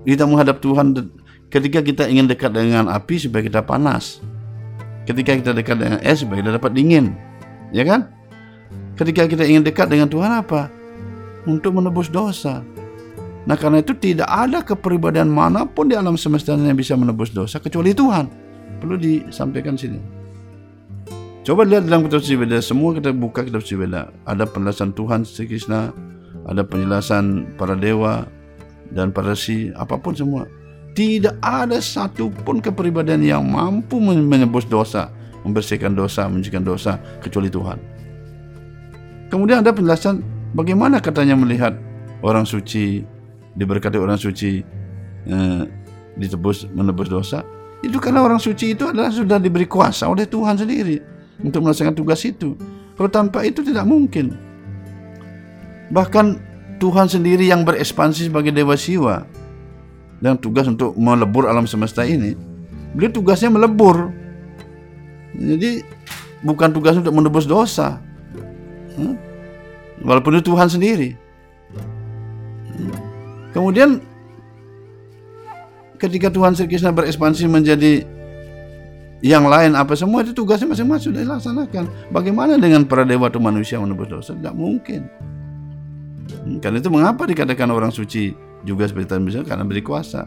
kita 0.09 0.25
menghadap 0.25 0.65
Tuhan 0.65 0.97
ketika 1.53 1.85
kita 1.85 2.09
ingin 2.09 2.25
dekat 2.25 2.57
dengan 2.57 2.89
api 2.89 3.21
supaya 3.21 3.45
kita 3.45 3.61
panas. 3.61 4.25
Ketika 5.05 5.37
kita 5.37 5.53
dekat 5.53 5.77
dengan 5.77 6.01
es 6.01 6.25
supaya 6.25 6.41
kita 6.41 6.57
dapat 6.57 6.73
dingin. 6.73 7.13
Ya 7.69 7.85
kan? 7.85 8.09
Ketika 8.97 9.29
kita 9.29 9.45
ingin 9.45 9.61
dekat 9.61 9.93
dengan 9.93 10.09
Tuhan 10.09 10.33
apa? 10.41 10.73
Untuk 11.45 11.77
menebus 11.77 12.09
dosa. 12.09 12.65
Nah 13.43 13.59
karena 13.59 13.82
itu 13.82 13.90
tidak 13.99 14.30
ada 14.30 14.62
kepribadian 14.62 15.26
mana 15.26 15.66
pun 15.66 15.90
di 15.90 15.99
alam 15.99 16.14
semesta 16.14 16.55
yang 16.55 16.78
bisa 16.78 16.95
menebus 16.95 17.34
dosa 17.34 17.59
kecuali 17.59 17.90
Tuhan. 17.90 18.30
Perlu 18.78 18.95
disampaikan 18.99 19.74
sini. 19.74 20.22
Coba 21.43 21.66
lihat 21.66 21.90
dalam 21.90 22.07
kitab 22.07 22.22
suci 22.22 22.38
Weda, 22.38 22.62
semua 22.62 22.95
kita 22.95 23.11
buka 23.11 23.43
kitab 23.43 23.66
suci 23.66 23.74
Weda. 23.74 24.14
Ada 24.30 24.47
penjelasan 24.47 24.95
Tuhan 24.95 25.26
Sri 25.26 25.51
Krishna, 25.51 25.90
ada 26.47 26.62
penjelasan 26.62 27.59
para 27.59 27.74
dewa 27.74 28.30
dan 28.95 29.11
para 29.11 29.34
si, 29.34 29.74
apa 29.74 29.99
pun 29.99 30.14
semua. 30.14 30.47
Tidak 30.95 31.43
ada 31.43 31.82
satupun 31.82 32.62
kepribadian 32.62 33.26
yang 33.26 33.43
mampu 33.43 33.99
menebus 33.99 34.70
dosa, 34.70 35.11
membersihkan 35.43 35.99
dosa, 35.99 36.30
mencucikan 36.30 36.62
dosa 36.62 37.03
kecuali 37.18 37.51
Tuhan. 37.51 37.78
Kemudian 39.26 39.66
ada 39.66 39.74
penjelasan 39.74 40.22
bagaimana 40.55 41.03
katanya 41.03 41.34
melihat 41.34 41.74
orang 42.22 42.47
suci 42.47 43.03
diberkati 43.57 44.01
orang 44.01 44.17
suci 44.17 44.65
eh, 45.29 45.63
ditebus 46.17 46.69
menebus 46.73 47.09
dosa 47.09 47.45
itu 47.83 47.99
karena 47.99 48.23
orang 48.23 48.39
suci 48.39 48.79
itu 48.79 48.87
adalah 48.87 49.11
sudah 49.11 49.43
diberi 49.43 49.67
kuasa 49.67 50.07
oleh 50.07 50.23
Tuhan 50.23 50.55
sendiri 50.55 51.03
untuk 51.43 51.67
melaksanakan 51.67 51.99
tugas 51.99 52.23
itu. 52.23 52.55
Kalau 52.95 53.11
tanpa 53.11 53.43
itu 53.43 53.67
tidak 53.67 53.83
mungkin. 53.83 54.39
Bahkan 55.91 56.27
Tuhan 56.79 57.11
sendiri 57.11 57.51
yang 57.51 57.67
berekspansi 57.67 58.31
sebagai 58.31 58.55
dewa 58.55 58.79
siwa 58.79 59.27
dan 60.23 60.39
tugas 60.39 60.71
untuk 60.71 60.95
melebur 60.95 61.51
alam 61.51 61.67
semesta 61.67 62.07
ini 62.07 62.39
beliau 62.95 63.11
tugasnya 63.11 63.51
melebur. 63.51 64.15
Jadi 65.35 65.83
bukan 66.47 66.71
tugas 66.71 66.95
untuk 66.95 67.11
menebus 67.11 67.51
dosa. 67.51 67.99
Walaupun 70.07 70.39
itu 70.39 70.55
Tuhan 70.55 70.71
sendiri 70.71 71.19
Kemudian 73.53 74.01
ketika 76.01 76.33
Tuhan 76.33 76.57
Sri 76.57 76.67
Krishna 76.67 76.91
berekspansi 76.91 77.47
menjadi 77.47 78.03
yang 79.23 79.47
lain 79.47 79.79
apa 79.79 79.95
semua 79.95 80.27
itu 80.27 80.35
tugasnya 80.35 80.75
masing-masing 80.75 81.15
sudah 81.15 81.23
dilaksanakan. 81.23 81.85
Bagaimana 82.11 82.59
dengan 82.59 82.83
para 82.83 83.07
dewa 83.07 83.31
atau 83.31 83.39
manusia 83.39 83.79
menebus 83.79 84.11
dosa? 84.11 84.35
Tidak 84.35 84.57
mungkin. 84.57 85.07
Hmm, 86.43 86.59
karena 86.59 86.83
itu 86.83 86.91
mengapa 86.91 87.23
dikatakan 87.23 87.71
orang 87.71 87.95
suci 87.95 88.35
juga 88.67 88.91
seperti 88.91 89.15
tadi 89.15 89.23
misalnya 89.23 89.47
karena 89.47 89.63
beri 89.63 89.85
kuasa. 89.85 90.27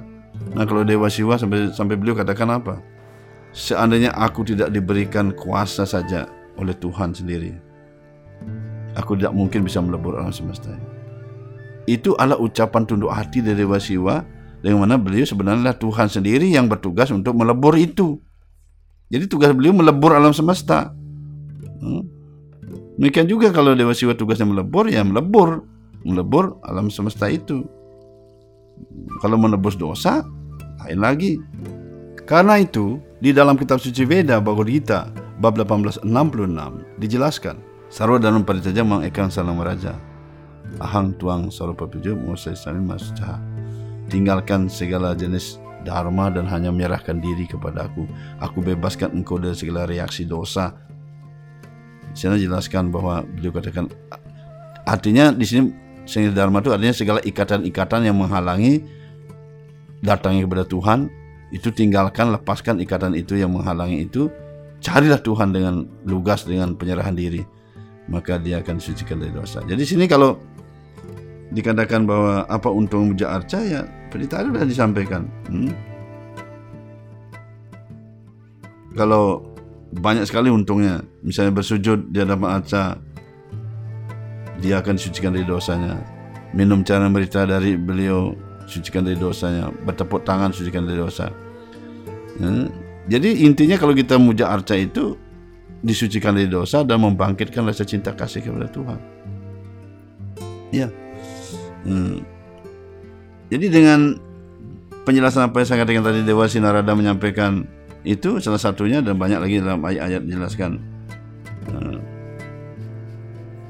Nah 0.56 0.64
kalau 0.64 0.88
dewa 0.88 1.12
siwa 1.12 1.36
sampai 1.36 1.76
sampai 1.76 2.00
beliau 2.00 2.16
katakan 2.16 2.48
apa? 2.56 2.80
Seandainya 3.52 4.16
aku 4.16 4.48
tidak 4.48 4.72
diberikan 4.72 5.36
kuasa 5.36 5.84
saja 5.84 6.28
oleh 6.60 6.76
Tuhan 6.76 7.16
sendiri, 7.16 7.56
aku 9.00 9.16
tidak 9.16 9.32
mungkin 9.32 9.64
bisa 9.64 9.80
melebur 9.80 10.20
alam 10.20 10.32
semesta 10.32 10.72
ini 10.72 10.95
itu 11.86 12.18
adalah 12.18 12.42
ucapan 12.42 12.84
tunduk 12.86 13.14
hati 13.14 13.46
dari 13.46 13.62
Dewa 13.62 13.78
Siwa 13.78 14.22
dengan 14.66 14.86
mana 14.86 14.98
beliau 14.98 15.26
sebenarnya 15.26 15.78
Tuhan 15.78 16.10
sendiri 16.10 16.50
yang 16.50 16.66
bertugas 16.66 17.14
untuk 17.14 17.38
melebur 17.38 17.78
itu. 17.78 18.18
Jadi 19.14 19.30
tugas 19.30 19.54
beliau 19.54 19.78
melebur 19.78 20.18
alam 20.18 20.34
semesta. 20.34 20.90
Hmm. 21.82 22.04
Demikian 22.98 23.30
juga 23.30 23.54
kalau 23.54 23.78
Dewa 23.78 23.94
Siwa 23.94 24.18
tugasnya 24.18 24.50
melebur, 24.50 24.90
ya 24.90 25.06
melebur, 25.06 25.62
melebur 26.02 26.58
alam 26.66 26.90
semesta 26.90 27.30
itu. 27.30 27.62
Kalau 29.22 29.38
menebus 29.38 29.78
dosa, 29.78 30.26
lain 30.82 31.00
lagi. 31.00 31.38
Karena 32.26 32.58
itu, 32.58 32.98
di 33.22 33.30
dalam 33.30 33.54
kitab 33.54 33.78
suci 33.78 34.02
Veda 34.02 34.42
Bhagavad 34.42 34.70
Gita 34.70 35.02
bab 35.38 35.54
1866 35.62 36.10
dijelaskan 36.98 37.56
Sarwa 37.92 38.18
Danum 38.18 38.42
Paritaja 38.42 38.82
Mang 38.82 39.06
Salam 39.30 39.62
Raja 39.62 40.14
ahang 40.80 41.16
tuang 41.16 41.52
sarupa 41.54 41.88
puju 41.88 42.16
musai 42.16 42.56
sami 42.56 42.84
masca 42.84 43.40
tinggalkan 44.10 44.70
segala 44.70 45.18
jenis 45.18 45.58
dharma 45.86 46.34
dan 46.34 46.50
hanya 46.50 46.74
menyerahkan 46.74 47.22
diri 47.22 47.46
kepada 47.46 47.86
aku. 47.86 48.10
Aku 48.42 48.66
bebaskan 48.66 49.14
engkau 49.14 49.38
dari 49.38 49.54
segala 49.54 49.86
reaksi 49.86 50.26
dosa. 50.26 50.74
Di 52.10 52.18
sana 52.18 52.40
jelaskan 52.42 52.90
bahwa 52.90 53.22
beliau 53.22 53.54
katakan 53.54 53.92
artinya 54.88 55.30
di 55.30 55.46
sini 55.46 55.70
segala 56.10 56.34
dharma 56.34 56.58
itu 56.64 56.72
artinya 56.74 56.96
segala 56.96 57.20
ikatan-ikatan 57.22 58.02
yang 58.08 58.18
menghalangi 58.18 58.82
datangnya 60.02 60.50
kepada 60.50 60.66
Tuhan. 60.66 61.00
Itu 61.54 61.70
tinggalkan 61.72 62.34
lepaskan 62.34 62.82
ikatan 62.82 63.14
itu 63.14 63.38
yang 63.38 63.54
menghalangi 63.54 64.04
itu. 64.10 64.28
Carilah 64.84 65.18
Tuhan 65.18 65.50
dengan 65.50 65.88
lugas 66.06 66.46
dengan 66.46 66.76
penyerahan 66.76 67.16
diri. 67.16 67.42
Maka 68.06 68.38
dia 68.38 68.62
akan 68.62 68.78
disucikan 68.78 69.18
dari 69.18 69.34
dosa. 69.34 69.66
Jadi 69.66 69.82
sini 69.82 70.06
kalau 70.06 70.38
dikatakan 71.54 72.10
bahwa 72.10 72.48
apa 72.50 72.70
untung 72.70 73.14
puja 73.14 73.38
arca 73.38 73.62
ya 73.62 73.86
seperti 74.16 74.32
tadi 74.32 74.48
sudah 74.48 74.64
disampaikan. 74.64 75.22
Hmm? 75.52 75.76
Kalau 78.96 79.43
banyak 79.91 80.24
sekali 80.24 80.48
untungnya, 80.48 81.04
misalnya 81.20 81.52
bersujud 81.52 82.16
di 82.16 82.24
hadapan 82.24 82.64
arca, 82.64 82.96
dia 84.64 84.80
akan 84.80 84.96
disucikan 84.96 85.36
dari 85.36 85.43
dosanya. 85.43 86.00
Minum 86.56 86.80
cara 86.88 87.12
berita 87.12 87.43
dari 87.43 87.76
beliau, 87.76 88.32
sucikan 88.72 89.04
dari 89.04 89.20
dosanya. 89.20 89.68
Bertepuk 89.84 90.24
tangan, 90.24 90.56
sucikan 90.56 90.88
dari 90.88 90.96
dosa. 90.96 91.28
Hmm? 92.39 92.72
Jadi 93.12 93.43
intinya 93.43 93.76
kalau 93.76 93.91
kita 93.91 94.16
muja 94.16 94.48
arca 94.48 94.80
itu 94.80 95.20
disucikan 95.84 96.39
dari 96.39 96.48
dosa 96.48 96.88
dan 96.88 97.04
membangkitkan 97.04 97.68
rasa 97.68 97.84
cinta 97.84 98.16
kasih 98.16 98.48
kepada 98.48 98.72
Tuhan. 98.72 99.00
Ya. 100.72 100.88
Hmm. 101.86 102.26
Jadi 103.54 103.66
dengan 103.70 104.18
penjelasan 105.06 105.48
apa 105.48 105.62
yang 105.62 105.68
saya 105.70 105.86
katakan 105.86 106.02
tadi 106.02 106.26
Dewa 106.26 106.50
Sinarada 106.50 106.98
menyampaikan 106.98 107.70
itu 108.02 108.42
salah 108.42 108.62
satunya 108.62 109.02
dan 109.06 109.18
banyak 109.18 109.38
lagi 109.38 109.62
dalam 109.62 109.86
ayat-ayat 109.86 110.22
dijelaskan. 110.26 110.72
Hmm. 111.70 112.02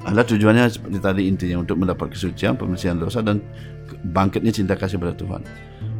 Ada 0.05 0.21
tujuannya 0.21 0.69
seperti 0.69 0.97
tadi 1.01 1.21
intinya 1.25 1.65
untuk 1.65 1.81
mendapat 1.81 2.13
kesucian, 2.13 2.55
pembersihan 2.55 2.95
dosa 2.95 3.25
dan 3.25 3.41
bangkitnya 4.13 4.53
cinta 4.53 4.77
kasih 4.77 5.01
pada 5.01 5.17
Tuhan. 5.17 5.41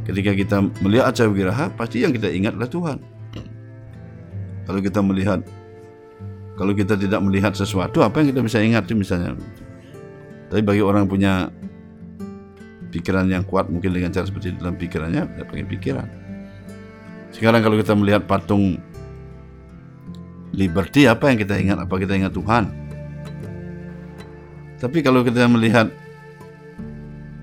Ketika 0.05 0.37
kita 0.37 0.61
melihat 0.85 1.09
acara 1.09 1.29
wiraha, 1.33 1.65
pasti 1.73 2.05
yang 2.05 2.13
kita 2.13 2.29
ingat 2.29 2.53
adalah 2.53 2.69
Tuhan. 2.69 2.97
Kalau 4.65 4.79
kita 4.81 4.99
melihat, 5.01 5.41
kalau 6.57 6.73
kita 6.77 6.93
tidak 6.97 7.17
melihat 7.25 7.53
sesuatu, 7.57 8.05
apa 8.05 8.21
yang 8.21 8.33
kita 8.33 8.41
bisa 8.45 8.57
ingat 8.61 8.85
misalnya? 8.93 9.33
Tapi 10.53 10.61
bagi 10.61 10.85
orang 10.85 11.09
punya 11.09 11.49
pikiran 12.95 13.27
yang 13.27 13.43
kuat 13.43 13.67
mungkin 13.67 13.91
dengan 13.91 14.15
cara 14.15 14.23
seperti 14.23 14.55
itu 14.55 14.63
dalam 14.63 14.79
pikirannya 14.79 15.27
tidak 15.27 15.47
pakai 15.51 15.67
pikiran. 15.67 16.07
Sekarang 17.35 17.59
kalau 17.59 17.75
kita 17.75 17.91
melihat 17.91 18.23
patung 18.23 18.79
liberty 20.55 21.11
apa 21.11 21.27
yang 21.27 21.37
kita 21.43 21.59
ingat? 21.59 21.77
Apa 21.83 21.99
kita 21.99 22.15
ingat 22.15 22.31
Tuhan? 22.31 22.71
Tapi 24.79 24.97
kalau 25.03 25.27
kita 25.27 25.43
melihat 25.51 25.91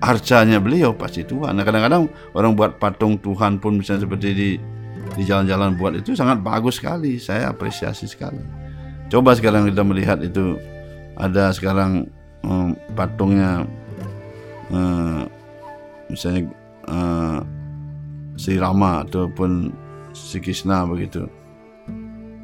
arcanya 0.01 0.57
beliau 0.57 0.91
pasti 0.97 1.21
Tuhan. 1.21 1.53
Nah 1.53 1.61
kadang-kadang 1.61 2.09
orang 2.33 2.57
buat 2.57 2.81
patung 2.81 3.21
Tuhan 3.21 3.61
pun 3.61 3.77
misalnya 3.77 4.09
seperti 4.09 4.29
di 4.33 4.49
di 5.13 5.23
jalan-jalan 5.23 5.77
buat 5.77 5.93
itu 5.93 6.17
sangat 6.17 6.41
bagus 6.41 6.81
sekali. 6.81 7.21
Saya 7.21 7.53
apresiasi 7.53 8.09
sekali. 8.09 8.41
Coba 9.13 9.37
sekarang 9.37 9.69
kita 9.69 9.85
melihat 9.85 10.17
itu. 10.25 10.57
Ada 11.13 11.53
sekarang 11.53 12.09
um, 12.41 12.73
patungnya 12.97 13.69
uh, 14.73 15.29
misalnya 16.13 16.53
uh, 16.87 17.41
Sri 18.37 18.61
Rama 18.61 19.01
ataupun 19.05 19.73
Sri 20.13 20.39
Krishna 20.39 20.85
begitu. 20.85 21.25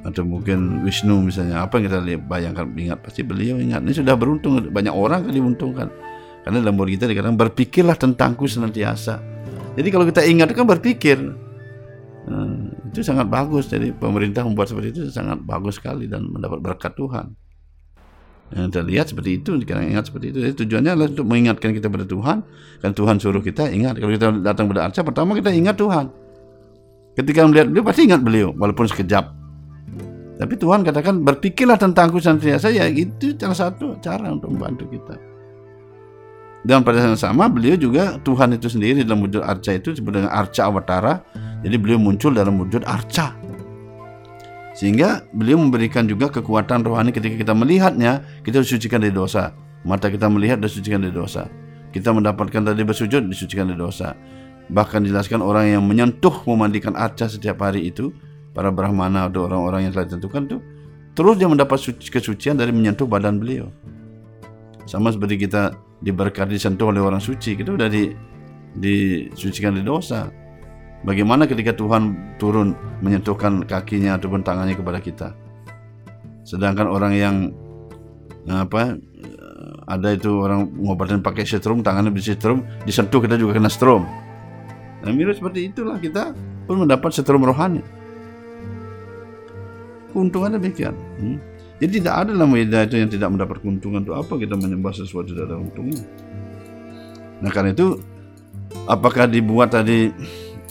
Atau 0.01 0.25
mungkin 0.25 0.81
Wisnu 0.87 1.27
misalnya. 1.27 1.65
Apa 1.65 1.77
yang 1.77 1.91
kita 1.91 1.99
bayangkan 2.25 2.65
ingat? 2.73 2.99
Pasti 3.03 3.21
beliau 3.21 3.59
ingat. 3.59 3.83
Ini 3.85 4.01
sudah 4.01 4.15
beruntung. 4.15 4.57
Banyak 4.71 4.93
orang 4.95 5.27
kan 5.27 5.33
diuntungkan. 5.35 5.87
Karena 6.47 6.57
dalam 6.63 6.79
kita 6.79 7.05
dikatakan 7.05 7.35
berpikirlah 7.35 7.99
tentangku 7.99 8.47
senantiasa. 8.47 9.19
Jadi 9.75 9.87
kalau 9.91 10.07
kita 10.07 10.23
ingat 10.23 10.55
kan 10.55 10.65
berpikir. 10.65 11.19
Nah, 12.29 12.71
itu 12.89 13.03
sangat 13.03 13.27
bagus. 13.27 13.67
Jadi 13.67 13.91
pemerintah 13.91 14.47
membuat 14.47 14.71
seperti 14.71 14.87
itu 14.95 15.01
sangat 15.11 15.43
bagus 15.43 15.77
sekali 15.77 16.07
dan 16.07 16.25
mendapat 16.31 16.63
berkat 16.63 16.95
Tuhan 16.95 17.35
yang 18.49 18.73
kita 18.73 18.81
lihat 18.81 19.05
seperti 19.13 19.37
itu, 19.37 19.61
kita 19.61 19.77
ingat 19.77 20.09
seperti 20.09 20.33
itu. 20.33 20.37
Jadi 20.41 20.53
tujuannya 20.65 20.91
adalah 20.97 21.09
untuk 21.13 21.27
mengingatkan 21.29 21.69
kita 21.69 21.85
pada 21.85 22.05
Tuhan. 22.09 22.37
Kan 22.81 22.91
Tuhan 22.97 23.15
suruh 23.21 23.43
kita 23.45 23.69
ingat. 23.69 24.01
Kalau 24.01 24.09
kita 24.09 24.33
datang 24.41 24.65
pada 24.65 24.89
arca, 24.89 25.05
pertama 25.05 25.37
kita 25.37 25.53
ingat 25.53 25.77
Tuhan. 25.77 26.09
Ketika 27.13 27.45
melihat 27.45 27.69
beliau, 27.69 27.85
pasti 27.85 28.01
ingat 28.09 28.21
beliau, 28.25 28.49
walaupun 28.57 28.89
sekejap. 28.89 29.25
Tapi 30.39 30.53
Tuhan 30.55 30.81
katakan, 30.81 31.21
berpikirlah 31.21 31.77
tentangku 31.77 32.17
senantiasa. 32.17 32.73
Ya 32.73 32.89
itu 32.89 33.37
salah 33.37 33.69
satu 33.69 33.99
cara 34.01 34.33
untuk 34.33 34.49
membantu 34.55 34.87
kita. 34.89 35.19
Dan 36.63 36.83
pada 36.83 36.99
saat 36.99 37.15
yang 37.15 37.21
sama, 37.21 37.47
beliau 37.47 37.77
juga 37.79 38.17
Tuhan 38.23 38.57
itu 38.57 38.67
sendiri 38.67 39.05
dalam 39.05 39.23
wujud 39.23 39.45
arca 39.45 39.71
itu 39.77 39.95
disebut 39.95 40.11
dengan 40.11 40.31
arca 40.31 40.67
awatara. 40.67 41.21
Jadi 41.61 41.75
beliau 41.75 41.99
muncul 41.99 42.33
dalam 42.33 42.57
wujud 42.59 42.83
arca. 42.87 43.35
Sehingga 44.79 45.27
beliau 45.35 45.59
memberikan 45.59 46.07
juga 46.07 46.31
kekuatan 46.31 46.87
rohani 46.87 47.11
ketika 47.11 47.35
kita 47.35 47.51
melihatnya, 47.51 48.23
kita 48.47 48.63
disucikan 48.63 49.03
dari 49.03 49.11
dosa. 49.11 49.51
Mata 49.83 50.07
kita 50.07 50.31
melihat 50.31 50.63
disucikan 50.63 51.03
dari 51.03 51.11
dosa. 51.11 51.51
Kita 51.91 52.15
mendapatkan 52.15 52.63
tadi 52.63 52.79
bersujud 52.87 53.27
disucikan 53.27 53.67
dari 53.67 53.75
dosa. 53.75 54.15
Bahkan 54.71 55.03
dijelaskan 55.03 55.43
orang 55.43 55.75
yang 55.75 55.83
menyentuh 55.83 56.31
memandikan 56.47 56.95
arca 56.95 57.27
setiap 57.27 57.59
hari 57.59 57.91
itu, 57.91 58.15
para 58.55 58.71
brahmana 58.71 59.27
atau 59.27 59.51
orang-orang 59.51 59.83
yang 59.83 59.91
telah 59.91 60.15
ditentukan 60.15 60.41
itu, 60.47 60.57
terus 61.11 61.35
dia 61.35 61.51
mendapat 61.51 61.75
kesucian 61.99 62.55
dari 62.55 62.71
menyentuh 62.71 63.03
badan 63.03 63.35
beliau. 63.35 63.67
Sama 64.87 65.11
seperti 65.11 65.43
kita 65.43 65.75
diberkati 65.99 66.55
disentuh 66.55 66.95
oleh 66.95 67.03
orang 67.03 67.19
suci, 67.19 67.59
kita 67.59 67.75
sudah 67.75 67.91
di, 67.91 68.15
disucikan 68.79 69.75
dari 69.75 69.83
dosa. 69.83 70.31
Bagaimana 70.99 71.47
ketika 71.47 71.71
Tuhan 71.71 72.35
turun 72.35 72.75
menyentuhkan 72.99 73.63
kakinya 73.63 74.19
ataupun 74.19 74.43
tangannya 74.43 74.75
kepada 74.75 74.99
kita. 74.99 75.31
Sedangkan 76.43 76.91
orang 76.91 77.13
yang 77.15 77.35
apa 78.49 78.99
ada 79.89 80.09
itu 80.13 80.29
orang 80.43 80.69
ngobatin 80.75 81.23
pakai 81.23 81.47
setrum, 81.47 81.81
tangannya 81.81 82.13
di 82.13 82.21
setrum, 82.21 82.61
disentuh 82.83 83.23
kita 83.23 83.39
juga 83.39 83.57
kena 83.57 83.71
strom. 83.71 84.05
Nah, 84.99 85.11
mirip 85.15 85.39
seperti 85.39 85.71
itulah 85.71 85.95
kita 85.97 86.35
pun 86.67 86.83
mendapat 86.83 87.15
setrum 87.15 87.41
rohani. 87.41 87.81
Keuntungan 90.11 90.59
demikian. 90.59 90.93
Hmm. 91.17 91.37
Jadi 91.79 92.03
tidak 92.03 92.27
ada 92.27 92.35
dalam 92.35 92.51
weda 92.51 92.83
itu 92.83 92.99
yang 92.99 93.07
tidak 93.07 93.29
mendapat 93.31 93.63
keuntungan. 93.63 94.03
Untuk 94.03 94.19
apa 94.19 94.33
kita 94.35 94.59
menyembah 94.59 94.91
sesuatu 94.91 95.31
tidak 95.31 95.47
ada 95.47 95.57
untungnya? 95.63 96.03
Nah 97.39 97.49
karena 97.49 97.71
itu 97.71 98.03
apakah 98.83 99.31
dibuat 99.31 99.71
tadi 99.71 100.11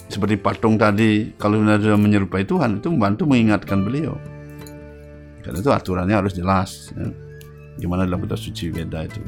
seperti 0.09 0.41
patung 0.41 0.75
tadi 0.75 1.37
kalau 1.37 1.61
sudah 1.61 1.93
menyerupai 1.93 2.41
Tuhan 2.41 2.81
itu 2.81 2.89
membantu 2.89 3.29
mengingatkan 3.29 3.85
beliau. 3.85 4.17
Karena 5.45 5.57
itu 5.61 5.69
aturannya 5.69 6.15
harus 6.17 6.33
jelas. 6.33 6.89
Ya. 6.97 7.13
Gimana 7.79 8.09
dalam 8.09 8.25
kitab 8.25 8.41
suci 8.41 8.73
Weda 8.73 9.05
itu. 9.05 9.21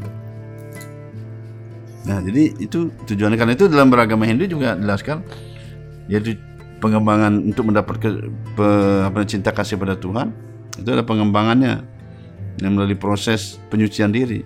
Nah 2.09 2.17
jadi 2.25 2.57
itu 2.57 2.89
tujuannya 3.05 3.37
karena 3.37 3.53
itu 3.53 3.69
dalam 3.69 3.93
beragama 3.93 4.25
Hindu 4.25 4.49
juga 4.49 4.73
jelaskan 4.73 5.21
yaitu 6.09 6.33
pengembangan 6.81 7.45
untuk 7.45 7.69
mendapat 7.69 7.95
ke, 8.01 8.09
pe, 8.57 8.67
apa, 9.05 9.21
cinta 9.29 9.53
kasih 9.53 9.77
pada 9.77 9.93
Tuhan 9.93 10.33
itu 10.81 10.89
ada 10.89 11.05
pengembangannya 11.05 11.85
yang 12.57 12.73
melalui 12.73 12.97
proses 12.97 13.61
penyucian 13.69 14.09
diri 14.09 14.41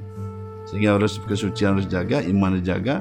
sehingga 0.68 1.00
harus 1.00 1.16
kesucian 1.24 1.80
harus 1.80 1.88
jaga 1.88 2.20
iman 2.28 2.60
dijaga 2.60 3.00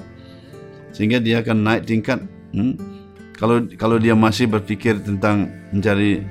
sehingga 0.94 1.18
dia 1.18 1.42
akan 1.42 1.66
naik 1.66 1.82
tingkat 1.90 2.22
hmm? 2.54 2.93
Kalau 3.34 3.66
kalau 3.74 3.96
dia 3.98 4.14
masih 4.14 4.46
berpikir 4.46 5.02
tentang 5.02 5.50
mencari 5.74 6.22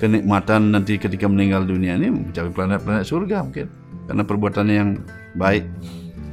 kenikmatan 0.00 0.72
nanti 0.72 0.96
ketika 0.96 1.28
meninggal 1.28 1.64
dunia 1.64 1.96
ini 1.96 2.08
mencapai 2.08 2.52
planet-planet 2.52 3.04
surga 3.04 3.36
mungkin. 3.44 3.66
Karena 4.08 4.22
perbuatannya 4.26 4.74
yang 4.74 4.90
baik 5.36 5.64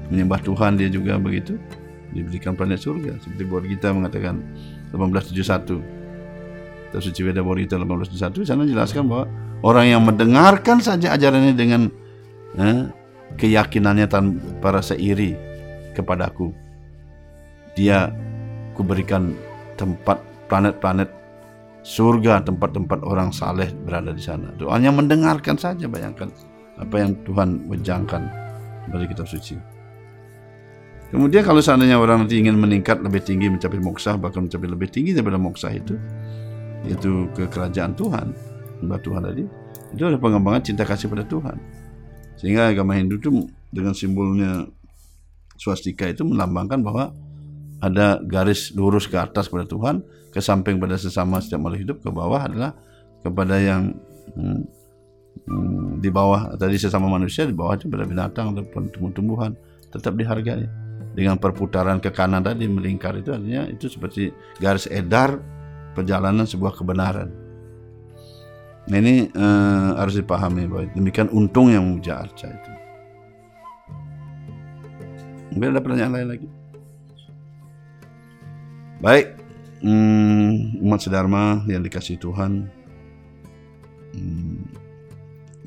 menyembah 0.09 0.39
Tuhan 0.43 0.79
dia 0.79 0.89
juga 0.91 1.19
begitu. 1.19 1.59
Diberikan 2.11 2.55
planet 2.55 2.79
surga. 2.79 3.19
Seperti 3.19 3.43
buat 3.45 3.67
kita 3.67 3.91
mengatakan 3.91 4.39
1871 4.95 5.97
Kitab 6.87 7.01
Suci 7.03 7.21
Weda 7.27 7.43
Borita 7.43 7.75
1821 7.75 8.47
sana 8.47 8.63
jelaskan 8.63 9.11
bahwa 9.11 9.27
orang 9.59 9.85
yang 9.91 10.01
mendengarkan 10.07 10.79
saja 10.79 11.11
ajaran 11.11 11.51
ini 11.51 11.55
dengan 11.55 11.81
eh, 12.55 12.87
keyakinannya 13.35 14.07
tanpa 14.07 14.71
rasa 14.71 14.95
iri 14.95 15.35
kepadaku 15.91 16.55
dia 17.75 18.09
kuberikan 18.73 19.35
tempat 19.77 20.19
planet-planet 20.51 21.09
surga 21.87 22.43
tempat-tempat 22.43 22.99
orang 23.07 23.31
saleh 23.31 23.71
berada 23.87 24.11
di 24.11 24.19
sana. 24.19 24.51
Doanya 24.59 24.91
mendengarkan 24.91 25.55
saja 25.55 25.87
bayangkan 25.87 26.27
apa 26.75 26.95
yang 26.99 27.15
Tuhan 27.23 27.63
wejangkan 27.71 28.27
dari 28.91 29.05
kitab 29.07 29.29
suci. 29.29 29.55
Kemudian 31.07 31.47
kalau 31.47 31.63
seandainya 31.63 31.95
orang 31.95 32.27
nanti 32.27 32.35
ingin 32.35 32.59
meningkat 32.59 32.99
lebih 32.99 33.23
tinggi 33.23 33.47
mencapai 33.47 33.79
moksa 33.79 34.19
bahkan 34.19 34.43
mencapai 34.43 34.67
lebih 34.67 34.91
tinggi 34.91 35.15
daripada 35.15 35.39
moksa 35.39 35.71
itu 35.71 35.95
yaitu 36.83 37.31
ke 37.31 37.47
kerajaan 37.47 37.95
Tuhan 37.95 38.35
sembah 38.83 38.99
Tuhan 38.99 39.21
tadi 39.23 39.43
itu 39.95 40.03
ada 40.03 40.19
pengembangan 40.19 40.61
cinta 40.67 40.83
kasih 40.83 41.07
pada 41.07 41.23
Tuhan. 41.23 41.55
Sehingga 42.35 42.69
agama 42.69 42.99
Hindu 42.99 43.15
itu 43.17 43.31
dengan 43.71 43.95
simbolnya 43.95 44.67
swastika 45.55 46.11
itu 46.11 46.27
melambangkan 46.27 46.83
bahwa 46.83 47.15
ada 47.81 48.21
garis 48.25 48.73
lurus 48.73 49.05
ke 49.05 49.17
atas 49.17 49.49
pada 49.49 49.65
Tuhan 49.65 50.01
ke 50.33 50.39
samping 50.41 50.81
pada 50.81 50.97
sesama 50.97 51.37
setiap 51.41 51.65
makhluk 51.65 51.81
hidup 51.81 51.97
ke 52.01 52.09
bawah 52.09 52.41
adalah 52.41 52.73
kepada 53.21 53.57
yang 53.61 53.93
hmm, 54.33 54.61
hmm, 55.45 56.01
di 56.01 56.09
bawah 56.09 56.57
tadi 56.57 56.77
sesama 56.77 57.05
manusia 57.05 57.45
di 57.45 57.53
bawah 57.53 57.77
itu 57.77 57.85
pada 57.89 58.05
binatang 58.05 58.57
ataupun 58.57 58.89
tumbuh-tumbuhan 58.89 59.53
tetap 59.93 60.17
dihargai 60.17 60.65
dengan 61.17 61.41
perputaran 61.41 61.97
ke 61.97 62.13
kanan 62.13 62.45
tadi 62.45 62.69
melingkar 62.69 63.17
itu 63.17 63.33
artinya 63.33 63.65
itu 63.65 63.89
seperti 63.89 64.29
garis 64.61 64.85
edar 64.89 65.41
perjalanan 65.97 66.45
sebuah 66.45 66.77
kebenaran. 66.77 67.33
Nah, 68.87 68.97
ini 69.01 69.27
uh, 69.33 69.97
harus 69.99 70.15
dipahami 70.15 70.69
bahwa 70.69 70.85
demikian 70.93 71.27
untung 71.33 71.73
yang 71.73 71.83
memuja 71.83 72.23
arca 72.23 72.47
itu. 72.47 72.71
Mungkin 75.57 75.73
ada 75.73 75.81
pertanyaan 75.81 76.13
lain 76.13 76.27
lagi. 76.37 76.47
Baik, 78.97 79.29
hmm, 79.85 80.81
umat 80.81 80.97
sedharma 81.05 81.61
yang 81.69 81.85
dikasih 81.85 82.17
Tuhan, 82.17 82.65
hmm, 84.17 84.57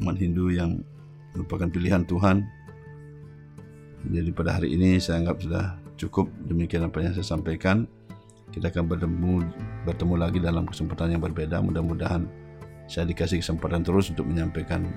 umat 0.02 0.19
Hindu 0.19 0.51
yang 0.51 0.82
merupakan 1.39 1.70
pilihan 1.70 2.02
Tuhan. 2.11 2.43
Jadi 4.11 4.35
pada 4.35 4.59
hari 4.59 4.74
ini 4.74 4.98
saya 4.98 5.23
anggap 5.23 5.47
sudah 5.47 5.78
cukup 5.94 6.27
demikian 6.51 6.82
apa 6.82 7.07
yang 7.07 7.15
saya 7.15 7.23
sampaikan. 7.23 7.86
Kita 8.51 8.66
akan 8.66 8.90
bertemu 8.90 9.47
bertemu 9.86 10.15
lagi 10.19 10.43
dalam 10.43 10.66
kesempatan 10.66 11.15
yang 11.15 11.23
berbeda. 11.23 11.62
Mudah-mudahan 11.62 12.27
saya 12.90 13.07
dikasih 13.07 13.47
kesempatan 13.47 13.86
terus 13.86 14.11
untuk 14.11 14.27
menyampaikan 14.27 14.90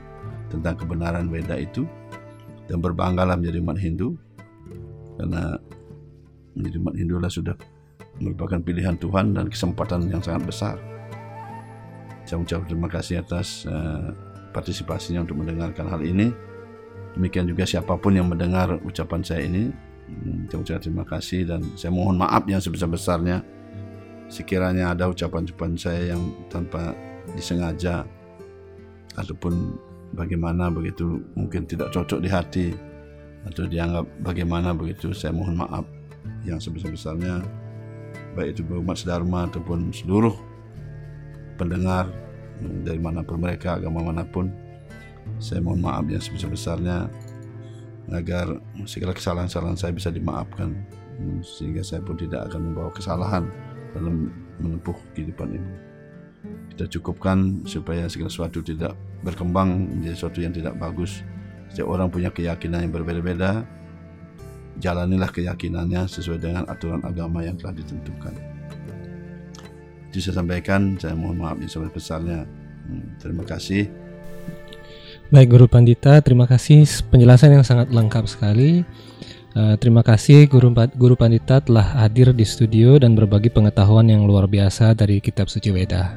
tentang 0.50 0.74
kebenaran 0.74 1.30
Weda 1.30 1.54
itu 1.62 1.86
dan 2.66 2.82
berbanggalah 2.82 3.38
menjadi 3.38 3.62
umat 3.62 3.78
Hindu 3.78 4.18
karena 5.22 5.62
menjadi 6.58 6.78
umat 6.82 6.96
Hindu 6.98 7.16
lah 7.22 7.30
sudah 7.30 7.54
merupakan 8.22 8.60
pilihan 8.62 8.96
Tuhan 8.98 9.36
dan 9.36 9.50
kesempatan 9.50 10.08
yang 10.10 10.24
sangat 10.24 10.44
besar. 10.48 10.76
Ucap 12.34 12.66
terima 12.66 12.90
kasih 12.90 13.22
atas 13.22 13.68
uh, 13.70 14.10
partisipasinya 14.56 15.22
untuk 15.22 15.44
mendengarkan 15.44 15.86
hal 15.86 16.02
ini. 16.02 16.34
Demikian 17.14 17.46
juga 17.46 17.62
siapa 17.62 17.94
pun 17.94 18.18
yang 18.18 18.26
mendengar 18.26 18.82
ucapan 18.82 19.22
saya 19.22 19.46
ini, 19.46 19.70
Hmm, 20.04 20.46
ucapkan 20.52 20.84
terima 20.84 21.06
kasih 21.08 21.48
dan 21.48 21.64
saya 21.80 21.96
mohon 21.96 22.20
maaf 22.20 22.44
yang 22.44 22.60
sebesar-besarnya 22.60 23.40
sekiranya 24.28 24.92
ada 24.92 25.08
ucapan-ucapan 25.08 25.80
saya 25.80 26.16
yang 26.16 26.22
tanpa 26.52 26.92
disengaja 27.32 28.04
ataupun 29.16 29.80
bagaimana 30.12 30.68
begitu 30.68 31.24
mungkin 31.40 31.64
tidak 31.64 31.96
cocok 31.96 32.20
di 32.20 32.30
hati 32.30 32.68
atau 33.48 33.64
dianggap 33.64 34.04
bagaimana 34.20 34.76
begitu 34.76 35.16
saya 35.16 35.32
mohon 35.32 35.56
maaf 35.56 35.88
yang 36.44 36.60
sebesar-besarnya 36.60 37.40
baik 38.34 38.58
itu 38.58 38.62
umat 38.68 38.98
sedharma 38.98 39.50
ataupun 39.50 39.94
seluruh 39.94 40.34
pendengar 41.56 42.10
hmm, 42.60 42.84
dari 42.86 43.00
mana 43.00 43.22
pun 43.22 43.38
mereka 43.40 43.78
agama 43.78 44.02
mana 44.02 44.26
pun 44.26 44.50
saya 45.40 45.64
mohon 45.64 45.80
maaf 45.80 46.04
yang 46.10 46.20
sebesar-besarnya 46.20 47.08
agar 48.12 48.60
segala 48.84 49.16
kesalahan-kesalahan 49.16 49.80
saya 49.80 49.96
bisa 49.96 50.12
dimaafkan 50.12 50.76
sehingga 51.46 51.86
saya 51.86 52.04
pun 52.04 52.20
tidak 52.20 52.52
akan 52.52 52.74
membawa 52.74 52.92
kesalahan 52.92 53.48
dalam 53.94 54.34
menempuh 54.60 54.98
kehidupan 55.14 55.56
ini. 55.56 55.72
Kita 56.74 56.90
cukupkan 57.00 57.64
supaya 57.64 58.10
segala 58.10 58.28
sesuatu 58.34 58.60
tidak 58.60 58.98
berkembang 59.22 59.94
menjadi 59.94 60.16
sesuatu 60.18 60.40
yang 60.42 60.52
tidak 60.52 60.76
bagus. 60.76 61.22
Setiap 61.72 61.88
orang 61.88 62.10
punya 62.10 62.34
keyakinan 62.34 62.90
yang 62.90 62.94
berbeda-beda. 62.94 63.64
Jalanilah 64.82 65.30
keyakinannya 65.30 66.10
sesuai 66.10 66.40
dengan 66.42 66.64
aturan 66.66 67.02
agama 67.06 67.46
yang 67.46 67.58
telah 67.58 67.78
ditentukan. 67.78 68.34
Itu 70.10 70.30
saya 70.30 70.46
sampaikan, 70.46 70.98
saya 71.02 71.18
mohon 71.18 71.42
maaf 71.42 71.58
yang 71.58 71.70
sebesar-besarnya. 71.70 72.46
Hmm, 72.86 73.06
terima 73.18 73.44
kasih. 73.46 73.90
Baik 75.34 75.58
Guru 75.58 75.66
Pandita, 75.66 76.22
terima 76.22 76.46
kasih 76.46 76.86
penjelasan 77.10 77.58
yang 77.58 77.66
sangat 77.66 77.90
lengkap 77.90 78.30
sekali. 78.30 78.86
Uh, 79.54 79.74
terima 79.78 80.06
kasih 80.06 80.46
Guru, 80.46 80.70
Guru 80.98 81.18
Pandita 81.18 81.62
telah 81.62 82.06
hadir 82.06 82.34
di 82.34 82.46
studio 82.46 83.02
dan 83.02 83.18
berbagi 83.18 83.50
pengetahuan 83.50 84.10
yang 84.10 84.26
luar 84.30 84.50
biasa 84.50 84.94
dari 84.94 85.18
Kitab 85.22 85.50
Suci 85.50 85.74
Weda. 85.74 86.14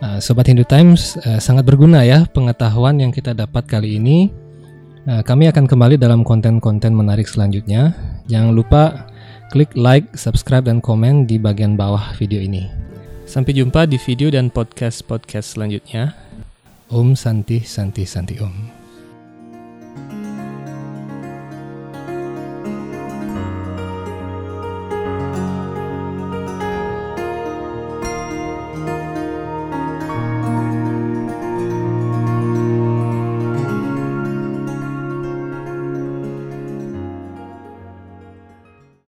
Uh, 0.00 0.20
Sobat 0.20 0.48
Hindu 0.48 0.64
Times, 0.64 1.20
uh, 1.24 1.40
sangat 1.40 1.68
berguna 1.68 2.04
ya 2.04 2.24
pengetahuan 2.28 2.96
yang 2.96 3.12
kita 3.12 3.36
dapat 3.36 3.68
kali 3.68 4.00
ini. 4.00 4.32
Uh, 5.02 5.18
kami 5.26 5.50
akan 5.50 5.66
kembali 5.66 5.98
dalam 5.98 6.22
konten-konten 6.22 6.94
menarik 6.94 7.26
selanjutnya. 7.26 7.90
Jangan 8.30 8.54
lupa 8.54 9.10
klik 9.50 9.74
like, 9.74 10.06
subscribe, 10.14 10.62
dan 10.62 10.78
komen 10.78 11.26
di 11.26 11.42
bagian 11.42 11.74
bawah 11.74 12.14
video 12.14 12.38
ini. 12.38 12.70
Sampai 13.26 13.58
jumpa 13.58 13.90
di 13.90 13.98
video 13.98 14.30
dan 14.30 14.46
podcast-podcast 14.46 15.58
selanjutnya. 15.58 16.14
Om 16.86 17.18
Santi 17.18 17.66
Santi 17.66 18.06
Santi 18.06 18.38
Om. 18.38 18.81